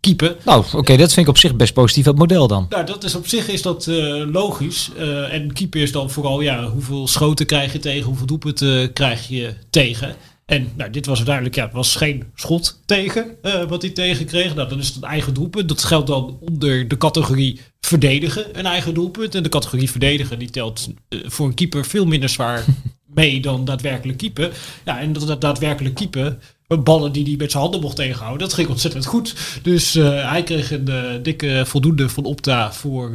keeper. 0.00 0.36
Nou, 0.44 0.64
oké, 0.72 0.96
dat 0.96 1.12
vind 1.12 1.26
ik 1.26 1.32
op 1.32 1.38
zich 1.38 1.56
best 1.56 1.72
positief, 1.72 2.04
het 2.04 2.18
model 2.18 2.48
dan. 2.48 2.66
Nou, 2.68 2.86
dat 2.86 3.04
is 3.04 3.14
op 3.14 3.26
zich 3.26 3.48
is 3.48 3.62
dat 3.62 3.86
logisch. 4.32 4.90
en 5.30 5.52
keeper 5.52 5.80
is 5.80 5.92
dan 5.92 6.10
vooral, 6.10 6.40
ja, 6.40 6.68
hoeveel 6.68 7.08
schoten 7.08 7.46
krijg 7.46 7.72
je 7.72 7.78
tegen, 7.78 8.06
hoeveel 8.06 8.26
doelpunten 8.26 8.92
krijg 8.92 9.28
je 9.28 9.54
tegen. 9.70 10.16
En 10.46 10.72
nou, 10.76 10.90
dit 10.90 11.06
was 11.06 11.16
uiteindelijk, 11.16 11.54
ja, 11.54 11.64
het 11.64 11.72
was 11.72 11.96
geen 11.96 12.24
schot 12.34 12.82
tegen 12.84 13.36
uh, 13.42 13.64
wat 13.64 13.82
hij 13.82 13.90
tegenkreeg. 13.90 14.54
Nou, 14.54 14.68
dan 14.68 14.78
is 14.78 14.86
het 14.86 14.96
een 14.96 15.08
eigen 15.08 15.34
doelpunt. 15.34 15.68
Dat 15.68 15.84
geldt 15.84 16.06
dan 16.06 16.38
onder 16.40 16.88
de 16.88 16.96
categorie 16.96 17.60
verdedigen, 17.80 18.58
een 18.58 18.66
eigen 18.66 18.94
doelpunt. 18.94 19.34
En 19.34 19.42
de 19.42 19.48
categorie 19.48 19.90
verdedigen, 19.90 20.38
die 20.38 20.50
telt 20.50 20.88
voor 21.08 21.46
een 21.46 21.54
keeper 21.54 21.84
veel 21.84 22.06
minder 22.06 22.28
zwaar 22.28 22.64
mee 23.06 23.40
dan 23.40 23.64
daadwerkelijk 23.64 24.18
keeper. 24.18 24.56
Ja, 24.84 25.00
en 25.00 25.12
dat, 25.12 25.26
dat 25.26 25.40
daadwerkelijk 25.40 25.94
keeper, 25.94 26.38
ballen 26.66 27.12
die 27.12 27.24
hij 27.24 27.36
met 27.36 27.50
zijn 27.50 27.62
handen 27.62 27.80
mocht 27.80 27.96
tegenhouden, 27.96 28.38
dat 28.38 28.52
ging 28.56 28.68
ontzettend 28.68 29.06
goed. 29.06 29.34
Dus 29.62 29.96
uh, 29.96 30.30
hij 30.30 30.42
kreeg 30.42 30.70
een 30.70 31.22
dikke 31.22 31.62
voldoende 31.66 32.08
van 32.08 32.24
Opta 32.24 32.72
voor 32.72 33.12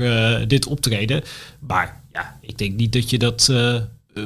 dit 0.47 0.65
optreden. 0.67 1.23
Maar 1.59 2.01
ja, 2.11 2.37
ik 2.41 2.57
denk 2.57 2.75
niet 2.75 2.93
dat 2.93 3.09
je 3.09 3.17
dat 3.17 3.53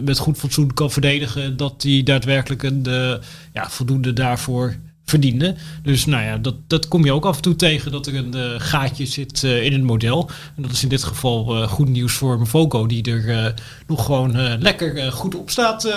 met 0.02 0.18
goed 0.18 0.38
fatsoen 0.38 0.74
kan 0.74 0.92
verdedigen 0.92 1.58
dat 1.58 1.84
hij 1.84 2.02
daadwerkelijk 2.04 2.64
een 2.64 2.86
ja, 3.54 3.70
voldoende 3.70 4.14
daarvoor 4.14 4.76
verdiende. 5.06 5.56
Dus 5.84 6.06
nou 6.06 6.24
ja, 6.24 6.38
dat, 6.38 6.56
dat 6.68 6.88
kom 6.88 7.06
je 7.06 7.12
ook 7.12 7.26
af 7.26 7.36
en 7.36 7.42
toe 7.42 7.56
tegen 7.56 7.92
dat 7.92 8.08
er 8.08 8.16
een 8.16 8.36
uh, 8.36 8.44
gaatje 8.58 9.06
zit 9.06 9.44
uh, 9.44 9.64
in 9.64 9.74
het 9.74 9.84
model. 9.84 10.30
En 10.56 10.62
dat 10.62 10.72
is 10.72 10.84
in 10.84 10.90
dit 10.90 11.04
geval 11.04 11.56
uh, 11.56 11.68
goed 11.68 11.90
nieuws 11.90 12.14
voor 12.14 12.40
Mvogo, 12.40 12.86
die 12.86 13.12
er 13.12 13.54
nog 13.88 14.06
gewoon 14.06 14.58
lekker 14.60 15.12
goed 15.12 15.36
op 15.36 15.50
staat 15.50 15.96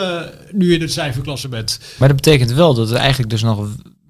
nu 0.53 0.75
in 0.75 0.81
het 0.81 0.93
cijferklassement. 0.93 1.81
Maar 1.99 2.09
dat 2.09 2.17
betekent 2.17 2.51
wel 2.51 2.75
dat 2.75 2.91
er 2.91 2.97
eigenlijk 2.97 3.31
dus 3.31 3.43
nog 3.43 3.69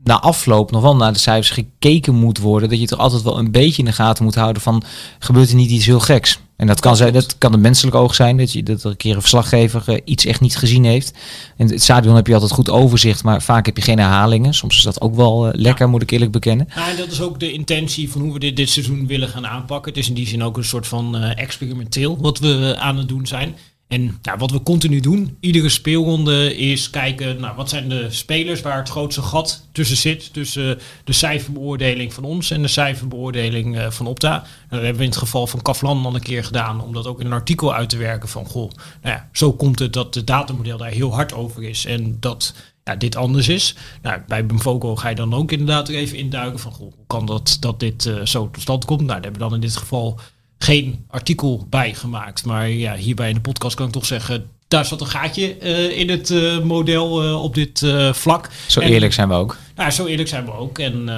na 0.09 0.21
afloop 0.21 0.71
nog 0.71 0.83
wel 0.83 0.97
naar 0.97 1.12
de 1.12 1.18
cijfers 1.18 1.51
gekeken 1.51 2.14
moet 2.14 2.38
worden. 2.38 2.68
Dat 2.68 2.81
je 2.81 2.87
toch 2.87 2.99
altijd 2.99 3.23
wel 3.23 3.38
een 3.38 3.51
beetje 3.51 3.79
in 3.79 3.85
de 3.85 3.92
gaten 3.92 4.25
moet 4.25 4.35
houden 4.35 4.62
van 4.62 4.83
gebeurt 5.18 5.49
er 5.49 5.55
niet 5.55 5.71
iets 5.71 5.87
heel 5.87 6.01
geks. 6.01 6.38
En 6.57 6.66
dat 6.66 6.81
kan, 6.81 6.97
zijn, 6.97 7.12
dat 7.12 7.38
kan 7.38 7.53
een 7.53 7.61
menselijk 7.61 7.97
oog 7.97 8.14
zijn, 8.14 8.37
dat, 8.37 8.53
je, 8.53 8.62
dat 8.62 8.85
er 8.85 8.90
een 8.90 8.97
keer 8.97 9.14
een 9.14 9.21
verslaggever 9.21 9.85
uh, 9.88 9.97
iets 10.05 10.25
echt 10.25 10.40
niet 10.40 10.57
gezien 10.57 10.85
heeft. 10.85 11.12
In 11.57 11.68
het 11.68 11.83
stadion 11.83 12.14
heb 12.14 12.27
je 12.27 12.33
altijd 12.33 12.53
goed 12.53 12.71
overzicht, 12.71 13.25
maar 13.25 13.42
vaak 13.42 13.66
heb 13.66 13.77
je 13.77 13.83
geen 13.83 13.99
herhalingen. 13.99 14.55
Soms 14.55 14.77
is 14.77 14.83
dat 14.83 15.01
ook 15.01 15.14
wel 15.14 15.47
uh, 15.47 15.53
lekker, 15.55 15.85
ja. 15.85 15.90
moet 15.90 16.03
ik 16.03 16.11
eerlijk 16.11 16.33
bekennen. 16.33 16.68
Ja, 16.75 16.90
en 16.90 16.97
dat 16.97 17.11
is 17.11 17.21
ook 17.21 17.40
de 17.40 17.53
intentie 17.53 18.11
van 18.11 18.21
hoe 18.21 18.33
we 18.33 18.38
dit, 18.38 18.57
dit 18.57 18.71
seizoen 18.71 19.07
willen 19.07 19.29
gaan 19.29 19.47
aanpakken. 19.47 19.92
Het 19.92 20.01
is 20.01 20.09
in 20.09 20.14
die 20.14 20.27
zin 20.27 20.42
ook 20.42 20.57
een 20.57 20.64
soort 20.64 20.87
van 20.87 21.16
uh, 21.16 21.38
experimenteel 21.38 22.18
wat 22.21 22.38
we 22.38 22.77
aan 22.79 22.97
het 22.97 23.09
doen 23.09 23.27
zijn. 23.27 23.57
En 23.88 24.18
nou, 24.22 24.38
wat 24.38 24.51
we 24.51 24.62
continu 24.62 25.01
doen, 25.01 25.37
iedere 25.40 25.68
speelronde, 25.68 26.57
is 26.57 26.90
kijken 26.90 27.40
nou, 27.40 27.57
wat 27.57 27.68
zijn 27.68 27.88
de 27.88 28.07
spelers 28.11 28.61
waar 28.61 28.79
het 28.79 28.88
grootste 28.88 29.22
gat 29.22 29.68
tussen 29.72 29.96
zit. 29.96 30.33
Tussen 30.33 30.79
de 31.05 31.12
cijferbeoordeling 31.12 32.12
van 32.12 32.24
ons 32.24 32.51
en 32.51 32.62
de 32.62 32.68
cijferbeoordeling 32.68 33.77
uh, 33.77 33.90
van 33.90 34.07
Opta. 34.07 34.31
Nou, 34.31 34.42
dat 34.68 34.81
hebben 34.81 34.96
we 34.96 35.03
in 35.03 35.09
het 35.09 35.18
geval 35.18 35.46
van 35.46 35.62
Kaflan 35.62 36.05
al 36.05 36.14
een 36.14 36.22
keer 36.22 36.44
gedaan, 36.44 36.81
om 36.81 36.92
dat 36.92 37.07
ook 37.07 37.20
in 37.20 37.27
een 37.27 37.33
artikel 37.33 37.74
uit 37.74 37.88
te 37.88 37.96
werken 37.96 38.29
van 38.29 38.46
goh, 38.46 38.70
nou 39.03 39.14
ja, 39.14 39.29
zo 39.33 39.53
komt 39.53 39.79
het 39.79 39.92
dat 39.92 40.14
het 40.14 40.27
datamodel 40.27 40.79
daar 40.79 40.90
heel 40.90 41.14
hard 41.14 41.33
over 41.33 41.62
is 41.62 41.85
en 41.85 42.16
dat 42.20 42.55
ja, 42.85 42.96
dit 42.96 43.16
anders 43.16 43.48
is. 43.48 43.74
Nou, 44.03 44.20
bij 44.27 44.46
Bumfoco 44.46 44.96
ga 44.96 45.09
je 45.09 45.14
dan 45.14 45.35
ook 45.35 45.53
inderdaad 45.53 45.88
er 45.88 45.94
even 45.94 46.18
induiken 46.18 46.59
van 46.59 46.72
goh, 46.72 46.92
hoe 46.94 47.07
kan 47.07 47.27
dat 47.27 47.57
dat 47.61 47.81
dit 47.81 48.05
uh, 48.05 48.24
zo 48.24 48.51
tot 48.51 48.62
stand 48.62 48.85
komt. 48.85 49.01
Nou, 49.01 49.12
daar 49.12 49.22
hebben 49.22 49.40
we 49.40 49.48
dan 49.48 49.55
in 49.55 49.61
dit 49.61 49.77
geval 49.77 50.20
geen 50.59 51.05
artikel 51.09 51.66
bij 51.71 51.94
gemaakt. 51.94 52.44
Maar 52.44 52.68
ja, 52.71 52.94
hierbij 52.94 53.29
in 53.29 53.35
de 53.35 53.40
podcast 53.40 53.77
kan 53.77 53.87
ik 53.87 53.92
toch 53.92 54.07
zeggen, 54.07 54.51
daar 54.68 54.85
zat 54.85 55.01
een 55.01 55.07
gaatje 55.07 55.57
uh, 55.62 55.99
in 55.99 56.11
het 56.11 56.31
uh, 56.31 56.61
model 56.61 57.25
uh, 57.25 57.42
op 57.42 57.55
dit 57.55 57.87
vlak. 58.12 58.51
Zo 58.66 58.81
en, 58.81 58.88
eerlijk 58.88 59.12
zijn 59.12 59.29
we 59.29 59.35
ook. 59.35 59.57
Nou, 59.75 59.90
zo 59.90 60.07
eerlijk 60.07 60.29
zijn 60.29 60.44
we 60.44 60.53
ook. 60.53 60.79
En 60.79 61.09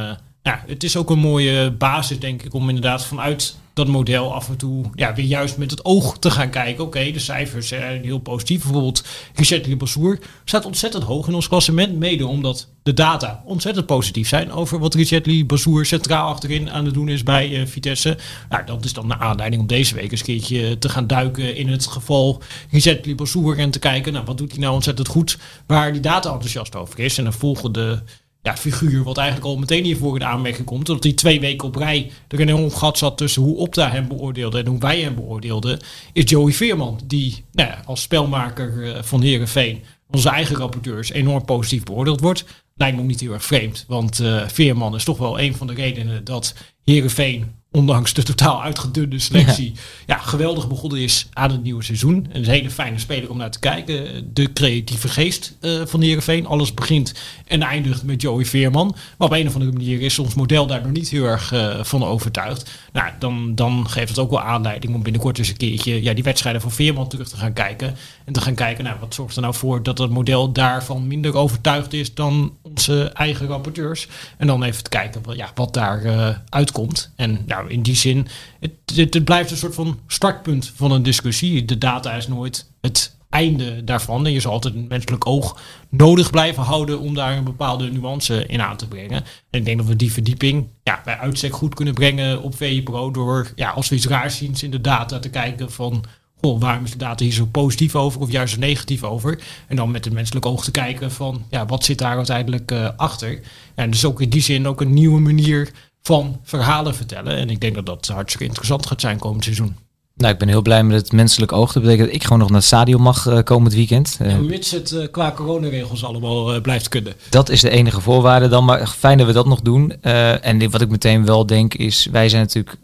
ja, 0.42 0.64
het 0.66 0.84
is 0.84 0.96
ook 0.96 1.10
een 1.10 1.18
mooie 1.18 1.72
basis, 1.72 2.18
denk 2.18 2.42
ik, 2.42 2.54
om 2.54 2.68
inderdaad 2.68 3.04
vanuit 3.04 3.56
dat 3.74 3.88
model 3.88 4.34
af 4.34 4.48
en 4.48 4.56
toe 4.56 4.84
ja, 4.94 5.14
weer 5.14 5.24
juist 5.24 5.56
met 5.56 5.70
het 5.70 5.84
oog 5.84 6.18
te 6.18 6.30
gaan 6.30 6.50
kijken. 6.50 6.84
Oké, 6.84 7.10
de 7.10 7.18
cijfers 7.18 7.68
zijn 7.68 8.04
heel 8.04 8.18
positief. 8.18 8.62
Bijvoorbeeld 8.62 9.04
Richard 9.34 9.78
Bassour 9.78 10.18
staat 10.44 10.64
ontzettend 10.64 11.02
hoog 11.02 11.28
in 11.28 11.34
ons 11.34 11.48
klassement. 11.48 11.98
Mede 11.98 12.26
omdat 12.26 12.68
de 12.82 12.94
data 12.94 13.42
ontzettend 13.44 13.86
positief 13.86 14.28
zijn 14.28 14.52
over 14.52 14.78
wat 14.78 14.94
Richard 14.94 15.46
Bassour 15.46 15.86
centraal 15.86 16.28
achterin 16.28 16.70
aan 16.70 16.84
het 16.84 16.94
doen 16.94 17.08
is 17.08 17.22
bij 17.22 17.50
uh, 17.50 17.66
Vitesse. 17.66 18.18
Nou, 18.48 18.64
dat 18.64 18.84
is 18.84 18.92
dan 18.92 19.08
de 19.08 19.18
aanleiding 19.18 19.62
om 19.62 19.68
deze 19.68 19.94
week 19.94 20.10
eens 20.10 20.20
een 20.20 20.26
keertje 20.26 20.78
te 20.78 20.88
gaan 20.88 21.06
duiken 21.06 21.56
in 21.56 21.68
het 21.68 21.86
geval 21.86 22.42
Richard 22.70 23.16
Bassour 23.16 23.58
en 23.58 23.70
te 23.70 23.78
kijken, 23.78 24.12
nou, 24.12 24.24
wat 24.24 24.38
doet 24.38 24.50
hij 24.50 24.60
nou 24.60 24.74
ontzettend 24.74 25.08
goed 25.08 25.38
waar 25.66 25.92
die 25.92 26.00
data 26.00 26.32
enthousiast 26.32 26.76
over 26.76 26.98
is. 26.98 27.18
En 27.18 27.26
een 27.26 27.32
volgende 27.32 28.02
ja, 28.42 28.56
figuur, 28.56 29.02
wat 29.02 29.18
eigenlijk 29.18 29.48
al 29.48 29.58
meteen 29.58 29.84
hiervoor 29.84 30.16
in 30.16 30.24
aanmerking 30.24 30.66
komt. 30.66 30.86
Dat 30.86 31.02
hij 31.02 31.12
twee 31.12 31.40
weken 31.40 31.68
op 31.68 31.76
rij 31.76 32.10
er 32.28 32.40
een 32.40 32.48
enorm 32.48 32.70
gat 32.70 32.98
zat 32.98 33.16
tussen 33.16 33.42
hoe 33.42 33.56
Opta 33.56 33.90
hem 33.90 34.08
beoordeelde 34.08 34.58
en 34.58 34.66
hoe 34.66 34.78
wij 34.78 35.00
hem 35.00 35.14
beoordeelden, 35.14 35.80
is 36.12 36.30
Joey 36.30 36.52
Veerman. 36.52 37.00
Die 37.04 37.44
nou 37.52 37.70
als 37.84 38.02
spelmaker 38.02 38.72
uh, 38.72 39.02
van 39.02 39.22
Herenveen, 39.22 39.82
onze 40.10 40.28
eigen 40.28 40.56
rapporteurs, 40.56 41.10
enorm 41.10 41.44
positief 41.44 41.84
beoordeeld 41.84 42.20
wordt. 42.20 42.44
Lijkt 42.80 42.96
me 42.96 43.02
ook 43.02 43.08
niet 43.08 43.20
heel 43.20 43.32
erg 43.32 43.44
vreemd. 43.44 43.84
Want 43.88 44.20
uh, 44.20 44.48
Veerman 44.48 44.94
is 44.94 45.04
toch 45.04 45.18
wel 45.18 45.40
een 45.40 45.54
van 45.54 45.66
de 45.66 45.74
redenen 45.74 46.24
dat 46.24 46.54
Herenveen 46.84 47.58
ondanks 47.72 48.12
de 48.12 48.22
totaal 48.22 48.62
uitgedunde 48.62 49.18
selectie, 49.18 49.72
ja. 50.06 50.18
geweldig 50.18 50.68
begonnen 50.68 50.98
is 50.98 51.28
aan 51.32 51.50
het 51.50 51.62
nieuwe 51.62 51.82
seizoen. 51.82 52.28
En 52.32 52.40
een 52.40 52.48
hele 52.48 52.70
fijne 52.70 52.98
speler 52.98 53.30
om 53.30 53.36
naar 53.36 53.50
te 53.50 53.58
kijken. 53.58 54.30
De 54.34 54.52
creatieve 54.52 55.08
geest 55.08 55.56
uh, 55.60 55.86
van 55.86 56.00
Heerenveen. 56.00 56.46
Alles 56.46 56.74
begint 56.74 57.14
en 57.46 57.62
eindigt 57.62 58.02
met 58.02 58.22
Joey 58.22 58.44
Veerman. 58.44 58.94
Maar 59.18 59.28
op 59.28 59.34
een 59.34 59.46
of 59.46 59.54
andere 59.54 59.72
manier 59.72 60.00
is 60.00 60.18
ons 60.18 60.34
model 60.34 60.66
daar 60.66 60.82
nog 60.82 60.92
niet 60.92 61.08
heel 61.08 61.24
erg 61.24 61.52
uh, 61.52 61.84
van 61.84 62.04
overtuigd. 62.04 62.70
Nou, 62.92 63.10
dan, 63.18 63.54
dan 63.54 63.88
geeft 63.88 64.08
het 64.08 64.18
ook 64.18 64.30
wel 64.30 64.40
aanleiding 64.40 64.94
om 64.94 65.02
binnenkort 65.02 65.38
eens 65.38 65.48
een 65.48 65.56
keertje 65.56 66.02
ja, 66.02 66.14
die 66.14 66.24
wedstrijden 66.24 66.60
van 66.60 66.70
Veerman 66.70 67.08
terug 67.08 67.28
te 67.28 67.36
gaan 67.36 67.52
kijken. 67.52 67.96
En 68.24 68.32
te 68.32 68.40
gaan 68.40 68.54
kijken, 68.54 68.84
nou, 68.84 68.96
wat 69.00 69.14
zorgt 69.14 69.36
er 69.36 69.42
nou 69.42 69.54
voor 69.54 69.82
dat 69.82 69.98
het 69.98 70.10
model 70.10 70.52
daarvan 70.52 71.06
minder 71.06 71.34
overtuigd 71.34 71.92
is 71.92 72.14
dan 72.14 72.56
onze 72.70 73.10
eigen 73.12 73.46
rapporteurs. 73.46 74.08
En 74.36 74.46
dan 74.46 74.62
even 74.62 74.82
te 74.82 74.90
kijken 74.90 75.22
ja, 75.36 75.50
wat 75.54 75.74
daar 75.74 76.04
uh, 76.04 76.28
uitkomt. 76.48 77.12
En 77.16 77.42
nou, 77.46 77.70
in 77.70 77.82
die 77.82 77.96
zin, 77.96 78.26
het, 78.60 78.72
het, 78.94 79.24
blijft 79.24 79.50
een 79.50 79.56
soort 79.56 79.74
van 79.74 79.98
startpunt 80.06 80.72
van 80.74 80.92
een 80.92 81.02
discussie. 81.02 81.64
De 81.64 81.78
data 81.78 82.12
is 82.12 82.28
nooit 82.28 82.70
het 82.80 83.18
einde 83.30 83.84
daarvan. 83.84 84.26
En 84.26 84.32
je 84.32 84.40
zal 84.40 84.52
altijd 84.52 84.74
een 84.74 84.86
menselijk 84.88 85.26
oog 85.26 85.60
nodig 85.88 86.30
blijven 86.30 86.62
houden 86.62 87.00
om 87.00 87.14
daar 87.14 87.36
een 87.36 87.44
bepaalde 87.44 87.90
nuance 87.90 88.46
in 88.46 88.60
aan 88.60 88.76
te 88.76 88.88
brengen. 88.88 89.24
En 89.50 89.58
ik 89.58 89.64
denk 89.64 89.78
dat 89.78 89.86
we 89.86 89.96
die 89.96 90.12
verdieping 90.12 90.66
ja, 90.82 91.00
bij 91.04 91.18
uitstek 91.18 91.54
goed 91.54 91.74
kunnen 91.74 91.94
brengen 91.94 92.42
op 92.42 92.56
VPRO 92.56 93.10
door, 93.10 93.52
ja, 93.54 93.70
als 93.70 93.88
we 93.88 93.96
iets 93.96 94.06
raars 94.06 94.36
zien 94.36 94.54
in 94.60 94.70
de 94.70 94.80
data, 94.80 95.18
te 95.18 95.30
kijken 95.30 95.72
van 95.72 96.04
goh, 96.40 96.60
waarom 96.60 96.84
is 96.84 96.90
de 96.90 96.96
data 96.96 97.24
hier 97.24 97.32
zo 97.32 97.46
positief 97.46 97.96
over 97.96 98.20
of 98.20 98.30
juist 98.30 98.54
zo 98.54 98.60
negatief 98.60 99.04
over? 99.04 99.38
En 99.66 99.76
dan 99.76 99.90
met 99.90 100.04
het 100.04 100.14
menselijk 100.14 100.46
oog 100.46 100.64
te 100.64 100.70
kijken 100.70 101.10
van 101.10 101.44
ja, 101.50 101.66
wat 101.66 101.84
zit 101.84 101.98
daar 101.98 102.16
uiteindelijk 102.16 102.70
uh, 102.70 102.88
achter? 102.96 103.40
En 103.74 103.90
dus 103.90 104.04
ook 104.04 104.20
in 104.20 104.30
die 104.30 104.42
zin 104.42 104.68
ook 104.68 104.80
een 104.80 104.94
nieuwe 104.94 105.20
manier 105.20 105.70
van 106.02 106.40
verhalen 106.42 106.94
vertellen. 106.94 107.36
En 107.36 107.50
ik 107.50 107.60
denk 107.60 107.74
dat 107.74 107.86
dat 107.86 108.06
hartstikke 108.06 108.46
interessant 108.46 108.86
gaat 108.86 109.00
zijn 109.00 109.18
komend 109.18 109.44
seizoen. 109.44 109.76
Nou, 110.14 110.32
ik 110.32 110.38
ben 110.38 110.48
heel 110.48 110.62
blij 110.62 110.84
met 110.84 111.00
het 111.00 111.12
menselijk 111.12 111.52
oog. 111.52 111.72
Dat 111.72 111.82
betekent 111.82 112.06
dat 112.06 112.16
ik 112.16 112.22
gewoon 112.22 112.38
nog 112.38 112.48
naar 112.48 112.56
het 112.56 112.66
stadion 112.66 113.02
mag 113.02 113.26
uh, 113.26 113.38
komend 113.42 113.74
weekend. 113.74 114.18
Uh, 114.22 114.38
mits 114.38 114.70
het 114.70 114.90
uh, 114.90 115.06
qua 115.10 115.32
coronaregels 115.32 116.04
allemaal 116.04 116.60
blijft 116.60 116.88
kunnen. 116.88 117.14
Dat 117.30 117.48
is 117.48 117.60
de 117.60 117.70
enige 117.70 118.00
voorwaarde 118.00 118.48
dan. 118.48 118.64
Maar 118.64 118.86
fijn 118.86 119.18
dat 119.18 119.26
we 119.26 119.32
dat 119.32 119.46
nog 119.46 119.60
doen. 119.60 120.02
en 120.02 120.70
wat 120.70 120.80
ik 120.80 120.88
meteen 120.88 121.24
wel 121.24 121.46
denk 121.46 121.74
is, 121.74 122.08
wij 122.12 122.28
zijn 122.28 122.42
natuurlijk 122.42 122.76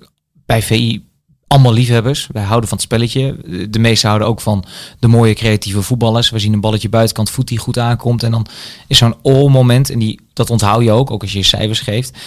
bij 0.47 0.63
VI 0.63 1.05
allemaal 1.47 1.73
liefhebbers. 1.73 2.29
Wij 2.33 2.43
houden 2.43 2.69
van 2.69 2.79
het 2.79 2.87
spelletje. 2.87 3.37
De 3.71 3.79
meesten 3.79 4.09
houden 4.09 4.29
ook 4.29 4.41
van 4.41 4.65
de 4.99 5.09
mooie 5.09 5.35
creatieve 5.35 5.83
voetballers. 5.83 6.31
We 6.31 6.39
zien 6.39 6.53
een 6.53 6.61
balletje 6.61 6.89
buitenkant 6.89 7.31
voet 7.31 7.49
die 7.49 7.59
goed 7.59 7.79
aankomt. 7.79 8.23
En 8.23 8.31
dan 8.31 8.47
is 8.87 8.99
zo'n 8.99 9.15
all-moment. 9.23 9.91
En 9.91 9.99
die, 9.99 10.21
dat 10.33 10.51
onthoud 10.51 10.83
je 10.83 10.91
ook, 10.91 11.11
ook 11.11 11.23
als 11.23 11.33
je 11.33 11.39
je 11.39 11.45
cijfers 11.45 11.81
geeft. 11.81 12.19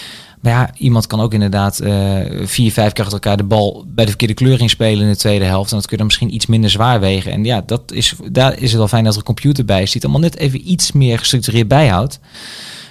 Maar 0.41 0.51
ja, 0.51 0.69
iemand 0.77 1.07
kan 1.07 1.19
ook 1.19 1.33
inderdaad 1.33 1.81
uh, 1.81 2.19
vier, 2.43 2.71
vijf 2.71 2.93
keer 2.93 3.03
achter 3.03 3.19
elkaar 3.19 3.37
de 3.37 3.43
bal 3.43 3.85
bij 3.87 4.03
de 4.03 4.09
verkeerde 4.09 4.33
kleuring 4.33 4.69
spelen 4.69 5.03
in 5.03 5.11
de 5.11 5.17
tweede 5.17 5.45
helft. 5.45 5.71
En 5.71 5.77
dat 5.77 5.85
kun 5.85 5.91
je 5.91 5.97
dan 5.97 6.05
misschien 6.05 6.33
iets 6.33 6.45
minder 6.45 6.69
zwaar 6.69 6.99
wegen. 6.99 7.31
En 7.31 7.43
ja, 7.43 7.61
dat 7.65 7.91
is, 7.91 8.15
daar 8.31 8.53
is 8.53 8.69
het 8.69 8.77
wel 8.77 8.87
fijn 8.87 9.03
dat 9.03 9.13
er 9.13 9.19
een 9.19 9.25
computer 9.25 9.65
bij 9.65 9.81
is. 9.81 9.91
Die 9.91 10.01
het 10.01 10.11
allemaal 10.11 10.29
net 10.29 10.37
even 10.37 10.71
iets 10.71 10.91
meer 10.91 11.19
gestructureerd 11.19 11.67
bijhoudt. 11.67 12.19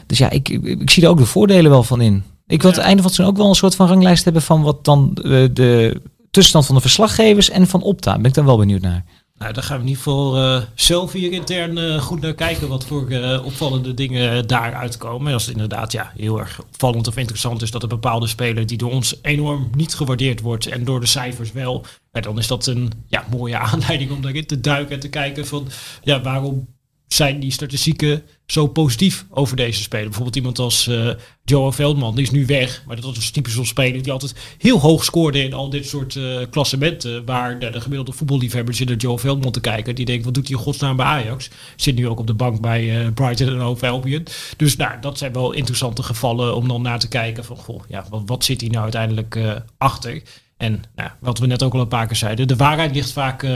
Dus 0.06 0.18
ja, 0.18 0.30
ik, 0.30 0.48
ik, 0.48 0.90
zie 0.90 1.02
er 1.02 1.08
ook 1.08 1.18
de 1.18 1.26
voordelen 1.26 1.70
wel 1.70 1.82
van 1.82 2.00
in. 2.00 2.22
Ik 2.46 2.62
wil 2.62 2.70
ja. 2.70 2.76
het 2.76 2.86
einde 2.86 3.02
van 3.02 3.10
het 3.10 3.20
ook 3.20 3.36
wel 3.36 3.48
een 3.48 3.54
soort 3.54 3.74
van 3.74 3.88
ranglijst 3.88 4.24
hebben 4.24 4.42
van 4.42 4.62
wat 4.62 4.84
dan 4.84 5.10
de, 5.14 5.50
de 5.52 6.00
tussenstand 6.38 6.66
van 6.66 6.74
de 6.74 6.80
verslaggevers 6.80 7.50
en 7.50 7.66
van 7.66 7.82
Opta. 7.82 8.16
Ben 8.16 8.24
ik 8.24 8.34
dan 8.34 8.44
wel 8.44 8.56
benieuwd 8.56 8.80
naar. 8.80 9.04
Nou, 9.38 9.52
daar 9.52 9.62
gaan 9.62 9.76
we 9.76 9.82
in 9.82 9.88
ieder 9.88 10.02
geval 10.02 10.38
uh, 10.38 10.62
zelf 10.74 11.12
hier 11.12 11.32
intern 11.32 11.78
uh, 11.78 12.00
goed 12.00 12.20
naar 12.20 12.34
kijken 12.34 12.68
wat 12.68 12.84
voor 12.84 13.10
uh, 13.10 13.44
opvallende 13.44 13.94
dingen 13.94 14.46
daar 14.46 14.74
uitkomen. 14.74 15.32
Als 15.32 15.46
het 15.46 15.52
inderdaad 15.52 15.92
ja, 15.92 16.12
heel 16.16 16.38
erg 16.38 16.60
opvallend 16.60 17.08
of 17.08 17.16
interessant 17.16 17.62
is 17.62 17.70
dat 17.70 17.82
een 17.82 17.88
bepaalde 17.88 18.26
speler 18.26 18.66
die 18.66 18.78
door 18.78 18.90
ons 18.90 19.18
enorm 19.22 19.70
niet 19.76 19.94
gewaardeerd 19.94 20.40
wordt 20.40 20.66
en 20.66 20.84
door 20.84 21.00
de 21.00 21.06
cijfers 21.06 21.52
wel, 21.52 21.84
dan 22.10 22.38
is 22.38 22.46
dat 22.46 22.66
een 22.66 22.92
ja, 23.06 23.24
mooie 23.30 23.58
aanleiding 23.72 24.10
om 24.10 24.22
daarin 24.22 24.46
te 24.46 24.60
duiken 24.60 24.94
en 24.94 25.00
te 25.00 25.08
kijken 25.08 25.46
van 25.46 25.68
ja, 26.02 26.20
waarom 26.20 26.66
zijn 27.08 27.40
die 27.40 27.52
statistieken 27.52 28.22
zo 28.46 28.66
positief 28.66 29.26
over 29.30 29.56
deze 29.56 29.82
speler. 29.82 30.04
Bijvoorbeeld 30.04 30.36
iemand 30.36 30.58
als 30.58 30.86
uh, 30.86 31.10
Joe 31.44 31.72
Veldman, 31.72 32.14
die 32.14 32.24
is 32.24 32.30
nu 32.30 32.46
weg. 32.46 32.82
Maar 32.86 32.96
dat 32.96 33.04
was 33.04 33.30
typisch 33.30 33.52
zo'n 33.52 33.66
speler 33.66 34.02
die 34.02 34.12
altijd 34.12 34.34
heel 34.58 34.80
hoog 34.80 35.04
scoorde 35.04 35.42
in 35.42 35.52
al 35.52 35.70
dit 35.70 35.86
soort 35.86 36.14
uh, 36.14 36.38
klassementen. 36.50 37.24
Waar 37.24 37.58
de, 37.58 37.70
de 37.70 37.80
gemiddelde 37.80 38.12
voetballiefhebber 38.12 38.74
zit 38.74 38.88
naar 38.88 38.96
Joe 38.96 39.18
Veldman 39.18 39.52
te 39.52 39.60
kijken. 39.60 39.94
Die 39.94 40.04
denkt, 40.04 40.24
wat 40.24 40.34
doet 40.34 40.48
hij 40.48 40.56
in 40.56 40.62
godsnaam 40.62 40.96
bij 40.96 41.06
Ajax? 41.06 41.50
Zit 41.76 41.94
nu 41.94 42.08
ook 42.08 42.18
op 42.18 42.26
de 42.26 42.34
bank 42.34 42.60
bij 42.60 43.04
uh, 43.04 43.12
Brighton 43.12 43.48
en 43.48 43.58
Hove 43.58 43.88
Albion. 43.88 44.26
Dus 44.56 44.76
nou, 44.76 45.00
dat 45.00 45.18
zijn 45.18 45.32
wel 45.32 45.52
interessante 45.52 46.02
gevallen 46.02 46.56
om 46.56 46.68
dan 46.68 46.82
naar 46.82 46.98
te 46.98 47.08
kijken 47.08 47.44
van, 47.44 47.56
goh, 47.56 47.82
ja, 47.88 48.04
wat, 48.10 48.22
wat 48.26 48.44
zit 48.44 48.60
hij 48.60 48.70
nou 48.70 48.82
uiteindelijk 48.82 49.38
achter? 49.78 50.22
En 50.56 50.82
nou, 50.96 51.10
wat 51.20 51.38
we 51.38 51.46
net 51.46 51.62
ook 51.62 51.74
al 51.74 51.80
een 51.80 51.88
paar 51.88 52.06
keer 52.06 52.16
zeiden, 52.16 52.48
de 52.48 52.56
waarheid 52.56 52.94
ligt 52.94 53.12
vaak 53.12 53.46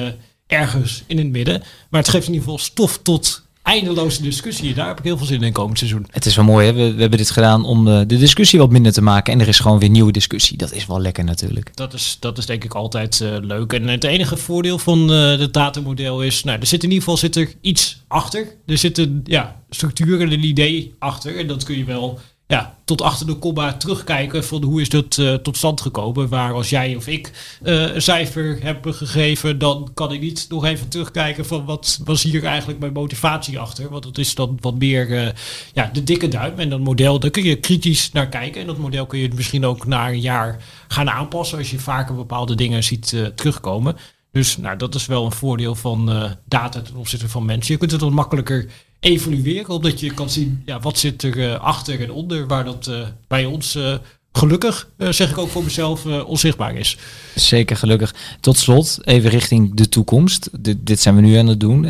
ergens 0.47 1.03
in 1.07 1.19
het 1.19 1.27
midden. 1.27 1.63
Maar 1.91 2.01
het 2.01 2.11
geeft 2.11 2.27
in 2.27 2.33
ieder 2.33 2.49
geval 2.49 2.65
stof 2.65 2.99
tot 2.99 3.42
eindeloze 3.63 4.23
discussie. 4.23 4.75
Daar 4.75 4.87
heb 4.87 4.99
ik 4.99 5.05
heel 5.05 5.17
veel 5.17 5.27
zin 5.27 5.43
in 5.43 5.53
komend 5.53 5.79
seizoen. 5.79 6.07
Het 6.11 6.27
is 6.27 6.37
wel 6.37 6.45
mooi, 6.45 6.67
hè? 6.67 6.73
We, 6.73 6.95
we 6.95 7.01
hebben 7.01 7.19
dit 7.19 7.31
gedaan 7.31 7.65
om 7.65 7.85
de, 7.85 8.07
de, 8.07 8.19
discussie 8.19 8.59
wat 8.59 8.71
minder 8.71 8.93
te 8.93 9.03
maken. 9.03 9.33
En 9.33 9.41
er 9.41 9.49
is 9.49 9.59
gewoon 9.59 9.79
weer 9.79 9.89
nieuwe 9.89 10.13
discussie. 10.13 10.57
Dat 10.57 10.73
is 10.73 10.87
wel 10.87 11.01
lekker 11.01 11.25
natuurlijk. 11.25 11.77
Dat 11.77 11.93
is, 11.93 12.17
dat 12.21 12.39
is 12.39 12.47
denk 12.47 12.65
ik 12.65 12.75
altijd 12.75 13.21
uh, 13.21 13.37
leuk. 13.41 13.73
En 13.73 13.89
het 13.89 14.05
enige 14.05 14.37
voordeel 14.37 14.79
van 14.79 15.13
uh, 15.13 15.39
het 15.39 15.53
datamodel 15.53 16.23
is... 16.23 16.45
Nou, 16.45 16.61
er 16.61 16.67
zit 16.67 16.83
in 16.83 16.89
ieder 16.89 17.05
geval 17.05 17.19
zit 17.19 17.37
er 17.37 17.55
iets 17.61 18.03
achter. 18.09 18.47
Er 18.67 18.79
zit 18.79 18.99
een 18.99 19.21
ja, 19.25 19.61
structuur 19.71 20.21
en 20.21 20.33
een 20.33 20.45
idee 20.45 20.95
achter. 20.99 21.39
En 21.39 21.47
dat 21.47 21.65
kun 21.65 21.79
je 21.79 21.85
wel 21.85 22.21
ja, 22.53 22.79
tot 22.85 23.03
achter 23.03 23.27
de 23.27 23.35
komma 23.35 23.73
terugkijken 23.73 24.45
van 24.45 24.63
hoe 24.63 24.81
is 24.81 24.89
dat 24.89 25.17
uh, 25.17 25.35
tot 25.35 25.57
stand 25.57 25.81
gekomen. 25.81 26.29
Waar 26.29 26.53
als 26.53 26.71
jij 26.71 26.97
of 26.97 27.07
ik 27.07 27.59
uh, 27.63 27.95
een 27.95 28.03
cijfer 28.03 28.59
hebben 28.63 28.95
gegeven, 28.95 29.59
dan 29.59 29.91
kan 29.95 30.13
ik 30.13 30.21
niet 30.21 30.47
nog 30.49 30.65
even 30.65 30.89
terugkijken 30.89 31.47
van 31.47 31.65
wat 31.65 32.01
was 32.05 32.23
hier 32.23 32.45
eigenlijk 32.45 32.79
mijn 32.79 32.93
motivatie 32.93 33.59
achter. 33.59 33.91
Want 33.91 34.03
dat 34.03 34.19
is 34.19 34.35
dan 34.35 34.59
wat 34.61 34.79
meer 34.79 35.09
uh, 35.09 35.29
ja, 35.73 35.91
de 35.93 36.05
dikke 36.05 36.29
duim. 36.29 36.59
En 36.59 36.69
dat 36.69 36.81
model, 36.81 37.21
daar 37.21 37.31
kun 37.31 37.45
je 37.45 37.57
kritisch 37.57 38.13
naar 38.13 38.29
kijken. 38.29 38.61
En 38.61 38.67
dat 38.67 38.79
model 38.79 39.07
kun 39.07 39.19
je 39.19 39.31
misschien 39.35 39.65
ook 39.65 39.87
na 39.87 40.09
een 40.09 40.21
jaar 40.21 40.63
gaan 40.89 41.11
aanpassen 41.11 41.59
als 41.59 41.71
je 41.71 41.79
vaker 41.79 42.15
bepaalde 42.15 42.55
dingen 42.55 42.85
ziet 42.85 43.17
terugkomen. 43.35 43.97
Dus 44.33 44.57
nou, 44.57 44.77
dat 44.77 44.95
is 44.95 45.07
wel 45.07 45.25
een 45.25 45.33
voordeel 45.33 45.75
van 45.75 46.07
data 46.45 46.81
ten 46.81 46.97
opzichte 46.97 47.29
van 47.29 47.45
mensen. 47.45 47.73
Je 47.73 47.79
kunt 47.79 47.91
het 47.91 48.01
wat 48.01 48.11
makkelijker 48.11 48.67
evolueren. 49.03 49.75
Omdat 49.75 50.01
je 50.01 50.15
kan 50.15 50.31
zien, 50.31 50.63
ja, 50.65 50.81
wat 50.81 50.99
zit 50.99 51.23
er 51.23 51.37
uh, 51.37 51.61
achter 51.61 52.01
en 52.01 52.11
onder, 52.11 52.47
waar 52.47 52.65
dat 52.65 52.87
uh, 52.91 53.07
bij 53.29 53.45
ons 53.45 53.77
uh, 53.77 53.95
gelukkig, 54.33 54.89
zeg 54.99 55.31
ik 55.31 55.39
ook 55.39 55.49
voor 55.49 55.65
mezelf, 55.65 56.07
onzichtbaar 56.07 56.77
is. 56.77 56.99
Zeker 57.35 57.77
gelukkig. 57.77 58.15
Tot 58.41 58.59
slot, 58.59 58.99
even 59.05 59.31
richting 59.31 59.75
de 59.75 59.89
toekomst. 59.89 60.51
Dit 60.79 61.01
zijn 61.01 61.15
we 61.15 61.21
nu 61.21 61.37
aan 61.37 61.47
het 61.47 61.61
doen. 61.61 61.89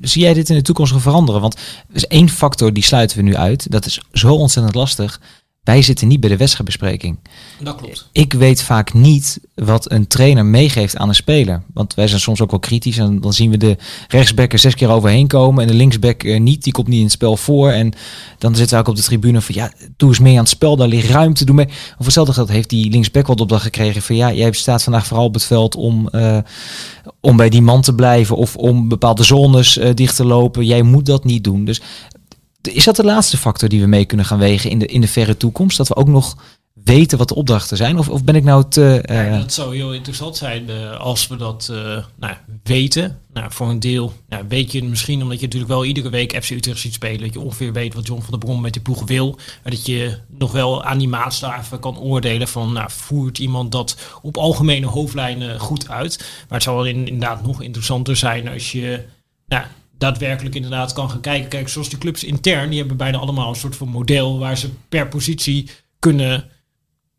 zie 0.00 0.22
jij 0.22 0.34
dit 0.34 0.48
in 0.48 0.56
de 0.56 0.62
toekomst 0.62 0.92
gaan 0.92 1.00
veranderen? 1.00 1.40
Want 1.40 1.54
er 1.54 1.96
is 1.96 2.06
één 2.06 2.28
factor 2.28 2.72
die 2.72 2.82
sluiten 2.82 3.16
we 3.16 3.22
nu 3.22 3.36
uit. 3.36 3.70
Dat 3.70 3.86
is 3.86 4.00
zo 4.12 4.34
ontzettend 4.34 4.74
lastig. 4.74 5.20
Wij 5.68 5.82
zitten 5.82 6.08
niet 6.08 6.20
bij 6.20 6.28
de 6.28 6.36
wedstrijdbespreking. 6.36 7.18
Dat 7.60 7.76
klopt. 7.76 8.08
Ik 8.12 8.32
weet 8.32 8.62
vaak 8.62 8.94
niet 8.94 9.40
wat 9.54 9.90
een 9.90 10.06
trainer 10.06 10.44
meegeeft 10.44 10.96
aan 10.96 11.08
een 11.08 11.14
speler. 11.14 11.62
Want 11.74 11.94
wij 11.94 12.08
zijn 12.08 12.20
soms 12.20 12.40
ook 12.40 12.50
wel 12.50 12.60
kritisch. 12.60 12.98
En 12.98 13.20
dan 13.20 13.32
zien 13.32 13.50
we 13.50 13.56
de 13.56 13.76
rechtsback 14.08 14.52
er 14.52 14.58
zes 14.58 14.74
keer 14.74 14.90
overheen 14.90 15.26
komen. 15.26 15.62
En 15.62 15.68
de 15.68 15.74
linksback 15.74 16.38
niet. 16.38 16.64
Die 16.64 16.72
komt 16.72 16.88
niet 16.88 16.98
in 16.98 17.04
het 17.04 17.12
spel 17.12 17.36
voor. 17.36 17.70
En 17.70 17.92
dan 18.38 18.54
zitten 18.54 18.76
we 18.76 18.82
ook 18.82 18.88
op 18.88 18.96
de 18.96 19.02
tribune 19.02 19.40
van 19.40 19.54
ja, 19.54 19.72
doe 19.96 20.08
eens 20.08 20.18
mee 20.18 20.32
aan 20.32 20.38
het 20.38 20.48
spel. 20.48 20.76
Daar 20.76 20.88
ligt 20.88 21.10
ruimte. 21.10 21.44
Doe 21.44 21.54
mee. 21.54 21.68
Of 21.98 22.04
hetzelfde 22.04 22.32
geld 22.32 22.48
heeft 22.48 22.70
die 22.70 22.90
linksback 22.90 23.26
wat 23.26 23.40
opdracht 23.40 23.62
gekregen. 23.62 24.02
Van 24.02 24.16
ja, 24.16 24.32
jij 24.32 24.52
staat 24.52 24.82
vandaag 24.82 25.06
vooral 25.06 25.26
op 25.26 25.34
het 25.34 25.44
veld 25.44 25.76
om, 25.76 26.08
uh, 26.12 26.38
om 27.20 27.36
bij 27.36 27.48
die 27.48 27.62
man 27.62 27.82
te 27.82 27.94
blijven. 27.94 28.36
Of 28.36 28.56
om 28.56 28.88
bepaalde 28.88 29.24
zones 29.24 29.78
uh, 29.78 29.94
dicht 29.94 30.16
te 30.16 30.24
lopen. 30.24 30.66
Jij 30.66 30.82
moet 30.82 31.06
dat 31.06 31.24
niet 31.24 31.44
doen. 31.44 31.64
Dus 31.64 31.80
is 32.74 32.84
dat 32.84 32.96
de 32.96 33.04
laatste 33.04 33.36
factor 33.36 33.68
die 33.68 33.80
we 33.80 33.86
mee 33.86 34.04
kunnen 34.04 34.26
gaan 34.26 34.38
wegen 34.38 34.70
in 34.70 34.78
de, 34.78 34.86
in 34.86 35.00
de 35.00 35.08
verre 35.08 35.36
toekomst? 35.36 35.76
Dat 35.76 35.88
we 35.88 35.96
ook 35.96 36.08
nog 36.08 36.36
weten 36.84 37.18
wat 37.18 37.28
de 37.28 37.34
opdrachten 37.34 37.76
zijn? 37.76 37.98
Of, 37.98 38.08
of 38.08 38.24
ben 38.24 38.34
ik 38.34 38.44
nou 38.44 38.64
te... 38.68 39.04
Uh... 39.10 39.30
Ja, 39.30 39.38
dat 39.38 39.52
zou 39.52 39.76
heel 39.76 39.92
interessant 39.92 40.36
zijn 40.36 40.70
uh, 40.70 41.00
als 41.00 41.26
we 41.26 41.36
dat 41.36 41.68
uh, 41.70 42.04
nou, 42.16 42.34
weten. 42.62 43.18
Nou, 43.32 43.52
voor 43.52 43.68
een 43.68 43.80
deel 43.80 44.12
nou, 44.28 44.44
weet 44.48 44.72
je 44.72 44.84
misschien 44.84 45.22
omdat 45.22 45.40
je 45.40 45.44
natuurlijk 45.44 45.72
wel 45.72 45.84
iedere 45.84 46.10
week 46.10 46.44
FC 46.44 46.50
Utrecht 46.50 46.78
ziet 46.78 46.94
spelen. 46.94 47.20
Dat 47.20 47.32
je 47.32 47.40
ongeveer 47.40 47.72
weet 47.72 47.94
wat 47.94 48.06
John 48.06 48.20
van 48.20 48.30
der 48.30 48.38
Brom 48.38 48.60
met 48.60 48.72
die 48.72 48.82
ploeg 48.82 49.06
wil. 49.06 49.38
En 49.62 49.70
dat 49.70 49.86
je 49.86 50.18
nog 50.28 50.52
wel 50.52 50.84
aan 50.84 50.98
die 50.98 51.08
maatstaven 51.08 51.80
kan 51.80 51.98
oordelen 51.98 52.48
van... 52.48 52.72
Nou, 52.72 52.90
voert 52.90 53.38
iemand 53.38 53.72
dat 53.72 53.96
op 54.22 54.36
algemene 54.36 54.86
hoofdlijnen 54.86 55.60
goed 55.60 55.88
uit? 55.88 56.18
Maar 56.18 56.58
het 56.58 56.62
zou 56.62 56.88
inderdaad 56.88 57.46
nog 57.46 57.62
interessanter 57.62 58.16
zijn 58.16 58.48
als 58.48 58.72
je... 58.72 59.04
Nou, 59.46 59.64
daadwerkelijk 59.98 60.54
inderdaad 60.54 60.92
kan 60.92 61.10
gaan 61.10 61.20
kijken. 61.20 61.48
Kijk, 61.48 61.68
zoals 61.68 61.88
die 61.88 61.98
clubs 61.98 62.24
intern, 62.24 62.68
die 62.70 62.78
hebben 62.78 62.96
bijna 62.96 63.18
allemaal 63.18 63.48
een 63.48 63.54
soort 63.54 63.76
van 63.76 63.88
model 63.88 64.38
waar 64.38 64.58
ze 64.58 64.70
per 64.88 65.08
positie 65.08 65.70
kunnen 65.98 66.44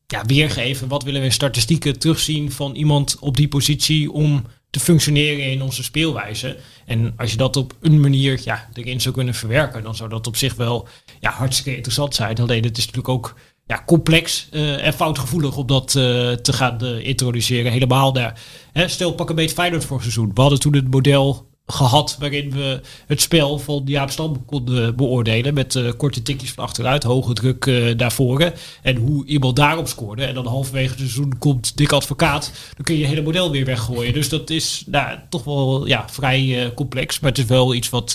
ja, 0.07 0.25
weergeven. 0.25 0.87
Wat 0.87 1.03
willen 1.03 1.21
we 1.21 1.29
statistieken 1.29 1.99
terugzien 1.99 2.51
van 2.51 2.75
iemand 2.75 3.17
op 3.19 3.37
die 3.37 3.47
positie 3.47 4.11
om 4.11 4.43
te 4.69 4.79
functioneren 4.79 5.51
in 5.51 5.61
onze 5.61 5.83
speelwijze. 5.83 6.57
En 6.85 7.13
als 7.17 7.31
je 7.31 7.37
dat 7.37 7.57
op 7.57 7.75
een 7.81 7.99
manier 7.99 8.41
ja, 8.43 8.69
erin 8.73 9.01
zou 9.01 9.15
kunnen 9.15 9.33
verwerken, 9.33 9.83
dan 9.83 9.95
zou 9.95 10.09
dat 10.09 10.27
op 10.27 10.35
zich 10.35 10.55
wel 10.55 10.87
ja, 11.19 11.31
hartstikke 11.31 11.75
interessant 11.75 12.15
zijn. 12.15 12.37
Alleen 12.37 12.63
het 12.63 12.77
is 12.77 12.85
natuurlijk 12.85 13.13
ook 13.13 13.35
ja, 13.65 13.83
complex 13.85 14.47
uh, 14.51 14.85
en 14.85 14.93
foutgevoelig 14.93 15.57
om 15.57 15.67
dat 15.67 15.95
uh, 15.95 16.31
te 16.31 16.53
gaan 16.53 16.85
uh, 16.85 17.05
introduceren. 17.05 17.71
Helemaal 17.71 18.13
daar. 18.13 18.41
Hè, 18.71 18.87
stel, 18.87 19.13
pak 19.13 19.29
een 19.29 19.35
beetje 19.35 19.55
Feyenoord 19.55 19.85
voor 19.85 20.01
seizoen. 20.01 20.31
We 20.33 20.41
hadden 20.41 20.59
toen 20.59 20.75
het 20.75 20.91
model 20.91 21.48
gehad 21.71 22.15
waarin 22.19 22.51
we 22.51 22.81
het 23.07 23.21
spel 23.21 23.59
van 23.59 23.81
Jaap 23.85 24.09
Stam 24.09 24.45
konden 24.45 24.95
beoordelen 24.95 25.53
met 25.53 25.75
uh, 25.75 25.91
korte 25.97 26.21
tikjes 26.21 26.51
van 26.51 26.63
achteruit, 26.63 27.03
hoge 27.03 27.33
druk 27.33 27.65
uh, 27.65 27.97
daarvoor 27.97 28.53
en 28.81 28.95
hoe 28.95 29.25
iemand 29.25 29.55
daarop 29.55 29.87
scoorde. 29.87 30.25
En 30.25 30.33
dan 30.33 30.45
halverwege 30.45 30.89
het 30.89 30.97
seizoen 30.97 31.37
komt 31.39 31.77
dik 31.77 31.91
advocaat, 31.91 32.51
dan 32.75 32.85
kun 32.85 32.95
je 32.95 33.01
je 33.01 33.07
hele 33.07 33.21
model 33.21 33.51
weer 33.51 33.65
weggooien. 33.65 34.13
Dus 34.13 34.29
dat 34.29 34.49
is 34.49 34.83
nou, 34.85 35.17
toch 35.29 35.43
wel 35.43 35.87
ja, 35.87 36.09
vrij 36.09 36.41
uh, 36.41 36.73
complex, 36.75 37.19
maar 37.19 37.29
het 37.29 37.39
is 37.39 37.45
wel 37.45 37.73
iets 37.73 37.89
wat 37.89 38.13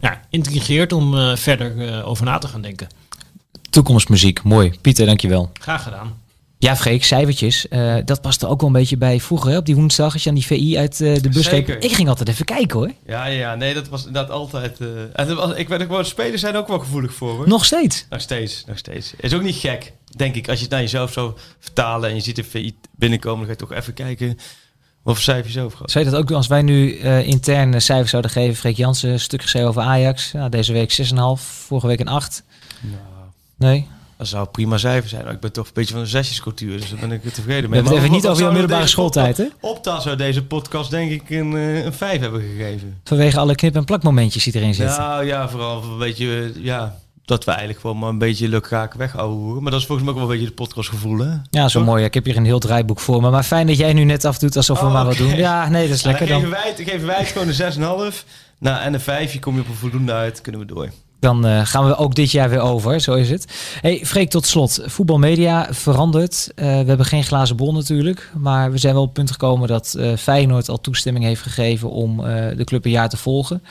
nou, 0.00 0.16
intrigeert 0.30 0.92
om 0.92 1.36
verder 1.36 2.04
over 2.04 2.24
na 2.24 2.38
te 2.38 2.48
gaan 2.48 2.62
denken. 2.62 2.88
Toekomstmuziek, 3.70 4.42
mooi. 4.42 4.72
Pieter, 4.80 5.06
dankjewel. 5.06 5.50
Graag 5.60 5.82
gedaan. 5.82 6.19
Ja, 6.62 6.76
Freek, 6.76 7.04
cijfertjes. 7.04 7.66
Uh, 7.70 7.96
dat 8.04 8.20
paste 8.20 8.46
ook 8.46 8.60
wel 8.60 8.68
een 8.68 8.74
beetje 8.76 8.96
bij 8.96 9.20
vroeger. 9.20 9.50
Hè? 9.50 9.56
Op 9.56 9.66
die 9.66 9.74
woensdag, 9.74 10.12
als 10.12 10.22
je 10.22 10.28
aan 10.28 10.34
die 10.34 10.46
VI 10.46 10.78
uit 10.78 11.00
uh, 11.00 11.14
de 11.14 11.28
bus 11.28 11.48
Zeker. 11.48 11.82
Ik 11.82 11.92
ging 11.92 12.08
altijd 12.08 12.28
even 12.28 12.44
kijken 12.44 12.78
hoor. 12.78 12.90
Ja, 13.06 13.26
ja, 13.26 13.54
nee, 13.54 13.74
dat 13.74 13.88
was 13.88 14.06
inderdaad 14.06 14.30
altijd. 14.30 14.80
Uh, 14.80 14.88
en 15.12 15.34
was, 15.34 15.54
ik 15.54 15.68
weet 15.68 15.82
ook 15.82 15.88
wel, 15.88 16.04
spelers 16.04 16.40
zijn 16.40 16.56
ook 16.56 16.68
wel 16.68 16.78
gevoelig 16.78 17.14
voor 17.14 17.30
hoor. 17.30 17.48
Nog 17.48 17.64
steeds? 17.64 18.06
Nog 18.10 18.20
steeds, 18.20 18.64
nog 18.66 18.78
steeds. 18.78 19.12
Is 19.16 19.34
ook 19.34 19.42
niet 19.42 19.56
gek, 19.56 19.92
denk 20.16 20.34
ik. 20.34 20.48
Als 20.48 20.56
je 20.56 20.62
het 20.62 20.72
naar 20.72 20.80
jezelf 20.80 21.12
zou 21.12 21.32
vertalen 21.58 22.08
en 22.08 22.14
je 22.14 22.20
ziet 22.20 22.36
de 22.36 22.44
VI 22.44 22.74
binnenkomen, 22.96 23.46
dan 23.46 23.56
ga 23.56 23.60
je 23.60 23.68
toch 23.68 23.78
even 23.78 23.94
kijken 23.94 24.38
wat 25.02 25.14
voor 25.14 25.24
cijfers 25.24 25.58
over 25.58 25.78
gaat. 25.78 25.90
Zou 25.90 26.04
je 26.04 26.10
dat 26.10 26.20
ook 26.20 26.30
als 26.30 26.46
wij 26.46 26.62
nu 26.62 26.98
intern 27.24 27.82
cijfers 27.82 28.10
zouden 28.10 28.30
geven? 28.30 28.56
Freek 28.56 28.76
Jansen, 28.76 29.10
een 29.10 29.20
stuk 29.20 29.42
geschreven 29.42 29.68
over 29.68 29.82
Ajax. 29.82 30.30
Ja, 30.32 30.48
deze 30.48 30.72
week 30.72 31.02
6,5, 31.02 31.16
vorige 31.42 31.86
week 31.86 32.00
een 32.00 32.08
8. 32.08 32.42
Nou, 32.80 33.00
nee? 33.56 33.88
Dat 34.20 34.28
zou 34.28 34.46
prima 34.48 34.78
cijfer 34.78 35.08
zijn. 35.08 35.24
Maar 35.24 35.32
ik 35.32 35.40
ben 35.40 35.52
toch 35.52 35.66
een 35.66 35.72
beetje 35.74 35.94
van 35.94 36.02
de 36.02 36.08
zesjescultuur, 36.08 36.80
dus 36.80 36.90
daar 36.90 36.98
ben 37.00 37.12
ik 37.12 37.22
tevreden 37.22 37.62
We 37.62 37.68
mee. 37.68 37.74
hebben 37.76 37.92
het 37.92 38.02
even 38.02 38.14
niet 38.14 38.26
over 38.26 38.42
jouw 38.42 38.52
middelbare 38.52 38.86
schooltijd, 38.86 39.36
hè? 39.36 39.44
Opta 39.60 40.00
zou 40.00 40.16
deze 40.16 40.44
podcast 40.44 40.90
denk 40.90 41.10
ik 41.10 41.30
een, 41.30 41.52
uh, 41.52 41.84
een 41.84 41.92
5 41.92 42.20
hebben 42.20 42.40
gegeven. 42.40 43.00
Vanwege 43.04 43.38
alle 43.38 43.54
knip- 43.54 43.74
en 43.76 43.84
plakmomentjes 43.84 44.44
die 44.44 44.54
erin 44.54 44.74
zitten. 44.74 44.98
Nou 44.98 45.24
ja, 45.24 45.48
vooral 45.48 45.82
een 45.82 45.98
beetje, 45.98 46.52
ja, 46.56 46.96
dat 47.24 47.44
we 47.44 47.50
eigenlijk 47.50 47.80
gewoon 47.80 47.98
maar 47.98 48.08
een 48.08 48.18
beetje 48.18 48.48
lukraak 48.48 48.94
weghouden. 48.94 49.62
Maar 49.62 49.70
dat 49.70 49.80
is 49.80 49.86
volgens 49.86 50.06
mij 50.06 50.16
ook 50.16 50.20
wel 50.22 50.30
een 50.30 50.38
beetje 50.38 50.46
het 50.54 50.62
podcastgevoel, 50.64 51.18
hè? 51.18 51.30
Ja, 51.50 51.68
zo 51.68 51.78
Toch? 51.78 51.88
mooi. 51.88 52.04
Ik 52.04 52.14
heb 52.14 52.24
hier 52.24 52.36
een 52.36 52.44
heel 52.44 52.58
draaiboek 52.58 53.00
voor 53.00 53.20
me. 53.22 53.30
Maar 53.30 53.42
fijn 53.42 53.66
dat 53.66 53.76
jij 53.76 53.92
nu 53.92 54.04
net 54.04 54.24
afdoet 54.24 54.56
alsof 54.56 54.80
we 54.80 54.86
Oh, 54.86 54.92
maar 54.92 55.04
wat 55.04 55.16
doen. 55.16 55.36
Ja, 55.36 55.68
nee, 55.68 55.86
dat 55.88 55.96
is 55.96 56.02
Nou, 56.02 56.16
lekker. 56.18 56.32
dan 56.32 56.42
Dan, 56.42 56.50
geven 56.50 56.62
wij, 56.64 56.74
het- 56.84 56.90
geven 56.90 57.06
wij 57.06 57.18
het 57.18 57.28
gewoon 57.28 57.48
een 57.48 57.54
6,5. 58.12 58.24
Nou, 58.58 58.80
en 58.82 58.94
een 58.94 59.00
5, 59.00 59.38
kom 59.38 59.54
je 59.54 59.60
op 59.60 59.68
een 59.68 59.74
voldoende 59.74 60.12
uit, 60.12 60.40
kunnen 60.40 60.60
we 60.60 60.66
door. 60.66 60.88
Dan 61.20 61.46
eh, 61.46 61.66
gaan 61.66 61.86
we 61.86 61.96
ook 61.96 62.14
dit 62.14 62.30
jaar 62.30 62.50
weer 62.50 62.60
over. 62.60 63.00
Zo 63.00 63.14
is 63.14 63.30
het. 63.30 63.44
Hey, 63.80 64.00
Freek, 64.04 64.30
tot 64.30 64.46
slot. 64.46 64.80
Voetbalmedia 64.84 65.68
verandert. 65.70 66.52
Eh, 66.54 66.66
we 66.66 66.86
hebben 66.86 67.06
geen 67.06 67.24
glazen 67.24 67.56
bol 67.56 67.72
natuurlijk. 67.72 68.30
Maar 68.36 68.72
we 68.72 68.78
zijn 68.78 68.92
wel 68.92 69.02
op 69.02 69.08
het 69.08 69.16
punt 69.16 69.30
gekomen 69.30 69.68
dat 69.68 69.94
eh, 69.94 70.16
Feyenoord 70.16 70.68
al 70.68 70.80
toestemming 70.80 71.24
heeft 71.24 71.42
gegeven 71.42 71.90
om 71.90 72.16
de 72.56 72.64
club 72.64 72.84
een 72.84 72.90
jaar 72.90 73.08
te 73.08 73.16
volgen. 73.16 73.62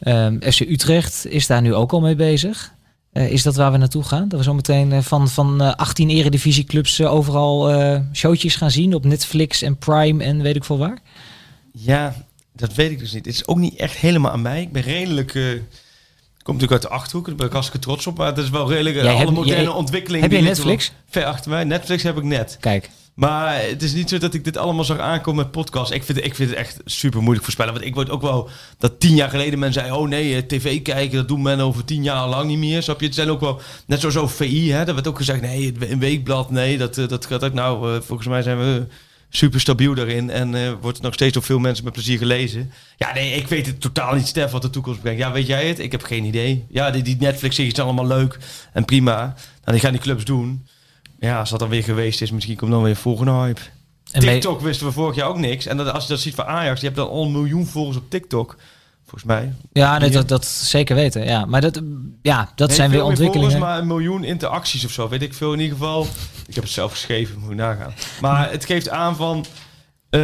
Ehm, 0.00 0.38
FC 0.40 0.60
Utrecht 0.60 1.26
is 1.26 1.46
daar 1.46 1.62
nu 1.62 1.74
ook 1.74 1.92
al 1.92 2.00
mee 2.00 2.14
bezig. 2.14 2.72
Is 3.12 3.42
dat 3.42 3.56
waar 3.56 3.72
we 3.72 3.78
naartoe 3.78 4.02
gaan? 4.02 4.28
Dat 4.28 4.38
we 4.38 4.44
zometeen 4.44 5.02
van, 5.02 5.28
van 5.28 5.62
eh, 5.62 5.74
18 5.74 6.10
eredivisieclubs 6.10 7.02
overal 7.02 7.70
showtjes 8.12 8.56
gaan 8.56 8.70
zien 8.70 8.94
op 8.94 9.04
Netflix 9.04 9.62
en 9.62 9.76
Prime 9.76 10.24
en 10.24 10.42
weet 10.42 10.56
ik 10.56 10.64
veel 10.64 10.78
waar? 10.78 10.98
Ja, 11.72 12.14
dat 12.52 12.74
weet 12.74 12.90
ik 12.90 12.98
dus 12.98 13.12
niet. 13.12 13.24
Het 13.24 13.34
is 13.34 13.46
ook 13.46 13.58
niet 13.58 13.76
echt 13.76 13.96
helemaal 13.96 14.32
aan 14.32 14.42
mij. 14.42 14.62
Ik 14.62 14.72
ben 14.72 14.82
redelijk... 14.82 15.60
eh 16.48 16.54
ik 16.54 16.68
kom 16.68 16.68
natuurlijk 16.68 16.82
uit 16.82 16.82
de 16.82 16.88
Achterhoek, 16.88 17.26
daar 17.26 17.34
ben 17.34 17.46
ik 17.46 17.52
hartstikke 17.52 17.86
trots 17.86 18.06
op. 18.06 18.18
Maar 18.18 18.26
het 18.26 18.38
is 18.38 18.50
wel 18.50 18.68
redelijk... 18.68 18.96
Jij 18.96 19.14
alle 19.14 19.30
moderne 19.30 19.62
jij- 19.62 19.72
ontwikkelingen... 19.72 20.30
heb 20.30 20.38
je 20.38 20.44
Netflix? 20.44 20.92
Ver 21.10 21.24
achter 21.24 21.50
mij. 21.50 21.64
Netflix 21.64 22.02
heb 22.02 22.16
ik 22.16 22.24
net. 22.24 22.56
Kijk, 22.60 22.90
Maar 23.14 23.60
het 23.62 23.82
is 23.82 23.92
niet 23.92 24.08
zo 24.08 24.18
dat 24.18 24.34
ik 24.34 24.44
dit 24.44 24.56
allemaal 24.56 24.84
zag 24.84 24.98
aankomen 24.98 25.42
met 25.42 25.50
podcast. 25.50 25.92
Ik 25.92 26.02
vind, 26.02 26.24
ik 26.24 26.34
vind 26.34 26.50
het 26.50 26.58
echt 26.58 26.80
super 26.84 27.20
moeilijk 27.20 27.44
voorspellen. 27.44 27.72
Want 27.72 27.84
ik 27.84 27.94
word 27.94 28.10
ook 28.10 28.22
wel 28.22 28.48
dat 28.78 29.00
tien 29.00 29.14
jaar 29.14 29.30
geleden 29.30 29.58
men 29.58 29.72
zei... 29.72 29.92
oh 29.92 30.08
nee, 30.08 30.34
eh, 30.36 30.42
tv 30.42 30.82
kijken, 30.82 31.16
dat 31.16 31.28
doen 31.28 31.42
men 31.42 31.60
over 31.60 31.84
tien 31.84 32.02
jaar 32.02 32.28
lang 32.28 32.48
niet 32.48 32.58
meer. 32.58 32.82
Snap 32.82 33.00
je? 33.00 33.06
Het 33.06 33.14
zijn 33.14 33.30
ook 33.30 33.40
wel... 33.40 33.60
Net 33.86 34.00
zoals 34.00 34.16
over 34.16 34.36
VI, 34.36 34.72
hè. 34.72 34.84
Dat 34.84 34.94
werd 34.94 35.08
ook 35.08 35.16
gezegd, 35.16 35.40
nee, 35.40 35.74
een 35.78 35.98
weekblad, 35.98 36.50
nee, 36.50 36.78
dat, 36.78 36.98
eh, 36.98 37.08
dat 37.08 37.26
gaat 37.26 37.44
ook... 37.44 37.52
Nou, 37.52 37.94
eh, 37.94 38.00
volgens 38.00 38.28
mij 38.28 38.42
zijn 38.42 38.58
we 38.58 38.86
super 39.28 39.60
stabiel 39.60 39.94
daarin. 39.94 40.30
En 40.30 40.54
eh, 40.54 40.72
wordt 40.80 41.02
nog 41.02 41.14
steeds 41.14 41.32
door 41.32 41.42
veel 41.42 41.58
mensen 41.58 41.84
met 41.84 41.92
plezier 41.92 42.18
gelezen. 42.18 42.72
Ja, 42.96 43.12
nee, 43.12 43.32
ik 43.32 43.48
weet 43.48 43.66
het 43.66 43.80
totaal 43.80 44.14
niet, 44.14 44.26
Stef, 44.26 44.50
wat 44.50 44.62
de 44.62 44.70
toekomst 44.70 45.00
brengt. 45.00 45.20
Ja, 45.20 45.32
weet 45.32 45.46
jij 45.46 45.68
het? 45.68 45.78
Ik 45.78 45.92
heb 45.92 46.02
geen 46.02 46.24
idee. 46.24 46.66
Ja, 46.68 46.90
die, 46.90 47.02
die 47.02 47.16
Netflix 47.18 47.58
is 47.58 47.78
allemaal 47.78 48.06
leuk 48.06 48.38
en 48.72 48.84
prima. 48.84 49.16
Nou, 49.16 49.36
die 49.64 49.80
gaan 49.80 49.92
die 49.92 50.00
clubs 50.00 50.24
doen. 50.24 50.66
Ja, 51.20 51.38
als 51.38 51.50
dat 51.50 51.58
dan 51.58 51.68
weer 51.68 51.82
geweest 51.82 52.22
is, 52.22 52.30
misschien 52.30 52.56
komt 52.56 52.70
dan 52.70 52.82
weer 52.82 52.90
een 52.90 52.96
volgende 52.96 53.32
hype. 53.32 53.60
en 54.12 54.20
TikTok 54.20 54.60
wisten 54.60 54.86
we 54.86 54.92
vorig 54.92 55.16
jaar 55.16 55.28
ook 55.28 55.38
niks. 55.38 55.66
En 55.66 55.76
dat, 55.76 55.92
als 55.92 56.02
je 56.02 56.08
dat 56.08 56.20
ziet 56.20 56.34
voor 56.34 56.44
Ajax, 56.44 56.80
die 56.80 56.88
hebt 56.88 57.00
dan 57.00 57.10
al 57.10 57.24
een 57.24 57.32
miljoen 57.32 57.66
volgers 57.66 57.96
op 57.96 58.10
TikTok. 58.10 58.56
Volgens 59.08 59.24
mij. 59.24 59.52
Ja, 59.72 59.98
nee, 59.98 60.10
dat, 60.10 60.28
dat 60.28 60.44
zeker 60.46 60.94
weten. 60.96 61.24
Ja, 61.24 61.44
maar 61.44 61.60
dat, 61.60 61.80
ja, 62.22 62.52
dat 62.54 62.68
Nee, 62.68 62.76
zijn 62.76 62.90
weer 62.90 63.02
ontwikkelingen. 63.04 63.50
Volgers, 63.50 63.70
maar 63.70 63.80
een 63.80 63.86
miljoen 63.86 64.24
interacties 64.24 64.84
of 64.84 64.90
zo. 64.90 65.08
Weet 65.08 65.22
ik 65.22 65.34
veel 65.34 65.52
in 65.52 65.60
ieder 65.60 65.76
geval. 65.76 66.06
Ik 66.46 66.54
heb 66.54 66.64
het 66.64 66.72
zelf 66.72 66.90
geschreven, 66.90 67.38
moet 67.40 67.54
nagaan. 67.54 67.94
Maar 68.20 68.50
het 68.50 68.64
geeft 68.64 68.88
aan 68.88 69.16
van... 69.16 69.44
eh, 70.10 70.20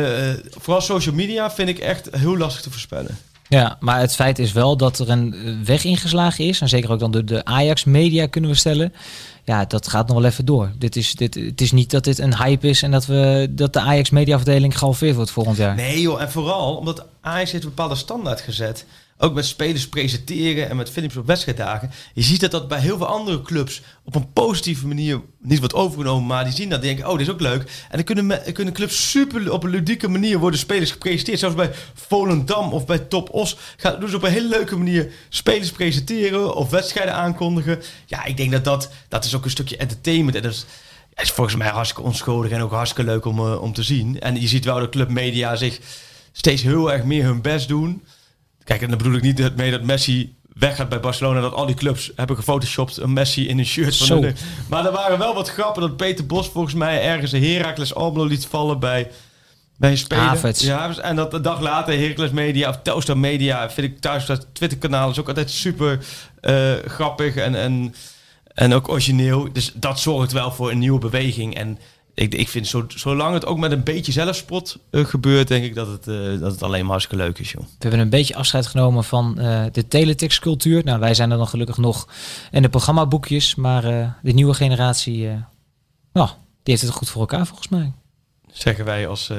vooral 0.51 0.80
social 0.80 1.14
media 1.14 1.51
vind 1.51 1.68
ik 1.68 1.78
echt 1.78 2.09
heel 2.16 2.37
lastig 2.37 2.62
te 2.62 2.70
voorspellen. 2.70 3.18
Ja, 3.49 3.76
maar 3.80 4.01
het 4.01 4.14
feit 4.14 4.38
is 4.38 4.53
wel 4.53 4.76
dat 4.76 4.99
er 4.99 5.11
een 5.11 5.34
eh, 5.34 5.66
weg 5.66 5.84
ingeslagen 5.84 6.45
is. 6.45 6.61
En 6.61 6.68
zeker 6.68 6.90
ook 6.90 6.99
dan 6.99 7.11
door 7.11 7.24
de 7.24 7.45
Ajax-media 7.45 8.26
kunnen 8.26 8.51
we 8.51 8.57
stellen. 8.57 8.92
Ja, 9.45 9.64
dat 9.64 9.88
gaat 9.88 10.07
nog 10.07 10.16
wel 10.16 10.30
even 10.30 10.45
door. 10.45 10.72
Dit 10.78 10.97
is, 10.97 11.14
dit, 11.14 11.34
het 11.34 11.61
is 11.61 11.72
niet 11.72 11.90
dat 11.90 12.05
dit 12.05 12.18
een 12.18 12.36
hype 12.36 12.68
is 12.68 12.82
en 12.82 12.90
dat, 12.90 13.07
we, 13.07 13.49
dat 13.51 13.72
de 13.72 13.80
Ajax-mediaafdeling 13.80 14.78
gehalveerd 14.78 15.16
wordt 15.16 15.30
volgend 15.30 15.57
jaar. 15.57 15.74
Nee 15.74 16.01
joh, 16.01 16.20
en 16.20 16.30
vooral 16.30 16.76
omdat 16.76 17.05
Ajax 17.20 17.53
heeft 17.53 17.64
een 17.64 17.70
bepaalde 17.70 17.95
standaard 17.95 18.40
gezet. 18.40 18.84
Ook 19.18 19.34
met 19.34 19.46
spelers 19.46 19.88
presenteren 19.88 20.68
en 20.68 20.76
met 20.76 20.90
films 20.90 21.16
op 21.16 21.26
wedstrijddagen. 21.26 21.90
Je 22.14 22.22
ziet 22.22 22.40
dat 22.40 22.50
dat 22.50 22.68
bij 22.68 22.80
heel 22.80 22.96
veel 22.96 23.06
andere 23.06 23.42
clubs 23.42 23.82
op 24.04 24.14
een 24.14 24.32
positieve 24.32 24.86
manier 24.86 25.20
niet 25.40 25.58
wordt 25.58 25.74
overgenomen. 25.74 26.26
Maar 26.26 26.44
die 26.44 26.52
zien 26.52 26.68
dat 26.68 26.80
en 26.80 26.86
denken, 26.86 27.06
oh 27.06 27.18
dit 27.18 27.26
is 27.26 27.32
ook 27.32 27.40
leuk. 27.40 27.62
En 27.62 27.96
dan 27.96 28.04
kunnen, 28.04 28.52
kunnen 28.52 28.74
clubs 28.74 29.10
super 29.10 29.52
op 29.52 29.62
een 29.62 29.70
ludieke 29.70 30.08
manier 30.08 30.38
worden 30.38 30.58
spelers 30.58 30.90
gepresenteerd. 30.90 31.38
Zelfs 31.38 31.54
bij 31.56 31.70
Volendam 31.94 32.72
of 32.72 32.86
bij 32.86 32.98
Top 32.98 33.28
Os 33.32 33.56
gaan, 33.76 34.08
ze 34.08 34.16
op 34.16 34.22
een 34.22 34.30
hele 34.30 34.48
leuke 34.48 34.76
manier 34.76 35.12
spelers 35.28 35.70
presenteren 35.70 36.54
of 36.54 36.70
wedstrijden 36.70 37.14
aankondigen. 37.14 37.82
Ja, 38.06 38.24
ik 38.24 38.36
denk 38.36 38.52
dat 38.52 38.64
dat, 38.64 38.90
dat 39.08 39.24
is 39.24 39.34
ook 39.34 39.44
een 39.44 39.50
stukje 39.50 39.76
entertainment. 39.76 40.36
En 40.36 40.42
dat 40.42 40.52
is, 40.52 40.66
is 41.14 41.30
volgens 41.30 41.56
mij 41.56 41.68
hartstikke 41.68 42.02
onschuldig 42.02 42.50
en 42.50 42.62
ook 42.62 42.72
hartstikke 42.72 43.10
leuk 43.10 43.24
om, 43.24 43.38
eh, 43.38 43.62
om 43.62 43.72
te 43.72 43.82
zien. 43.82 44.20
En 44.20 44.40
je 44.40 44.48
ziet 44.48 44.64
wel 44.64 44.78
dat 44.78 44.90
clubmedia 44.90 45.56
zich 45.56 45.80
steeds 46.32 46.62
heel 46.62 46.92
erg 46.92 47.04
meer 47.04 47.24
hun 47.24 47.42
best 47.42 47.68
doen. 47.68 48.02
Kijk, 48.64 48.82
en 48.82 48.88
dan 48.88 48.98
bedoel 48.98 49.14
ik 49.14 49.22
niet 49.22 49.36
dat- 49.36 49.56
mee 49.56 49.70
dat 49.70 49.82
Messi 49.82 50.34
weggaat 50.54 50.88
bij 50.88 51.00
Barcelona. 51.00 51.40
Dat 51.40 51.52
al 51.52 51.66
die 51.66 51.74
clubs 51.74 52.12
hebben 52.16 52.36
gefotoshopt 52.36 52.96
een 52.96 53.12
Messi 53.12 53.48
in 53.48 53.58
een 53.58 53.66
shirt. 53.66 53.96
Van 53.96 54.06
hun- 54.22 54.36
maar 54.68 54.86
er 54.86 54.92
waren 54.92 55.18
wel 55.18 55.34
wat 55.34 55.50
grappen 55.50 55.82
dat 55.82 55.96
Peter 55.96 56.26
Bos 56.26 56.48
volgens 56.48 56.74
mij 56.74 57.02
ergens 57.02 57.32
een 57.32 57.44
Heracles 57.44 57.94
Almelo 57.94 58.24
liet 58.24 58.46
vallen 58.46 58.78
bij, 58.78 59.10
bij 59.76 59.90
een 59.90 59.98
speler. 59.98 60.24
Ja, 60.60 60.96
en 60.98 61.16
dat 61.16 61.34
een 61.34 61.42
dag 61.42 61.60
later 61.60 61.98
Heracles 61.98 62.30
Media 62.30 62.68
of 62.68 62.78
Telstar 62.82 63.18
Media, 63.18 63.70
vind 63.70 63.92
ik 63.92 64.00
thuis 64.00 64.26
dat 64.26 64.46
Twitter 64.52 64.78
kanaal 64.78 65.10
is 65.10 65.18
ook 65.20 65.28
altijd 65.28 65.50
super 65.50 65.98
eh, 66.40 66.72
grappig 66.86 67.36
en, 67.36 67.54
en, 67.54 67.94
en 68.54 68.72
ook 68.74 68.88
origineel. 68.88 69.52
Dus 69.52 69.72
dat 69.74 70.00
zorgt 70.00 70.32
wel 70.32 70.52
voor 70.52 70.70
een 70.70 70.78
nieuwe 70.78 70.98
beweging. 71.00 71.54
En 71.56 71.78
ik, 72.14 72.34
ik 72.34 72.48
vind, 72.48 72.66
zo, 72.66 72.84
zolang 72.88 73.34
het 73.34 73.46
ook 73.46 73.58
met 73.58 73.72
een 73.72 73.82
beetje 73.82 74.12
zelfspot 74.12 74.78
eh, 74.90 75.04
gebeurt, 75.04 75.48
denk 75.48 75.64
ik 75.64 75.74
dat 75.74 75.86
het, 75.86 76.08
eh, 76.08 76.40
dat 76.40 76.52
het 76.52 76.62
alleen 76.62 76.82
maar 76.82 76.90
hartstikke 76.90 77.24
leuk 77.24 77.38
is, 77.38 77.50
joh. 77.52 77.62
We 77.62 77.68
hebben 77.78 78.00
een 78.00 78.08
beetje 78.08 78.34
afscheid 78.34 78.66
genomen 78.66 79.04
van 79.04 79.38
eh, 79.38 79.64
de 79.72 79.88
teletext-cultuur. 79.88 80.84
Nou, 80.84 81.00
wij 81.00 81.14
zijn 81.14 81.30
er 81.30 81.36
dan 81.36 81.48
gelukkig 81.48 81.76
nog. 81.76 82.08
En 82.50 82.62
de 82.62 82.68
programmaboekjes. 82.68 83.54
Maar 83.54 83.84
eh, 83.84 84.08
de 84.22 84.32
nieuwe 84.32 84.54
generatie, 84.54 85.28
eh, 85.28 85.34
nou, 86.12 86.28
die 86.28 86.74
heeft 86.74 86.82
het 86.82 86.90
goed 86.90 87.10
voor 87.10 87.20
elkaar 87.20 87.46
volgens 87.46 87.68
mij. 87.68 87.92
Zeggen 88.52 88.84
wij 88.84 89.08
als 89.08 89.30
eh, 89.30 89.36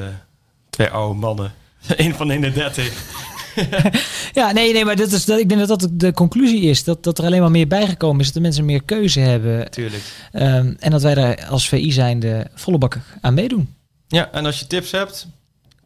twee 0.69 0.89
oude 0.89 1.19
mannen. 1.19 1.53
Eén 1.87 2.15
van 2.15 2.29
31. 2.29 3.34
Ja, 4.33 4.51
nee, 4.51 4.73
nee, 4.73 4.85
maar 4.85 4.95
dat 4.95 5.11
is, 5.11 5.25
dat, 5.25 5.39
ik 5.39 5.49
denk 5.49 5.67
dat 5.67 5.79
dat 5.79 5.89
de 5.91 6.13
conclusie 6.13 6.61
is. 6.61 6.83
Dat, 6.83 7.03
dat 7.03 7.17
er 7.17 7.25
alleen 7.25 7.41
maar 7.41 7.51
meer 7.51 7.67
bijgekomen 7.67 8.19
is. 8.19 8.25
Dat 8.25 8.35
de 8.35 8.41
mensen 8.41 8.65
meer 8.65 8.83
keuze 8.83 9.19
hebben. 9.19 9.71
Tuurlijk. 9.71 10.03
Ehm, 10.31 10.73
en 10.79 10.91
dat 10.91 11.01
wij 11.01 11.15
daar 11.15 11.45
als 11.49 11.69
VI 11.69 11.91
zijnde 11.91 12.47
volle 12.53 12.77
bak 12.77 12.99
aan 13.21 13.33
meedoen. 13.33 13.73
Ja, 14.07 14.31
en 14.31 14.45
als 14.45 14.59
je 14.59 14.67
tips 14.67 14.91
hebt, 14.91 15.27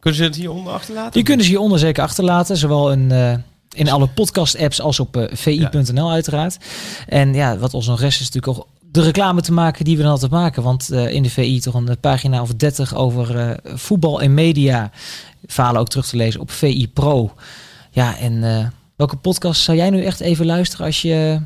kunnen 0.00 0.20
ze 0.20 0.26
het 0.26 0.36
hieronder 0.36 0.72
achterlaten? 0.72 1.12
Die 1.12 1.22
kunnen 1.22 1.44
ze 1.44 1.50
hieronder 1.50 1.78
zeker 1.78 2.02
achterlaten. 2.02 2.56
Zowel 2.56 2.92
in, 2.92 3.12
eh, 3.12 3.34
in 3.72 3.90
alle 3.90 4.06
podcast-apps 4.06 4.80
als 4.80 5.00
op 5.00 5.16
eh, 5.16 5.36
vi.nl 5.36 6.10
uiteraard. 6.10 6.56
En 7.06 7.34
ja, 7.34 7.58
wat 7.58 7.74
ons 7.74 7.86
nog 7.86 8.00
rest 8.00 8.20
is 8.20 8.30
natuurlijk 8.30 8.58
ook 8.58 8.66
de 8.92 9.02
reclame 9.02 9.40
te 9.40 9.52
maken 9.52 9.84
die 9.84 9.96
we 9.96 10.02
dan 10.02 10.10
altijd 10.10 10.30
maken. 10.30 10.62
Want 10.62 10.90
eh, 10.90 11.12
in 11.12 11.22
de 11.22 11.30
VI 11.30 11.60
toch 11.60 11.74
een 11.74 12.00
pagina 12.00 12.42
of 12.42 12.54
30 12.54 12.94
over 12.94 13.38
eh, 13.38 13.76
voetbal 13.76 14.20
en 14.20 14.34
media. 14.34 14.90
Verhalen 15.46 15.80
ook 15.80 15.88
terug 15.88 16.06
te 16.06 16.16
lezen 16.16 16.40
op 16.40 16.50
VI 16.50 16.88
Pro. 16.88 17.34
Ja, 17.90 18.18
en 18.18 18.44
eh, 18.44 18.66
welke 18.96 19.16
podcast 19.16 19.62
zou 19.62 19.76
jij 19.76 19.90
nu 19.90 20.04
echt 20.04 20.20
even 20.20 20.46
luisteren 20.46 20.86
als 20.86 21.02
je 21.02 21.40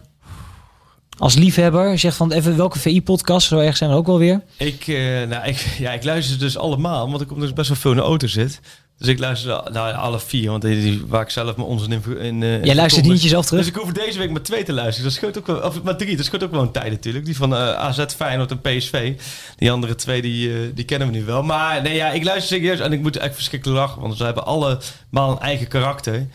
als 1.18 1.34
liefhebber 1.34 1.99
zegt 1.99 2.16
van 2.16 2.32
even 2.32 2.57
welke 2.57 2.78
VI-podcast, 2.78 3.49
zo 3.49 3.59
erg 3.59 3.76
zijn 3.76 3.90
we 3.90 3.97
ook 3.97 4.07
wel 4.07 4.18
weer. 4.18 4.42
Ik, 4.57 4.86
nou, 5.28 5.47
ik, 5.47 5.57
ja, 5.78 5.92
ik 5.92 6.05
luister 6.05 6.38
dus 6.38 6.59
allemaal, 6.59 7.11
want 7.11 7.20
ik 7.20 7.28
kom 7.28 7.40
dus 7.40 7.53
best 7.53 7.68
wel 7.68 7.76
veel 7.76 7.90
in 7.90 7.97
de 7.97 8.03
auto 8.03 8.26
zit. 8.26 8.61
Dus 8.99 9.09
ik 9.09 9.18
luister 9.18 9.62
naar 9.72 9.92
alle 9.92 10.20
vier, 10.20 10.51
want 10.51 10.62
die, 10.62 11.05
waar 11.07 11.22
ik 11.22 11.30
zelf 11.30 11.57
mijn 11.57 11.68
onzin 11.68 11.92
in... 11.92 12.18
in 12.18 12.42
eh, 12.42 12.64
Jij 12.64 12.74
luistert 12.74 13.07
niet 13.07 13.22
jezelf 13.22 13.47
Dus 13.47 13.51
terug. 13.51 13.66
ik 13.66 13.82
hoef 13.82 13.92
deze 13.92 14.18
week 14.18 14.30
maar 14.30 14.42
twee 14.42 14.64
te 14.64 14.72
luisteren. 14.72 15.05
Dat 15.05 15.12
scheelt 15.12 15.38
ook 15.38 15.47
wel, 15.47 15.61
of 15.61 15.82
maar 15.82 15.97
drie, 15.97 16.16
dat 16.16 16.24
scheelt 16.24 16.42
ook 16.42 16.51
wel 16.51 16.62
een 16.62 16.72
tijd 16.72 16.90
natuurlijk. 16.90 17.24
Die 17.24 17.36
van 17.36 17.55
eh, 17.55 17.74
AZ, 17.74 18.05
Feyenoord 18.16 18.51
en 18.51 18.61
PSV. 18.61 19.12
Die 19.57 19.70
andere 19.70 19.95
twee, 19.95 20.22
die, 20.22 20.53
eh, 20.53 20.59
die 20.74 20.84
kennen 20.84 21.09
we 21.09 21.14
nu 21.14 21.24
wel. 21.24 21.42
Maar 21.42 21.82
nee, 21.82 21.95
ja, 21.95 22.11
ik 22.11 22.24
luister 22.24 22.57
serieus 22.57 22.80
en 22.80 22.92
ik 22.92 23.01
moet 23.01 23.16
echt 23.16 23.34
verschrikkelijk 23.34 23.78
lachen. 23.78 24.01
Want 24.01 24.16
ze 24.16 24.24
hebben 24.24 24.47
allemaal 24.47 25.30
een 25.30 25.38
eigen 25.38 25.68
karakter. 25.68 26.26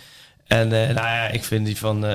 En 0.47 0.68
nou 0.68 0.93
ja, 0.93 1.28
ik 1.28 1.43
vind 1.43 1.66
die 1.66 1.78
van... 1.78 2.05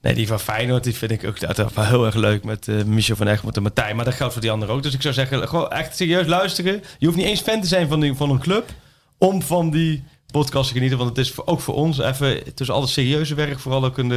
Nee, 0.00 0.14
die 0.14 0.26
van 0.26 0.40
Feyenoord, 0.40 0.84
die 0.84 0.94
vind 0.94 1.10
ik 1.10 1.24
ook 1.24 1.38
wel 1.74 1.84
heel 1.84 2.06
erg 2.06 2.14
leuk 2.14 2.44
met 2.44 2.68
eh, 2.68 2.82
Michel 2.84 3.16
van 3.16 3.26
Egmond 3.26 3.56
en 3.56 3.62
Martijn. 3.62 3.96
Maar 3.96 4.04
dat 4.04 4.14
geldt 4.14 4.32
voor 4.32 4.42
die 4.42 4.50
anderen 4.50 4.74
ook. 4.74 4.82
Dus 4.82 4.94
ik 4.94 5.02
zou 5.02 5.14
zeggen, 5.14 5.48
gewoon 5.48 5.70
echt 5.70 5.96
serieus 5.96 6.26
luisteren. 6.26 6.82
Je 6.98 7.06
hoeft 7.06 7.18
niet 7.18 7.26
eens 7.26 7.40
fan 7.40 7.60
te 7.60 7.66
zijn 7.66 7.88
van, 7.88 8.00
die, 8.00 8.14
van 8.14 8.30
een 8.30 8.38
club 8.38 8.70
om 9.18 9.42
van 9.42 9.70
die 9.70 10.04
podcast 10.30 10.68
te 10.68 10.74
genieten. 10.74 10.98
Want 10.98 11.16
het 11.16 11.26
is 11.26 11.46
ook 11.46 11.60
voor 11.60 11.74
ons 11.74 11.98
even 11.98 12.54
tussen 12.54 12.76
al 12.76 12.82
het 12.82 12.90
serieuze 12.90 13.34
werk 13.34 13.58
vooral 13.58 13.84
ook 13.84 13.98
een, 13.98 14.10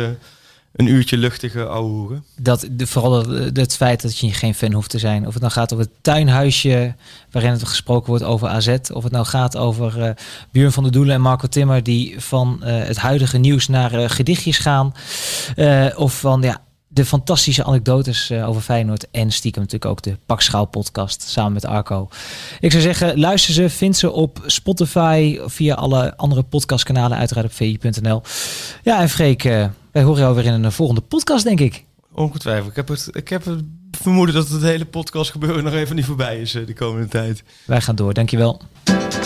een 0.72 0.88
uurtje 0.88 1.18
luchtige 1.18 1.66
ouwe 1.66 1.90
hoeren. 1.90 2.26
Dat, 2.36 2.68
de, 2.72 2.88
vooral 2.88 3.28
het, 3.28 3.58
het 3.58 3.76
feit 3.76 4.02
dat 4.02 4.18
je 4.18 4.34
geen 4.34 4.56
fan 4.56 4.74
hoeft 4.74 4.90
te 4.90 5.00
zijn. 5.00 5.28
Of 5.28 5.34
het 5.34 5.42
nou 5.42 5.54
gaat 5.54 5.74
over 5.74 5.86
het 5.86 5.94
tuinhuisje 6.02 6.96
waarin 7.32 7.52
het 7.52 7.68
gesproken 7.68 8.10
wordt 8.10 8.24
over 8.24 8.48
AZ. 8.48 8.78
Of 8.94 9.04
het 9.04 9.12
nou 9.12 9.26
gaat 9.26 9.58
over 9.58 10.02
eh 10.02 10.16
Björn 10.52 10.72
van 10.72 10.84
der 10.84 10.92
Doelen 10.92 11.16
en 11.16 11.22
Marco 11.22 11.48
Timmer 11.48 11.84
die 11.84 12.20
van 12.20 12.64
eh, 12.64 12.84
het 12.84 12.98
huidige 12.98 13.38
nieuws 13.38 13.68
naar 13.68 13.94
eh, 13.94 14.10
gedichtjes 14.10 14.58
gaan. 14.58 14.94
Of 15.96 16.20
van 16.20 16.42
ja, 16.42 16.62
de 16.94 17.06
fantastische 17.06 17.64
anekdotes 17.64 18.30
eh, 18.30 18.50
over 18.50 18.62
Feyenoord. 18.62 19.10
En 19.12 19.32
stiekem 19.32 19.62
natuurlijk 19.62 19.92
ook 19.92 20.02
de 20.02 20.18
Pakschaal 20.26 20.66
podcast 20.66 21.22
samen 21.22 21.54
met 21.54 21.66
Arco. 21.66 22.10
Ik 22.60 22.72
zou 22.72 22.84
zeggen, 22.84 23.20
luister 23.20 23.54
ze, 23.54 23.70
vind 23.70 23.98
ze 23.98 24.12
op 24.12 24.42
Spotify. 24.46 25.40
Via 25.46 25.76
alle 25.76 26.18
andere 26.18 26.44
podcastkanalen, 26.44 27.18
uiteraard 27.18 27.46
op 27.46 27.54
vi.nl. 27.54 28.22
Ja, 28.84 29.02
en 29.02 29.10
Freek, 29.10 29.44
eh, 29.44 29.68
wij 29.92 30.04
horen 30.04 30.22
jou 30.22 30.36
weer 30.36 30.46
in 30.46 30.64
een 30.64 30.72
volgende 30.72 31.02
podcast, 31.02 31.44
denk 31.44 31.60
ik. 31.60 31.86
Ongetwijfeld. 32.14 32.70
Ik 32.70 32.76
heb 32.76 32.88
het, 32.88 33.10
ik 33.12 33.30
heb 33.30 33.46
het 33.46 33.64
vermoeden 33.92 34.36
dat 34.36 34.48
het 34.48 34.62
hele 34.62 34.86
podcast 34.86 35.32
gebeuren 35.32 35.64
nog 35.64 35.74
even 35.74 35.96
niet 35.96 36.06
voorbij 36.06 36.40
is 36.40 36.56
eh, 36.56 36.66
de 36.66 36.74
komende 36.74 37.08
tijd. 37.08 37.44
Wij 37.66 37.82
gaan 37.82 37.96
door, 37.96 38.14
dankjewel. 38.14 38.62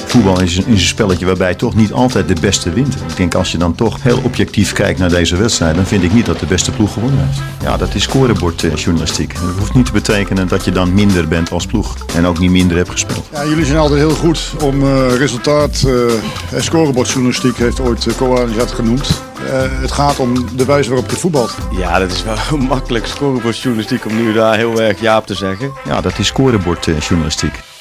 Voetbal 0.06 0.42
is 0.42 0.58
een, 0.58 0.66
is 0.68 0.82
een 0.82 0.88
spelletje 0.88 1.26
waarbij 1.26 1.56
toch 1.56 1.76
niet 1.76 1.92
altijd 1.94 2.28
de 2.28 2.36
beste 2.42 2.70
wint. 2.74 2.96
Ik 2.96 3.16
denk 3.18 3.36
als 3.36 3.52
je 3.52 3.58
dan 3.58 3.76
toch 3.76 4.04
heel 4.04 4.20
objectief 4.24 4.74
kijkt 4.74 5.00
naar 5.00 5.10
deze 5.10 5.36
wedstrijd, 5.36 5.76
dan 5.76 5.86
vind 5.86 6.04
ik 6.04 6.14
niet 6.14 6.26
dat 6.26 6.40
de 6.40 6.46
beste 6.46 6.72
ploeg 6.72 6.94
gewonnen 6.94 7.26
heeft. 7.26 7.40
Ja, 7.62 7.78
dat 7.78 7.96
is 7.96 8.04
scorebordjournalistiek. 8.04 9.34
Dat 9.34 9.44
hoeft 9.58 9.74
niet 9.74 9.86
te 9.86 9.92
betekenen 9.92 10.48
dat 10.48 10.66
je 10.66 10.72
dan 10.72 10.94
minder 10.94 11.28
bent 11.28 11.52
als 11.52 11.66
ploeg 11.66 11.96
en 12.16 12.26
ook 12.26 12.40
niet 12.40 12.52
minder 12.52 12.78
hebt 12.78 12.90
gespeeld. 12.90 13.28
Ja, 13.32 13.46
jullie 13.46 13.66
zijn 13.66 13.78
altijd 13.78 14.00
heel 14.00 14.16
goed 14.16 14.54
om 14.64 14.82
eh, 14.84 15.16
resultaat. 15.18 15.84
eh 15.86 16.14
en 16.52 16.64
scorebordjournalistiek 16.64 17.58
heeft 17.58 17.80
ooit 17.80 18.06
uh, 18.06 18.16
Koanjat 18.16 18.72
genoemd. 18.72 19.22
Eh, 19.52 19.62
het 19.82 19.92
gaat 19.92 20.20
om 20.20 20.56
de 20.56 20.66
wijze 20.66 20.90
waarop 20.90 21.10
je 21.10 21.16
voetbalt. 21.16 21.56
Ja, 21.78 22.00
dat 22.00 22.12
is 22.12 22.24
wel 22.24 22.58
makkelijk 22.76 23.06
scorebordjournalistiek 23.06 24.06
om 24.06 24.16
nu 24.16 24.34
daar 24.34 24.55
heel 24.56 24.82
erg 24.82 25.02
ja 25.02 25.18
op 25.18 25.26
te 25.26 25.36
zeggen. 25.36 25.74
Ja, 25.86 26.02
dat 26.02 26.20
is 26.20 26.28
scorebordjournalistiek. 26.28 27.75